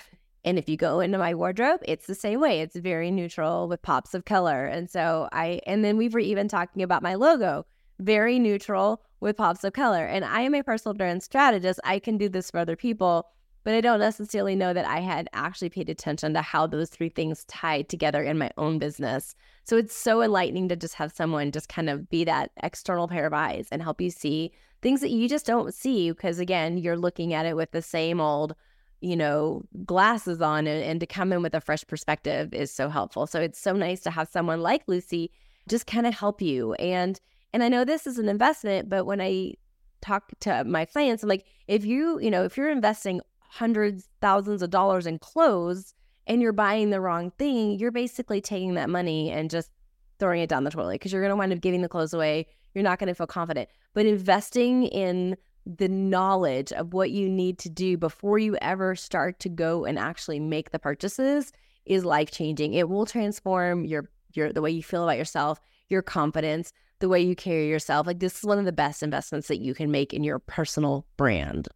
and 0.46 0.58
if 0.58 0.70
you 0.70 0.78
go 0.78 1.00
into 1.02 1.18
my 1.18 1.36
wardrobe, 1.36 1.82
it's 1.84 2.08
the 2.08 2.16
same 2.16 2.40
way. 2.40 2.62
It's 2.62 2.76
very 2.76 3.12
neutral 3.12 3.68
with 3.68 3.82
pops 3.82 4.14
of 4.14 4.26
color. 4.26 4.66
And 4.66 4.90
so 4.90 5.28
I, 5.32 5.60
and 5.68 5.84
then 5.84 5.98
we 5.98 6.08
were 6.08 6.20
even 6.20 6.48
talking 6.48 6.82
about 6.82 7.04
my 7.04 7.16
logo, 7.16 7.66
very 8.00 8.40
neutral 8.40 9.02
with 9.20 9.38
pops 9.38 9.64
of 9.64 9.74
color. 9.74 10.06
And 10.06 10.24
I 10.26 10.42
am 10.42 10.56
a 10.56 10.64
personal 10.64 10.94
brand 10.94 11.24
strategist. 11.24 11.80
I 11.84 12.00
can 12.00 12.18
do 12.18 12.30
this 12.30 12.52
for 12.52 12.60
other 12.60 12.76
people, 12.76 13.28
but 13.64 13.74
I 13.74 13.82
don't 13.82 14.00
necessarily 14.00 14.56
know 14.56 14.74
that 14.74 14.86
I 14.86 15.00
had 15.00 15.30
actually 15.34 15.70
paid 15.70 15.90
attention 15.90 16.34
to 16.34 16.42
how 16.42 16.68
those 16.68 16.90
three 16.90 17.10
things 17.10 17.44
tied 17.46 17.90
together 17.90 18.24
in 18.24 18.38
my 18.38 18.52
own 18.58 18.80
business. 18.80 19.36
So 19.66 19.78
it's 19.78 19.96
so 19.96 20.22
enlightening 20.22 20.70
to 20.70 20.76
just 20.76 20.96
have 20.96 21.12
someone 21.12 21.52
just 21.52 21.70
kind 21.70 21.90
of 21.90 22.10
be 22.10 22.24
that 22.24 22.52
external 22.64 23.08
pair 23.08 23.26
of 23.26 23.34
eyes 23.34 23.68
and 23.72 23.82
help 23.82 24.02
you 24.02 24.10
see 24.10 24.52
things 24.82 25.02
that 25.02 25.10
you 25.10 25.28
just 25.28 25.46
don't 25.46 25.74
see 25.74 26.12
because, 26.12 26.40
again, 26.40 26.78
you're 26.78 26.98
looking 26.98 27.34
at 27.34 27.46
it 27.46 27.56
with 27.56 27.72
the 27.72 27.82
same 27.82 28.22
old 28.22 28.56
you 29.02 29.16
know, 29.16 29.64
glasses 29.86 30.42
on 30.42 30.68
and, 30.68 30.84
and 30.84 31.00
to 31.00 31.06
come 31.06 31.32
in 31.32 31.42
with 31.42 31.54
a 31.54 31.62
fresh 31.62 31.86
perspective 31.88 32.54
is 32.54 32.72
so 32.72 32.90
helpful. 32.90 33.26
So 33.28 33.40
it's 33.40 33.60
so 33.60 33.74
nice 33.74 34.02
to 34.02 34.12
have 34.12 34.28
someone 34.28 34.62
like 34.62 34.84
Lucy 34.88 35.32
just 35.70 35.88
kind 35.88 36.06
of 36.06 36.14
help 36.14 36.42
you. 36.42 36.74
And 36.74 37.20
and 37.54 37.64
I 37.64 37.70
know 37.70 37.84
this 37.84 38.06
is 38.06 38.18
an 38.18 38.30
investment, 38.30 38.90
but 38.90 39.06
when 39.06 39.22
I 39.22 39.54
talk 40.02 40.32
to 40.42 40.64
my 40.64 40.86
clients, 40.86 41.24
I'm 41.24 41.30
like, 41.30 41.46
if 41.68 41.86
you, 41.86 42.20
you 42.20 42.32
know, 42.32 42.44
if 42.44 42.58
you're 42.58 42.72
investing 42.72 43.22
hundreds, 43.40 44.08
thousands 44.22 44.62
of 44.62 44.70
dollars 44.70 45.08
in 45.08 45.20
clothes 45.20 45.94
and 46.28 46.42
you're 46.42 46.54
buying 46.54 46.90
the 46.90 47.02
wrong 47.02 47.32
thing, 47.38 47.80
you're 47.80 47.92
basically 47.92 48.42
taking 48.42 48.76
that 48.76 48.90
money 48.90 49.32
and 49.32 49.50
just 49.50 49.72
throwing 50.20 50.42
it 50.42 50.50
down 50.50 50.64
the 50.64 50.70
toilet 50.70 50.96
because 50.96 51.12
you're 51.12 51.22
going 51.22 51.32
to 51.32 51.36
wind 51.36 51.52
up 51.52 51.62
giving 51.62 51.82
the 51.82 51.90
clothes 51.90 52.14
away. 52.14 52.46
You're 52.74 52.84
not 52.84 53.00
going 53.00 53.08
to 53.08 53.16
feel 53.16 53.28
confident. 53.28 53.70
But 53.94 54.06
investing 54.06 54.86
in 54.86 55.36
the 55.66 55.88
knowledge 55.88 56.72
of 56.72 56.94
what 56.94 57.12
you 57.12 57.30
need 57.30 57.58
to 57.60 57.70
do 57.70 57.98
before 57.98 58.38
you 58.40 58.58
ever 58.62 58.96
start 58.96 59.40
to 59.40 59.50
go 59.50 59.86
and 59.86 59.98
actually 59.98 60.40
make 60.40 60.72
the 60.72 60.80
purchases 60.80 61.52
is 61.86 62.06
life 62.06 62.32
changing. 62.32 62.74
It 62.74 62.90
will 62.90 63.06
transform 63.06 63.86
your 63.86 64.10
your 64.34 64.54
the 64.54 64.62
way 64.62 64.70
you 64.70 64.84
feel 64.84 65.04
about 65.04 65.18
yourself, 65.18 65.60
your 65.90 66.04
confidence, 66.04 66.72
the 67.00 67.10
way 67.10 67.22
you 67.22 67.36
carry 67.36 67.68
yourself. 67.68 68.08
Like 68.08 68.20
this 68.20 68.38
is 68.38 68.44
one 68.44 68.60
of 68.60 68.66
the 68.66 68.72
best 68.72 69.04
investments 69.04 69.48
that 69.48 69.60
you 69.60 69.74
can 69.74 69.92
make 69.92 70.14
in 70.14 70.24
your 70.24 70.40
personal 70.40 71.06
brand. 71.18 71.68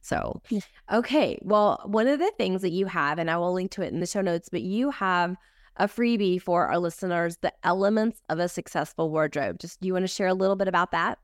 So, 0.00 0.40
okay. 0.92 1.38
Well, 1.42 1.82
one 1.84 2.06
of 2.06 2.18
the 2.18 2.32
things 2.38 2.62
that 2.62 2.70
you 2.70 2.86
have, 2.86 3.18
and 3.18 3.30
I 3.30 3.36
will 3.36 3.52
link 3.52 3.70
to 3.72 3.82
it 3.82 3.92
in 3.92 4.00
the 4.00 4.06
show 4.06 4.22
notes, 4.22 4.48
but 4.48 4.62
you 4.62 4.90
have 4.90 5.36
a 5.76 5.86
freebie 5.86 6.40
for 6.40 6.66
our 6.66 6.78
listeners, 6.78 7.36
the 7.38 7.52
elements 7.62 8.20
of 8.28 8.38
a 8.38 8.48
successful 8.48 9.10
wardrobe. 9.10 9.58
Just 9.58 9.80
do 9.80 9.86
you 9.86 9.92
want 9.92 10.04
to 10.04 10.08
share 10.08 10.28
a 10.28 10.34
little 10.34 10.56
bit 10.56 10.68
about 10.68 10.92
that? 10.92 11.18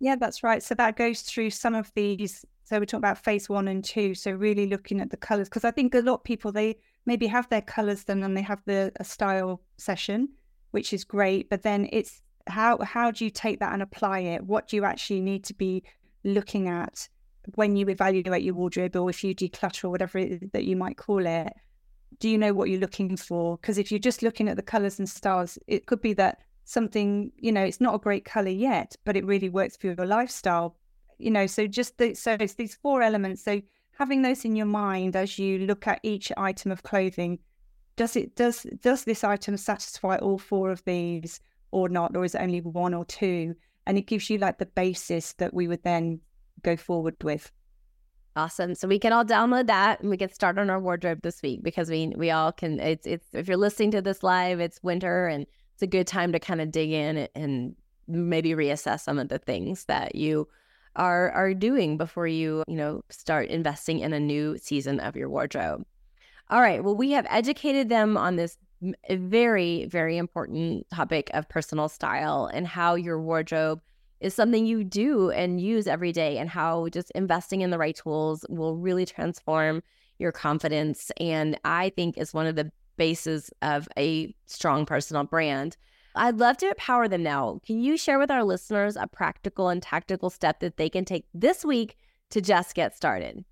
Yeah, 0.00 0.16
that's 0.16 0.42
right. 0.42 0.62
So 0.62 0.74
that 0.74 0.96
goes 0.96 1.22
through 1.22 1.50
some 1.50 1.74
of 1.74 1.92
these. 1.94 2.44
So 2.64 2.78
we're 2.78 2.84
talking 2.84 2.98
about 2.98 3.22
phase 3.22 3.48
one 3.48 3.68
and 3.68 3.84
two. 3.84 4.14
So 4.14 4.32
really 4.32 4.66
looking 4.66 5.00
at 5.00 5.10
the 5.10 5.16
colors, 5.16 5.48
because 5.48 5.64
I 5.64 5.70
think 5.70 5.94
a 5.94 6.00
lot 6.00 6.14
of 6.14 6.24
people 6.24 6.52
they 6.52 6.78
maybe 7.06 7.26
have 7.26 7.48
their 7.48 7.62
colors, 7.62 8.04
then 8.04 8.20
then 8.20 8.34
they 8.34 8.42
have 8.42 8.62
the 8.66 8.92
a 8.96 9.04
style 9.04 9.62
session, 9.76 10.28
which 10.72 10.92
is 10.92 11.04
great. 11.04 11.48
But 11.48 11.62
then 11.62 11.88
it's 11.92 12.20
how 12.48 12.78
how 12.78 13.10
do 13.10 13.24
you 13.24 13.30
take 13.30 13.60
that 13.60 13.72
and 13.72 13.82
apply 13.82 14.20
it? 14.20 14.44
What 14.44 14.68
do 14.68 14.76
you 14.76 14.84
actually 14.84 15.20
need 15.20 15.44
to 15.44 15.54
be 15.54 15.82
looking 16.24 16.68
at 16.68 17.08
when 17.54 17.76
you 17.76 17.88
evaluate 17.88 18.42
your 18.42 18.54
wardrobe, 18.54 18.96
or 18.96 19.08
if 19.10 19.24
you 19.24 19.34
declutter 19.34 19.84
or 19.84 19.90
whatever 19.90 20.18
it, 20.18 20.52
that 20.52 20.64
you 20.64 20.76
might 20.76 20.96
call 20.96 21.24
it? 21.26 21.52
Do 22.20 22.28
you 22.28 22.38
know 22.38 22.52
what 22.52 22.68
you're 22.68 22.80
looking 22.80 23.16
for? 23.16 23.56
Because 23.56 23.78
if 23.78 23.90
you're 23.90 24.00
just 24.00 24.22
looking 24.22 24.48
at 24.48 24.56
the 24.56 24.62
colors 24.62 24.98
and 24.98 25.08
styles, 25.08 25.58
it 25.66 25.86
could 25.86 26.00
be 26.00 26.14
that 26.14 26.40
something 26.68 27.32
you 27.38 27.50
know 27.50 27.62
it's 27.62 27.80
not 27.80 27.94
a 27.94 27.98
great 27.98 28.26
color 28.26 28.50
yet 28.50 28.94
but 29.06 29.16
it 29.16 29.24
really 29.24 29.48
works 29.48 29.74
for 29.74 29.86
your 29.86 30.04
lifestyle 30.04 30.76
you 31.16 31.30
know 31.30 31.46
so 31.46 31.66
just 31.66 31.96
the, 31.96 32.12
so 32.12 32.36
it's 32.38 32.54
these 32.54 32.74
four 32.74 33.00
elements 33.00 33.42
so 33.42 33.58
having 33.92 34.20
those 34.20 34.44
in 34.44 34.54
your 34.54 34.66
mind 34.66 35.16
as 35.16 35.38
you 35.38 35.60
look 35.60 35.86
at 35.86 35.98
each 36.02 36.30
item 36.36 36.70
of 36.70 36.82
clothing 36.82 37.38
does 37.96 38.16
it 38.16 38.36
does 38.36 38.66
does 38.82 39.04
this 39.04 39.24
item 39.24 39.56
satisfy 39.56 40.16
all 40.16 40.36
four 40.36 40.70
of 40.70 40.84
these 40.84 41.40
or 41.70 41.88
not 41.88 42.16
or 42.16 42.24
is 42.24 42.34
it 42.34 42.40
only 42.40 42.60
one 42.60 42.94
or 42.94 43.04
two 43.04 43.54
and 43.86 43.98
it 43.98 44.06
gives 44.06 44.28
you 44.28 44.38
like 44.38 44.58
the 44.58 44.66
basis 44.66 45.32
that 45.34 45.52
we 45.54 45.68
would 45.68 45.82
then 45.82 46.20
go 46.62 46.76
forward 46.76 47.16
with 47.22 47.50
Awesome. 48.38 48.76
So 48.76 48.86
we 48.86 49.00
can 49.00 49.12
all 49.12 49.24
download 49.24 49.66
that 49.66 50.00
and 50.00 50.10
we 50.10 50.16
get 50.16 50.32
started 50.32 50.60
on 50.60 50.70
our 50.70 50.78
wardrobe 50.78 51.22
this 51.22 51.42
week 51.42 51.60
because 51.64 51.90
we 51.90 52.14
we 52.16 52.30
all 52.30 52.52
can 52.52 52.78
it's 52.78 53.04
it's 53.04 53.26
if 53.32 53.48
you're 53.48 53.56
listening 53.56 53.90
to 53.90 54.00
this 54.00 54.22
live, 54.22 54.60
it's 54.60 54.80
winter 54.80 55.26
and 55.26 55.44
it's 55.74 55.82
a 55.82 55.88
good 55.88 56.06
time 56.06 56.30
to 56.30 56.38
kind 56.38 56.60
of 56.60 56.70
dig 56.70 56.92
in 56.92 57.26
and 57.34 57.74
maybe 58.06 58.50
reassess 58.50 59.00
some 59.00 59.18
of 59.18 59.28
the 59.28 59.40
things 59.40 59.86
that 59.86 60.14
you 60.14 60.46
are 60.94 61.32
are 61.32 61.52
doing 61.52 61.96
before 61.96 62.28
you, 62.28 62.62
you 62.68 62.76
know, 62.76 63.02
start 63.10 63.48
investing 63.48 63.98
in 63.98 64.12
a 64.12 64.20
new 64.20 64.56
season 64.56 65.00
of 65.00 65.16
your 65.16 65.28
wardrobe. 65.28 65.84
All 66.48 66.60
right, 66.60 66.84
well 66.84 66.94
we 66.94 67.10
have 67.10 67.26
educated 67.28 67.88
them 67.88 68.16
on 68.16 68.36
this 68.36 68.56
very 69.10 69.86
very 69.86 70.16
important 70.16 70.86
topic 70.90 71.30
of 71.34 71.48
personal 71.48 71.88
style 71.88 72.48
and 72.52 72.66
how 72.66 72.94
your 72.94 73.20
wardrobe 73.20 73.80
is 74.20 74.34
something 74.34 74.66
you 74.66 74.84
do 74.84 75.30
and 75.30 75.60
use 75.60 75.86
every 75.86 76.12
day 76.12 76.38
and 76.38 76.48
how 76.48 76.88
just 76.88 77.10
investing 77.12 77.60
in 77.60 77.70
the 77.70 77.78
right 77.78 77.96
tools 77.96 78.44
will 78.48 78.76
really 78.76 79.06
transform 79.06 79.82
your 80.18 80.32
confidence 80.32 81.10
and 81.20 81.58
I 81.64 81.90
think 81.90 82.18
is 82.18 82.34
one 82.34 82.46
of 82.46 82.56
the 82.56 82.70
bases 82.96 83.50
of 83.62 83.88
a 83.96 84.34
strong 84.46 84.84
personal 84.84 85.24
brand. 85.24 85.76
I'd 86.16 86.38
love 86.38 86.56
to 86.58 86.68
empower 86.68 87.06
them 87.06 87.22
now. 87.22 87.60
Can 87.64 87.80
you 87.80 87.96
share 87.96 88.18
with 88.18 88.30
our 88.30 88.42
listeners 88.42 88.96
a 88.96 89.06
practical 89.06 89.68
and 89.68 89.80
tactical 89.80 90.30
step 90.30 90.58
that 90.60 90.76
they 90.76 90.90
can 90.90 91.04
take 91.04 91.26
this 91.32 91.64
week 91.64 91.96
to 92.30 92.40
just 92.40 92.74
get 92.74 92.96
started? 92.96 93.44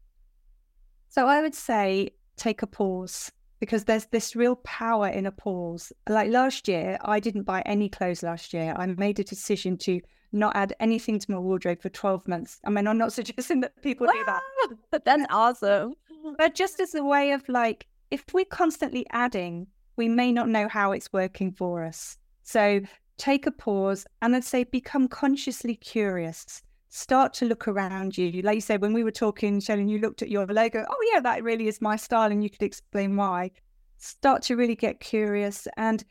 So 1.08 1.28
I 1.28 1.40
would 1.40 1.54
say 1.54 2.10
take 2.36 2.62
a 2.62 2.66
pause 2.66 3.30
because 3.60 3.84
there's 3.84 4.06
this 4.06 4.36
real 4.36 4.56
power 4.56 5.08
in 5.08 5.26
a 5.26 5.32
pause. 5.32 5.92
Like 6.08 6.30
last 6.30 6.68
year, 6.68 6.98
I 7.02 7.20
didn't 7.20 7.44
buy 7.44 7.62
any 7.62 7.88
clothes 7.88 8.22
last 8.22 8.52
year. 8.52 8.74
I 8.76 8.86
made 8.86 9.18
a 9.18 9.24
decision 9.24 9.76
to 9.78 10.00
not 10.32 10.54
add 10.56 10.74
anything 10.80 11.18
to 11.18 11.30
my 11.30 11.38
wardrobe 11.38 11.80
for 11.80 11.88
12 11.88 12.28
months. 12.28 12.60
I 12.64 12.70
mean, 12.70 12.86
I'm 12.86 12.98
not 12.98 13.12
suggesting 13.20 13.60
that 13.60 13.80
people 13.82 14.06
do 14.06 14.24
that. 14.26 14.42
But 14.90 15.04
that's 15.04 15.24
awesome. 15.30 15.94
But 16.38 16.54
just 16.54 16.80
as 16.80 16.94
a 16.94 17.04
way 17.04 17.32
of 17.32 17.48
like, 17.48 17.86
if 18.10 18.24
we're 18.32 18.44
constantly 18.44 19.06
adding, 19.10 19.66
we 19.96 20.08
may 20.08 20.32
not 20.32 20.48
know 20.48 20.68
how 20.68 20.92
it's 20.92 21.12
working 21.12 21.52
for 21.52 21.84
us. 21.84 22.18
So 22.42 22.80
take 23.16 23.46
a 23.46 23.50
pause 23.50 24.06
and 24.22 24.36
I'd 24.36 24.44
say 24.44 24.64
become 24.64 25.08
consciously 25.08 25.76
curious. 25.76 26.62
Start 26.96 27.34
to 27.34 27.44
look 27.44 27.68
around 27.68 28.16
you. 28.16 28.40
Like 28.40 28.54
you 28.54 28.60
said, 28.62 28.80
when 28.80 28.94
we 28.94 29.04
were 29.04 29.10
talking, 29.10 29.60
Shelly, 29.60 29.84
you 29.84 29.98
looked 29.98 30.22
at 30.22 30.30
your 30.30 30.46
logo, 30.46 30.82
oh, 30.88 31.10
yeah, 31.12 31.20
that 31.20 31.44
really 31.44 31.68
is 31.68 31.82
my 31.82 31.94
style. 31.94 32.32
And 32.32 32.42
you 32.42 32.48
could 32.48 32.62
explain 32.62 33.16
why. 33.16 33.50
Start 33.98 34.40
to 34.44 34.56
really 34.56 34.74
get 34.74 34.98
curious. 35.00 35.68
And, 35.76 36.02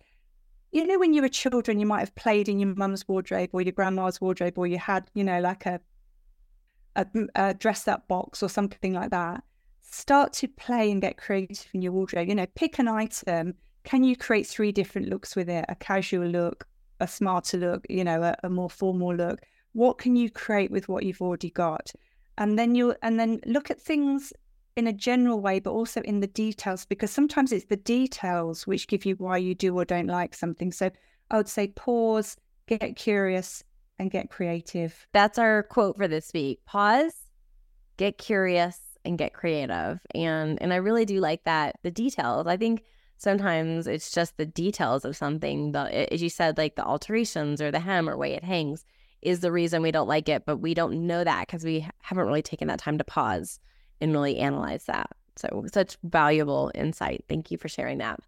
you 0.71 0.85
know, 0.85 0.99
when 0.99 1.11
you 1.11 1.23
were 1.23 1.27
children, 1.27 1.79
you 1.79 1.87
might 1.87 2.01
have 2.01 2.13
played 2.13 2.47
in 2.47 2.59
your 2.59 2.75
mum's 2.75 3.07
wardrobe 3.07 3.49
or 3.53 3.63
your 3.63 3.71
grandma's 3.71 4.21
wardrobe, 4.21 4.59
or 4.59 4.67
you 4.67 4.77
had, 4.77 5.09
you 5.15 5.23
know, 5.23 5.39
like 5.39 5.65
a, 5.65 5.79
a, 6.95 7.07
a 7.33 7.53
dress 7.55 7.87
up 7.87 8.07
box 8.07 8.43
or 8.43 8.47
something 8.47 8.93
like 8.93 9.09
that 9.09 9.43
start 9.81 10.33
to 10.33 10.47
play 10.47 10.91
and 10.91 11.01
get 11.01 11.17
creative 11.17 11.67
in 11.73 11.81
your 11.81 11.93
wardrobe. 11.93 12.27
You 12.27 12.35
know, 12.35 12.47
pick 12.53 12.77
an 12.77 12.87
item. 12.87 13.55
Can 13.85 14.03
you 14.03 14.15
create 14.15 14.45
three 14.45 14.71
different 14.71 15.09
looks 15.09 15.35
with 15.35 15.49
it? 15.49 15.65
A 15.67 15.75
casual 15.75 16.27
look, 16.27 16.67
a 16.99 17.07
smarter 17.07 17.57
look, 17.57 17.85
you 17.89 18.03
know, 18.03 18.21
a, 18.21 18.35
a 18.43 18.49
more 18.49 18.69
formal 18.69 19.15
look. 19.15 19.39
What 19.75 19.97
can 19.97 20.15
you 20.15 20.29
create 20.29 20.71
with 20.71 20.88
what 20.88 21.03
you've 21.03 21.21
already 21.21 21.49
got? 21.49 21.91
And 22.38 22.57
then 22.57 22.75
you'll 22.75 22.95
and 23.01 23.19
then 23.19 23.41
look 23.45 23.69
at 23.69 23.81
things 23.81 24.31
in 24.77 24.88
a 24.88 24.93
general 24.93 25.41
way, 25.41 25.59
but 25.59 25.71
also 25.71 25.99
in 26.03 26.21
the 26.21 26.27
details, 26.27 26.85
because 26.85 27.11
sometimes 27.11 27.51
it's 27.51 27.65
the 27.65 27.75
details 27.75 28.65
which 28.65 28.88
give 28.88 29.03
you 29.03 29.15
why 29.15 29.35
you 29.35 29.53
do 29.53 29.77
or 29.77 29.83
don't 29.83 30.07
like 30.07 30.33
something. 30.33 30.71
So 30.71 30.91
I 31.29 31.35
would 31.35 31.49
say 31.49 31.67
pause, 31.67 32.38
get 32.67 32.95
curious, 32.95 33.65
and 33.99 34.09
get 34.09 34.29
creative. 34.29 35.07
That's 35.11 35.38
our 35.38 35.63
quote 35.63 35.97
for 35.97 36.07
this 36.07 36.31
week. 36.33 36.63
Pause, 36.65 37.27
get 37.97 38.17
curious, 38.17 38.79
and 39.03 39.17
get 39.17 39.33
creative. 39.33 39.99
And 40.15 40.57
and 40.61 40.71
I 40.71 40.77
really 40.77 41.03
do 41.03 41.19
like 41.19 41.43
that 41.43 41.75
the 41.83 41.91
details. 41.91 42.47
I 42.47 42.55
think 42.55 42.85
sometimes 43.17 43.88
it's 43.88 44.09
just 44.09 44.38
the 44.38 44.45
details 44.45 45.03
of 45.03 45.17
something. 45.17 45.73
The 45.73 46.13
as 46.13 46.23
you 46.23 46.29
said, 46.29 46.57
like 46.57 46.77
the 46.77 46.85
alterations 46.85 47.61
or 47.61 47.71
the 47.71 47.81
hem 47.81 48.07
or 48.09 48.15
way 48.15 48.35
it 48.35 48.45
hangs 48.45 48.85
is 49.25 49.39
the 49.39 49.51
reason 49.51 49.81
we 49.81 49.91
don't 49.91 50.07
like 50.07 50.29
it, 50.29 50.45
but 50.45 50.57
we 50.57 50.73
don't 50.73 51.07
know 51.07 51.23
that 51.23 51.47
because 51.47 51.63
we 51.63 51.88
haven't 52.01 52.27
really 52.27 52.41
taken 52.41 52.67
that 52.67 52.79
time 52.79 52.97
to 52.97 53.03
pause 53.03 53.59
and 53.99 54.11
really 54.11 54.38
analyze 54.38 54.85
that. 54.85 55.09
So 55.35 55.65
such 55.73 55.97
valuable 56.03 56.71
insight. 56.75 57.25
Thank 57.27 57.51
you 57.51 57.57
for 57.57 57.67
sharing 57.67 57.97
that. 57.97 58.19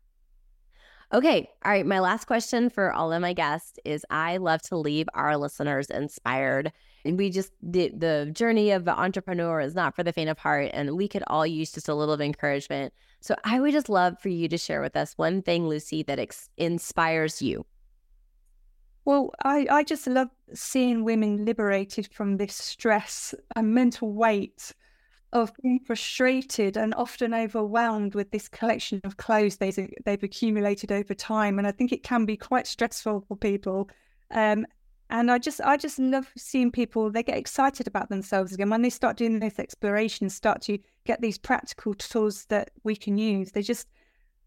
Okay. 1.14 1.50
All 1.64 1.72
right. 1.72 1.86
My 1.86 2.00
last 2.00 2.26
question 2.26 2.70
for 2.70 2.92
all 2.92 3.14
of 3.14 3.22
my 3.22 3.32
guests 3.32 3.80
is 3.86 4.06
I 4.10 4.38
love 4.38 4.62
to 4.64 4.78
leave 4.78 5.08
our 5.14 5.38
listeners 5.38 5.90
inspired. 5.90 6.74
And 7.06 7.18
we 7.18 7.30
just, 7.30 7.54
the, 7.62 7.94
the 7.96 8.30
journey 8.34 8.72
of 8.72 8.84
the 8.84 8.92
entrepreneur 8.92 9.62
is 9.62 9.74
not 9.74 9.96
for 9.96 10.04
the 10.04 10.12
faint 10.12 10.30
of 10.30 10.38
heart. 10.38 10.72
And 10.74 10.98
we 10.98 11.08
could 11.08 11.24
all 11.28 11.48
use 11.48 11.72
just 11.72 11.88
a 11.88 11.96
little 11.96 12.14
of 12.14 12.20
encouragement. 12.20 12.94
So 13.22 13.36
I 13.46 13.62
would 13.62 13.72
just 13.72 13.88
love 13.88 14.20
for 14.20 14.28
you 14.28 14.50
to 14.50 14.58
share 14.58 14.82
with 14.82 14.98
us 14.98 15.14
one 15.16 15.42
thing, 15.42 15.70
Lucy, 15.70 16.04
that 16.04 16.20
ex- 16.20 16.50
inspires 16.58 17.42
you. 17.42 17.66
Well, 19.08 19.32
I, 19.42 19.68
I 19.72 19.84
just 19.84 20.06
love 20.06 20.28
seeing 20.54 21.06
women 21.06 21.46
liberated 21.46 22.10
from 22.12 22.36
this 22.36 22.54
stress 22.54 23.34
and 23.56 23.74
mental 23.74 24.12
weight 24.12 24.74
of 25.32 25.50
being 25.64 25.80
frustrated 25.80 26.76
and 26.76 26.94
often 26.94 27.34
overwhelmed 27.34 28.16
with 28.16 28.32
this 28.32 28.50
collection 28.50 29.00
of 29.06 29.16
clothes 29.16 29.56
they've, 29.56 29.94
they've 30.04 30.24
accumulated 30.24 30.92
over 30.92 31.14
time. 31.14 31.58
And 31.58 31.66
I 31.66 31.72
think 31.72 31.94
it 31.94 32.04
can 32.04 32.26
be 32.26 32.36
quite 32.36 32.68
stressful 32.68 33.24
for 33.30 33.38
people. 33.38 33.90
Um, 34.32 34.66
and 35.10 35.32
I 35.32 35.38
just, 35.38 35.62
I 35.62 35.78
just 35.78 36.00
love 36.00 36.30
seeing 36.36 36.70
people. 36.70 37.10
They 37.10 37.24
get 37.24 37.38
excited 37.38 37.88
about 37.88 38.10
themselves 38.10 38.52
again 38.52 38.70
when 38.70 38.82
they 38.82 38.90
start 38.90 39.16
doing 39.16 39.40
this 39.40 39.58
exploration, 39.58 40.30
start 40.30 40.62
to 40.64 40.80
get 41.06 41.22
these 41.22 41.38
practical 41.38 41.94
tools 41.94 42.44
that 42.48 42.72
we 42.84 42.98
can 42.98 43.18
use. 43.18 43.54
They 43.54 43.62
just, 43.62 43.88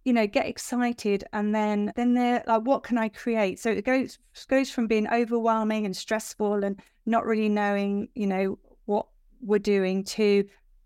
you 0.04 0.12
know, 0.12 0.26
get 0.26 0.46
excited, 0.46 1.24
and 1.32 1.54
then, 1.54 1.92
then 1.96 2.14
they're 2.14 2.42
like, 2.46 2.62
"What 2.62 2.82
can 2.82 2.98
I 2.98 3.08
create?" 3.08 3.58
So 3.58 3.70
it 3.70 3.84
goes 3.84 4.18
goes 4.48 4.70
from 4.70 4.86
being 4.86 5.08
overwhelming 5.08 5.84
and 5.84 5.96
stressful 5.96 6.64
and 6.64 6.80
not 7.06 7.26
really 7.26 7.48
knowing, 7.48 8.08
you 8.14 8.26
know, 8.26 8.58
what 8.86 9.06
we're 9.40 9.58
doing 9.58 10.04
to 10.04 10.44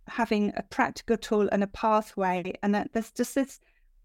having 0.09 0.53
a 0.57 0.63
practical 0.63 1.17
tool 1.17 1.49
and 1.53 1.63
a 1.63 1.69
pathway, 1.69 2.53
and 2.63 2.75
that 2.75 2.93
there's 2.93 3.13
just 3.13 3.35
this 3.35 3.61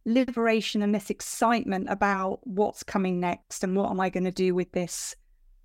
liberation 0.05 0.81
and 0.81 0.95
this 0.95 1.09
excitement 1.09 1.87
about 1.89 2.39
what's 2.43 2.83
coming 2.83 3.19
next 3.19 3.63
and 3.63 3.75
what 3.75 3.89
am 3.91 3.99
I 3.99 4.09
going 4.09 4.23
to 4.23 4.31
do 4.31 4.55
with 4.55 4.71
this, 4.71 5.15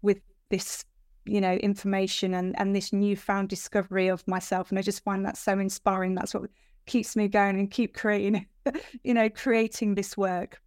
with 0.02 0.20
this, 0.50 0.84
you 1.24 1.40
know, 1.40 1.54
information 1.54 2.34
and 2.34 2.58
and 2.58 2.74
this 2.74 2.92
newfound 2.92 3.48
discovery 3.48 4.08
of 4.08 4.26
myself. 4.26 4.70
And 4.70 4.78
I 4.78 4.82
just 4.82 5.04
find 5.04 5.24
that 5.24 5.36
so 5.36 5.58
inspiring. 5.58 6.14
That's 6.14 6.34
what 6.34 6.50
keeps 6.86 7.14
me 7.14 7.28
going 7.28 7.58
and 7.58 7.70
keep 7.70 7.94
creating, 7.94 8.46
you 9.04 9.14
know, 9.14 9.28
creating 9.28 9.94
this 9.94 10.16
work. 10.16 10.60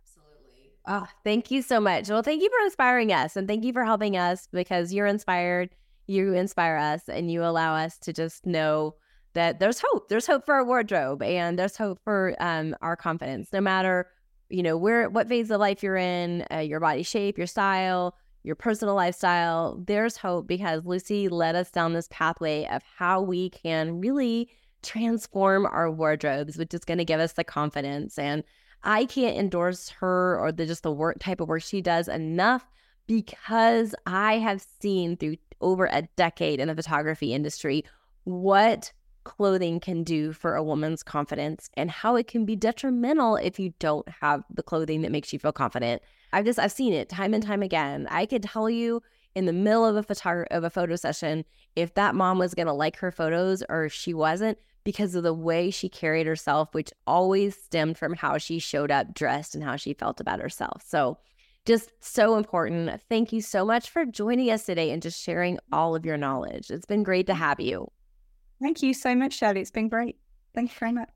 Absolutely. 0.00 0.72
Oh, 0.86 1.06
thank 1.24 1.50
you 1.50 1.62
so 1.62 1.80
much. 1.80 2.08
Well, 2.08 2.22
thank 2.22 2.42
you 2.42 2.50
for 2.50 2.64
inspiring 2.64 3.12
us 3.12 3.36
and 3.36 3.46
thank 3.48 3.64
you 3.64 3.72
for 3.72 3.84
helping 3.84 4.16
us 4.16 4.48
because 4.52 4.92
you're 4.92 5.06
inspired 5.06 5.70
you 6.06 6.34
inspire 6.34 6.76
us 6.76 7.08
and 7.08 7.30
you 7.30 7.44
allow 7.44 7.74
us 7.74 7.98
to 7.98 8.12
just 8.12 8.46
know 8.46 8.94
that 9.34 9.60
there's 9.60 9.82
hope. 9.84 10.08
There's 10.08 10.26
hope 10.26 10.44
for 10.44 10.54
our 10.54 10.64
wardrobe 10.64 11.22
and 11.22 11.58
there's 11.58 11.76
hope 11.76 11.98
for 12.04 12.34
um, 12.38 12.76
our 12.82 12.96
confidence, 12.96 13.48
no 13.52 13.60
matter 13.60 14.06
you 14.50 14.62
know 14.62 14.76
where 14.76 15.08
what 15.08 15.28
phase 15.28 15.50
of 15.50 15.60
life 15.60 15.82
you're 15.82 15.96
in, 15.96 16.44
uh, 16.52 16.58
your 16.58 16.80
body 16.80 17.02
shape, 17.02 17.38
your 17.38 17.46
style, 17.46 18.14
your 18.42 18.54
personal 18.56 18.94
lifestyle. 18.94 19.82
There's 19.86 20.16
hope 20.18 20.46
because 20.46 20.84
Lucy 20.84 21.28
led 21.28 21.56
us 21.56 21.70
down 21.70 21.94
this 21.94 22.08
pathway 22.10 22.66
of 22.66 22.82
how 22.98 23.22
we 23.22 23.48
can 23.48 24.00
really 24.00 24.50
transform 24.82 25.66
our 25.66 25.90
wardrobes, 25.90 26.56
which 26.56 26.74
is 26.74 26.84
going 26.84 26.98
to 26.98 27.04
give 27.04 27.20
us 27.20 27.32
the 27.32 27.44
confidence. 27.44 28.18
And 28.18 28.44
I 28.82 29.04
can't 29.04 29.36
endorse 29.36 29.88
her 30.00 30.38
or 30.38 30.52
the 30.52 30.66
just 30.66 30.82
the 30.82 30.92
work 30.92 31.18
type 31.20 31.40
of 31.40 31.48
work 31.48 31.62
she 31.62 31.80
does 31.80 32.08
enough 32.08 32.66
because 33.06 33.94
I 34.06 34.38
have 34.38 34.64
seen 34.80 35.16
through 35.16 35.36
over 35.60 35.86
a 35.86 36.02
decade 36.16 36.60
in 36.60 36.68
the 36.68 36.74
photography 36.74 37.32
industry 37.32 37.84
what 38.24 38.92
clothing 39.24 39.78
can 39.78 40.02
do 40.02 40.32
for 40.32 40.56
a 40.56 40.62
woman's 40.62 41.02
confidence 41.02 41.70
and 41.74 41.90
how 41.90 42.16
it 42.16 42.26
can 42.26 42.44
be 42.44 42.56
detrimental 42.56 43.36
if 43.36 43.58
you 43.58 43.72
don't 43.78 44.08
have 44.20 44.42
the 44.52 44.62
clothing 44.62 45.02
that 45.02 45.12
makes 45.12 45.32
you 45.32 45.38
feel 45.38 45.52
confident. 45.52 46.02
I've 46.32 46.44
just 46.44 46.58
I've 46.58 46.72
seen 46.72 46.92
it 46.92 47.08
time 47.08 47.34
and 47.34 47.42
time 47.42 47.62
again. 47.62 48.08
I 48.10 48.26
could 48.26 48.42
tell 48.42 48.68
you 48.68 49.02
in 49.34 49.46
the 49.46 49.52
middle 49.52 49.84
of 49.84 49.96
a 49.96 50.02
photo 50.02 50.44
of 50.50 50.64
a 50.64 50.70
photo 50.70 50.96
session 50.96 51.44
if 51.76 51.94
that 51.94 52.14
mom 52.14 52.38
was 52.38 52.54
going 52.54 52.66
to 52.66 52.72
like 52.72 52.96
her 52.96 53.10
photos 53.10 53.62
or 53.68 53.84
if 53.84 53.92
she 53.92 54.12
wasn't 54.12 54.58
because 54.84 55.14
of 55.14 55.22
the 55.22 55.34
way 55.34 55.70
she 55.70 55.88
carried 55.88 56.26
herself 56.26 56.74
which 56.74 56.92
always 57.06 57.56
stemmed 57.56 57.96
from 57.96 58.14
how 58.14 58.36
she 58.38 58.58
showed 58.58 58.90
up 58.90 59.14
dressed 59.14 59.54
and 59.54 59.64
how 59.64 59.76
she 59.76 59.94
felt 59.94 60.20
about 60.20 60.40
herself. 60.40 60.82
So 60.86 61.18
just 61.64 61.92
so 62.00 62.36
important. 62.36 63.00
Thank 63.08 63.32
you 63.32 63.40
so 63.40 63.64
much 63.64 63.88
for 63.88 64.04
joining 64.04 64.50
us 64.50 64.64
today 64.64 64.90
and 64.90 65.00
just 65.00 65.22
sharing 65.22 65.58
all 65.70 65.94
of 65.94 66.04
your 66.04 66.16
knowledge. 66.16 66.70
It's 66.70 66.86
been 66.86 67.04
great 67.04 67.26
to 67.28 67.34
have 67.34 67.60
you. 67.60 67.90
Thank 68.60 68.82
you 68.82 68.94
so 68.94 69.14
much, 69.14 69.34
Shelly. 69.34 69.60
It's 69.60 69.70
been 69.70 69.88
great. 69.88 70.16
Thank 70.54 70.70
you 70.70 70.78
very 70.78 70.92
much. 70.92 71.08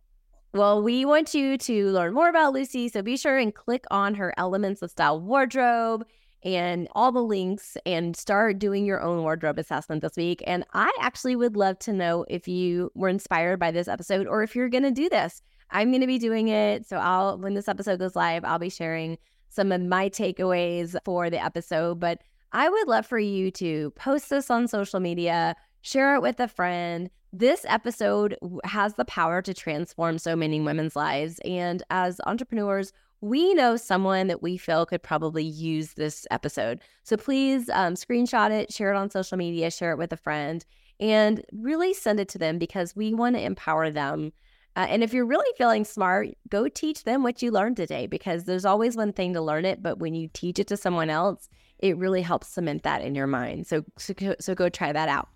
Well, 0.53 0.83
we 0.83 1.05
want 1.05 1.35
you 1.35 1.59
to 1.59 1.91
learn 1.91 2.15
more 2.15 2.29
about 2.29 2.55
Lucy, 2.55 2.89
so 2.89 3.03
be 3.03 3.17
sure 3.17 3.37
and 3.37 3.55
click 3.55 3.85
on 3.91 4.15
her 4.15 4.33
Elements 4.39 4.81
of 4.83 4.91
Style 4.91 5.21
wardrobe 5.21 6.07
and 6.47 6.87
all 6.93 7.11
the 7.11 7.23
links 7.23 7.77
and 7.85 8.17
start 8.17 8.61
doing 8.61 8.87
your 8.87 9.03
own 9.03 9.23
wardrobe 9.23 9.59
assessment 9.59 10.01
this 10.01 10.17
week. 10.17 10.45
And 10.47 10.65
I 10.73 10.93
actually 11.01 11.35
would 11.35 11.57
love 11.57 11.77
to 11.81 11.93
know 11.93 12.25
if 12.31 12.47
you 12.47 12.93
were 12.95 13.09
inspired 13.09 13.59
by 13.59 13.73
this 13.73 13.89
episode 13.89 14.29
or 14.29 14.45
if 14.45 14.55
you're 14.55 14.69
going 14.69 14.85
to 14.85 14.93
do 14.93 15.09
this. 15.09 15.43
I'm 15.73 15.91
going 15.91 16.03
to 16.03 16.07
be 16.07 16.21
doing 16.21 16.47
it. 16.47 16.87
So 16.87 16.99
I'll, 16.99 17.37
when 17.37 17.55
this 17.55 17.67
episode 17.67 17.99
goes 17.99 18.15
live, 18.15 18.45
I'll 18.45 18.61
be 18.61 18.71
sharing 18.71 19.19
some 19.49 19.73
of 19.73 19.81
my 19.81 20.09
takeaways 20.09 20.95
for 21.05 21.29
the 21.31 21.45
episode. 21.45 21.99
But 21.99 22.21
I 22.53 22.69
would 22.69 22.87
love 22.87 23.07
for 23.07 23.19
you 23.19 23.51
to 23.51 23.91
post 23.97 24.31
this 24.31 24.49
on 24.49 24.69
social 24.69 25.01
media, 25.01 25.57
share 25.83 26.15
it 26.15 26.23
with 26.23 26.39
a 26.39 26.47
friend. 26.47 27.11
This 27.33 27.67
episode 27.69 28.37
has 28.63 28.95
the 28.95 29.05
power 29.05 29.43
to 29.43 29.53
transform 29.53 30.19
so 30.19 30.37
many 30.37 30.61
women's 30.61 30.95
lives. 30.95 31.41
And 31.45 31.83
as 31.91 32.21
entrepreneurs, 32.25 32.93
we 33.21 33.55
know 33.55 33.77
someone 33.77 34.27
that 34.27 34.43
we 34.43 34.57
feel 34.57 34.87
could 34.87 35.03
probably 35.03 35.45
use 35.45 35.95
this 35.95 36.27
episode. 36.31 36.81
So 37.03 37.17
please 37.17 37.69
um, 37.71 37.95
screenshot 37.95 38.51
it, 38.51 38.73
share 38.73 38.93
it 38.93 38.97
on 38.97 39.11
social 39.11 39.39
media, 39.39 39.71
share 39.71 39.93
it 39.93 39.99
with 39.99 40.13
a 40.13 40.17
friend, 40.17 40.65
and 41.01 41.45
really 41.53 41.95
send 41.95 42.21
it 42.21 42.29
to 42.31 42.39
them 42.39 42.59
because 42.59 42.95
we 42.95 43.15
want 43.15 43.37
to 43.37 43.43
empower 43.43 43.91
them. 43.91 44.33
Uh, 44.77 44.87
and 44.91 45.03
if 45.03 45.15
you're 45.15 45.27
really 45.27 45.51
feeling 45.57 45.85
smart, 45.85 46.29
go 46.51 46.69
teach 46.69 47.05
them 47.05 47.23
what 47.23 47.41
you 47.41 47.51
learned 47.51 47.77
today 47.77 48.07
because 48.07 48.45
there's 48.45 48.67
always 48.67 48.97
one 48.97 49.13
thing 49.13 49.33
to 49.33 49.41
learn 49.41 49.65
it, 49.65 49.83
but 49.83 49.99
when 49.99 50.15
you 50.15 50.29
teach 50.35 50.59
it 50.59 50.67
to 50.67 50.77
someone 50.77 51.09
else, 51.09 51.49
it 51.79 51.97
really 51.97 52.23
helps 52.23 52.49
cement 52.49 52.83
that 52.83 53.03
in 53.03 53.15
your 53.15 53.27
mind. 53.27 53.67
So, 53.67 53.85
so, 53.97 54.15
so 54.39 54.55
go 54.55 54.69
try 54.69 54.93
that 54.93 55.09
out. 55.09 55.29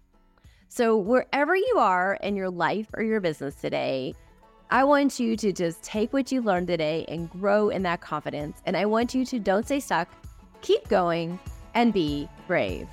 So, 0.68 0.96
wherever 0.96 1.56
you 1.56 1.76
are 1.78 2.14
in 2.22 2.36
your 2.36 2.50
life 2.50 2.88
or 2.94 3.02
your 3.02 3.20
business 3.20 3.56
today, 3.56 4.14
I 4.72 4.84
want 4.84 5.18
you 5.18 5.36
to 5.36 5.52
just 5.52 5.82
take 5.82 6.12
what 6.12 6.30
you 6.30 6.42
learned 6.42 6.68
today 6.68 7.04
and 7.08 7.28
grow 7.28 7.70
in 7.70 7.82
that 7.82 8.00
confidence. 8.00 8.62
And 8.66 8.76
I 8.76 8.86
want 8.86 9.16
you 9.16 9.24
to 9.26 9.40
don't 9.40 9.66
stay 9.66 9.80
stuck, 9.80 10.08
keep 10.60 10.88
going, 10.88 11.40
and 11.74 11.92
be 11.92 12.28
brave. 12.46 12.86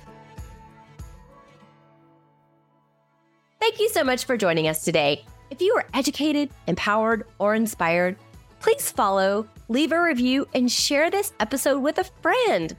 Thank 3.60 3.78
you 3.78 3.88
so 3.90 4.02
much 4.02 4.24
for 4.24 4.36
joining 4.36 4.66
us 4.66 4.82
today. 4.82 5.24
If 5.50 5.60
you 5.60 5.72
are 5.76 5.86
educated, 5.94 6.50
empowered, 6.66 7.24
or 7.38 7.54
inspired, 7.54 8.16
please 8.58 8.90
follow, 8.90 9.46
leave 9.68 9.92
a 9.92 10.02
review, 10.02 10.48
and 10.54 10.70
share 10.70 11.12
this 11.12 11.32
episode 11.38 11.78
with 11.78 11.98
a 11.98 12.04
friend. 12.22 12.76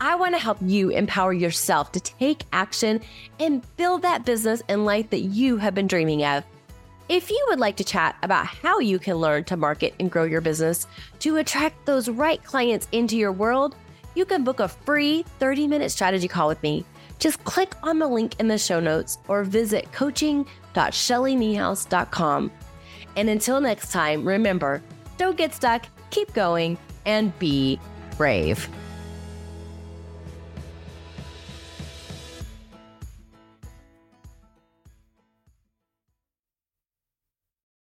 I 0.00 0.16
want 0.16 0.34
to 0.34 0.40
help 0.40 0.58
you 0.60 0.88
empower 0.88 1.32
yourself 1.32 1.92
to 1.92 2.00
take 2.00 2.44
action 2.52 3.00
and 3.38 3.64
build 3.76 4.02
that 4.02 4.24
business 4.24 4.60
and 4.68 4.84
life 4.84 5.10
that 5.10 5.20
you 5.20 5.58
have 5.58 5.74
been 5.74 5.86
dreaming 5.86 6.24
of. 6.24 6.42
If 7.10 7.28
you 7.28 7.44
would 7.48 7.58
like 7.58 7.76
to 7.78 7.82
chat 7.82 8.14
about 8.22 8.46
how 8.46 8.78
you 8.78 9.00
can 9.00 9.16
learn 9.16 9.42
to 9.46 9.56
market 9.56 9.94
and 9.98 10.08
grow 10.08 10.22
your 10.22 10.40
business 10.40 10.86
to 11.18 11.38
attract 11.38 11.84
those 11.84 12.08
right 12.08 12.40
clients 12.44 12.86
into 12.92 13.16
your 13.16 13.32
world, 13.32 13.74
you 14.14 14.24
can 14.24 14.44
book 14.44 14.60
a 14.60 14.68
free 14.68 15.24
30 15.40 15.66
minute 15.66 15.90
strategy 15.90 16.28
call 16.28 16.46
with 16.46 16.62
me. 16.62 16.84
Just 17.18 17.42
click 17.42 17.74
on 17.82 17.98
the 17.98 18.06
link 18.06 18.38
in 18.38 18.46
the 18.46 18.56
show 18.56 18.78
notes 18.78 19.18
or 19.26 19.42
visit 19.42 19.90
coaching.shellyniehaus.com. 19.90 22.52
And 23.16 23.28
until 23.28 23.60
next 23.60 23.90
time, 23.90 24.24
remember 24.24 24.80
don't 25.18 25.36
get 25.36 25.52
stuck, 25.52 25.86
keep 26.10 26.32
going, 26.32 26.78
and 27.06 27.36
be 27.40 27.80
brave. 28.16 28.68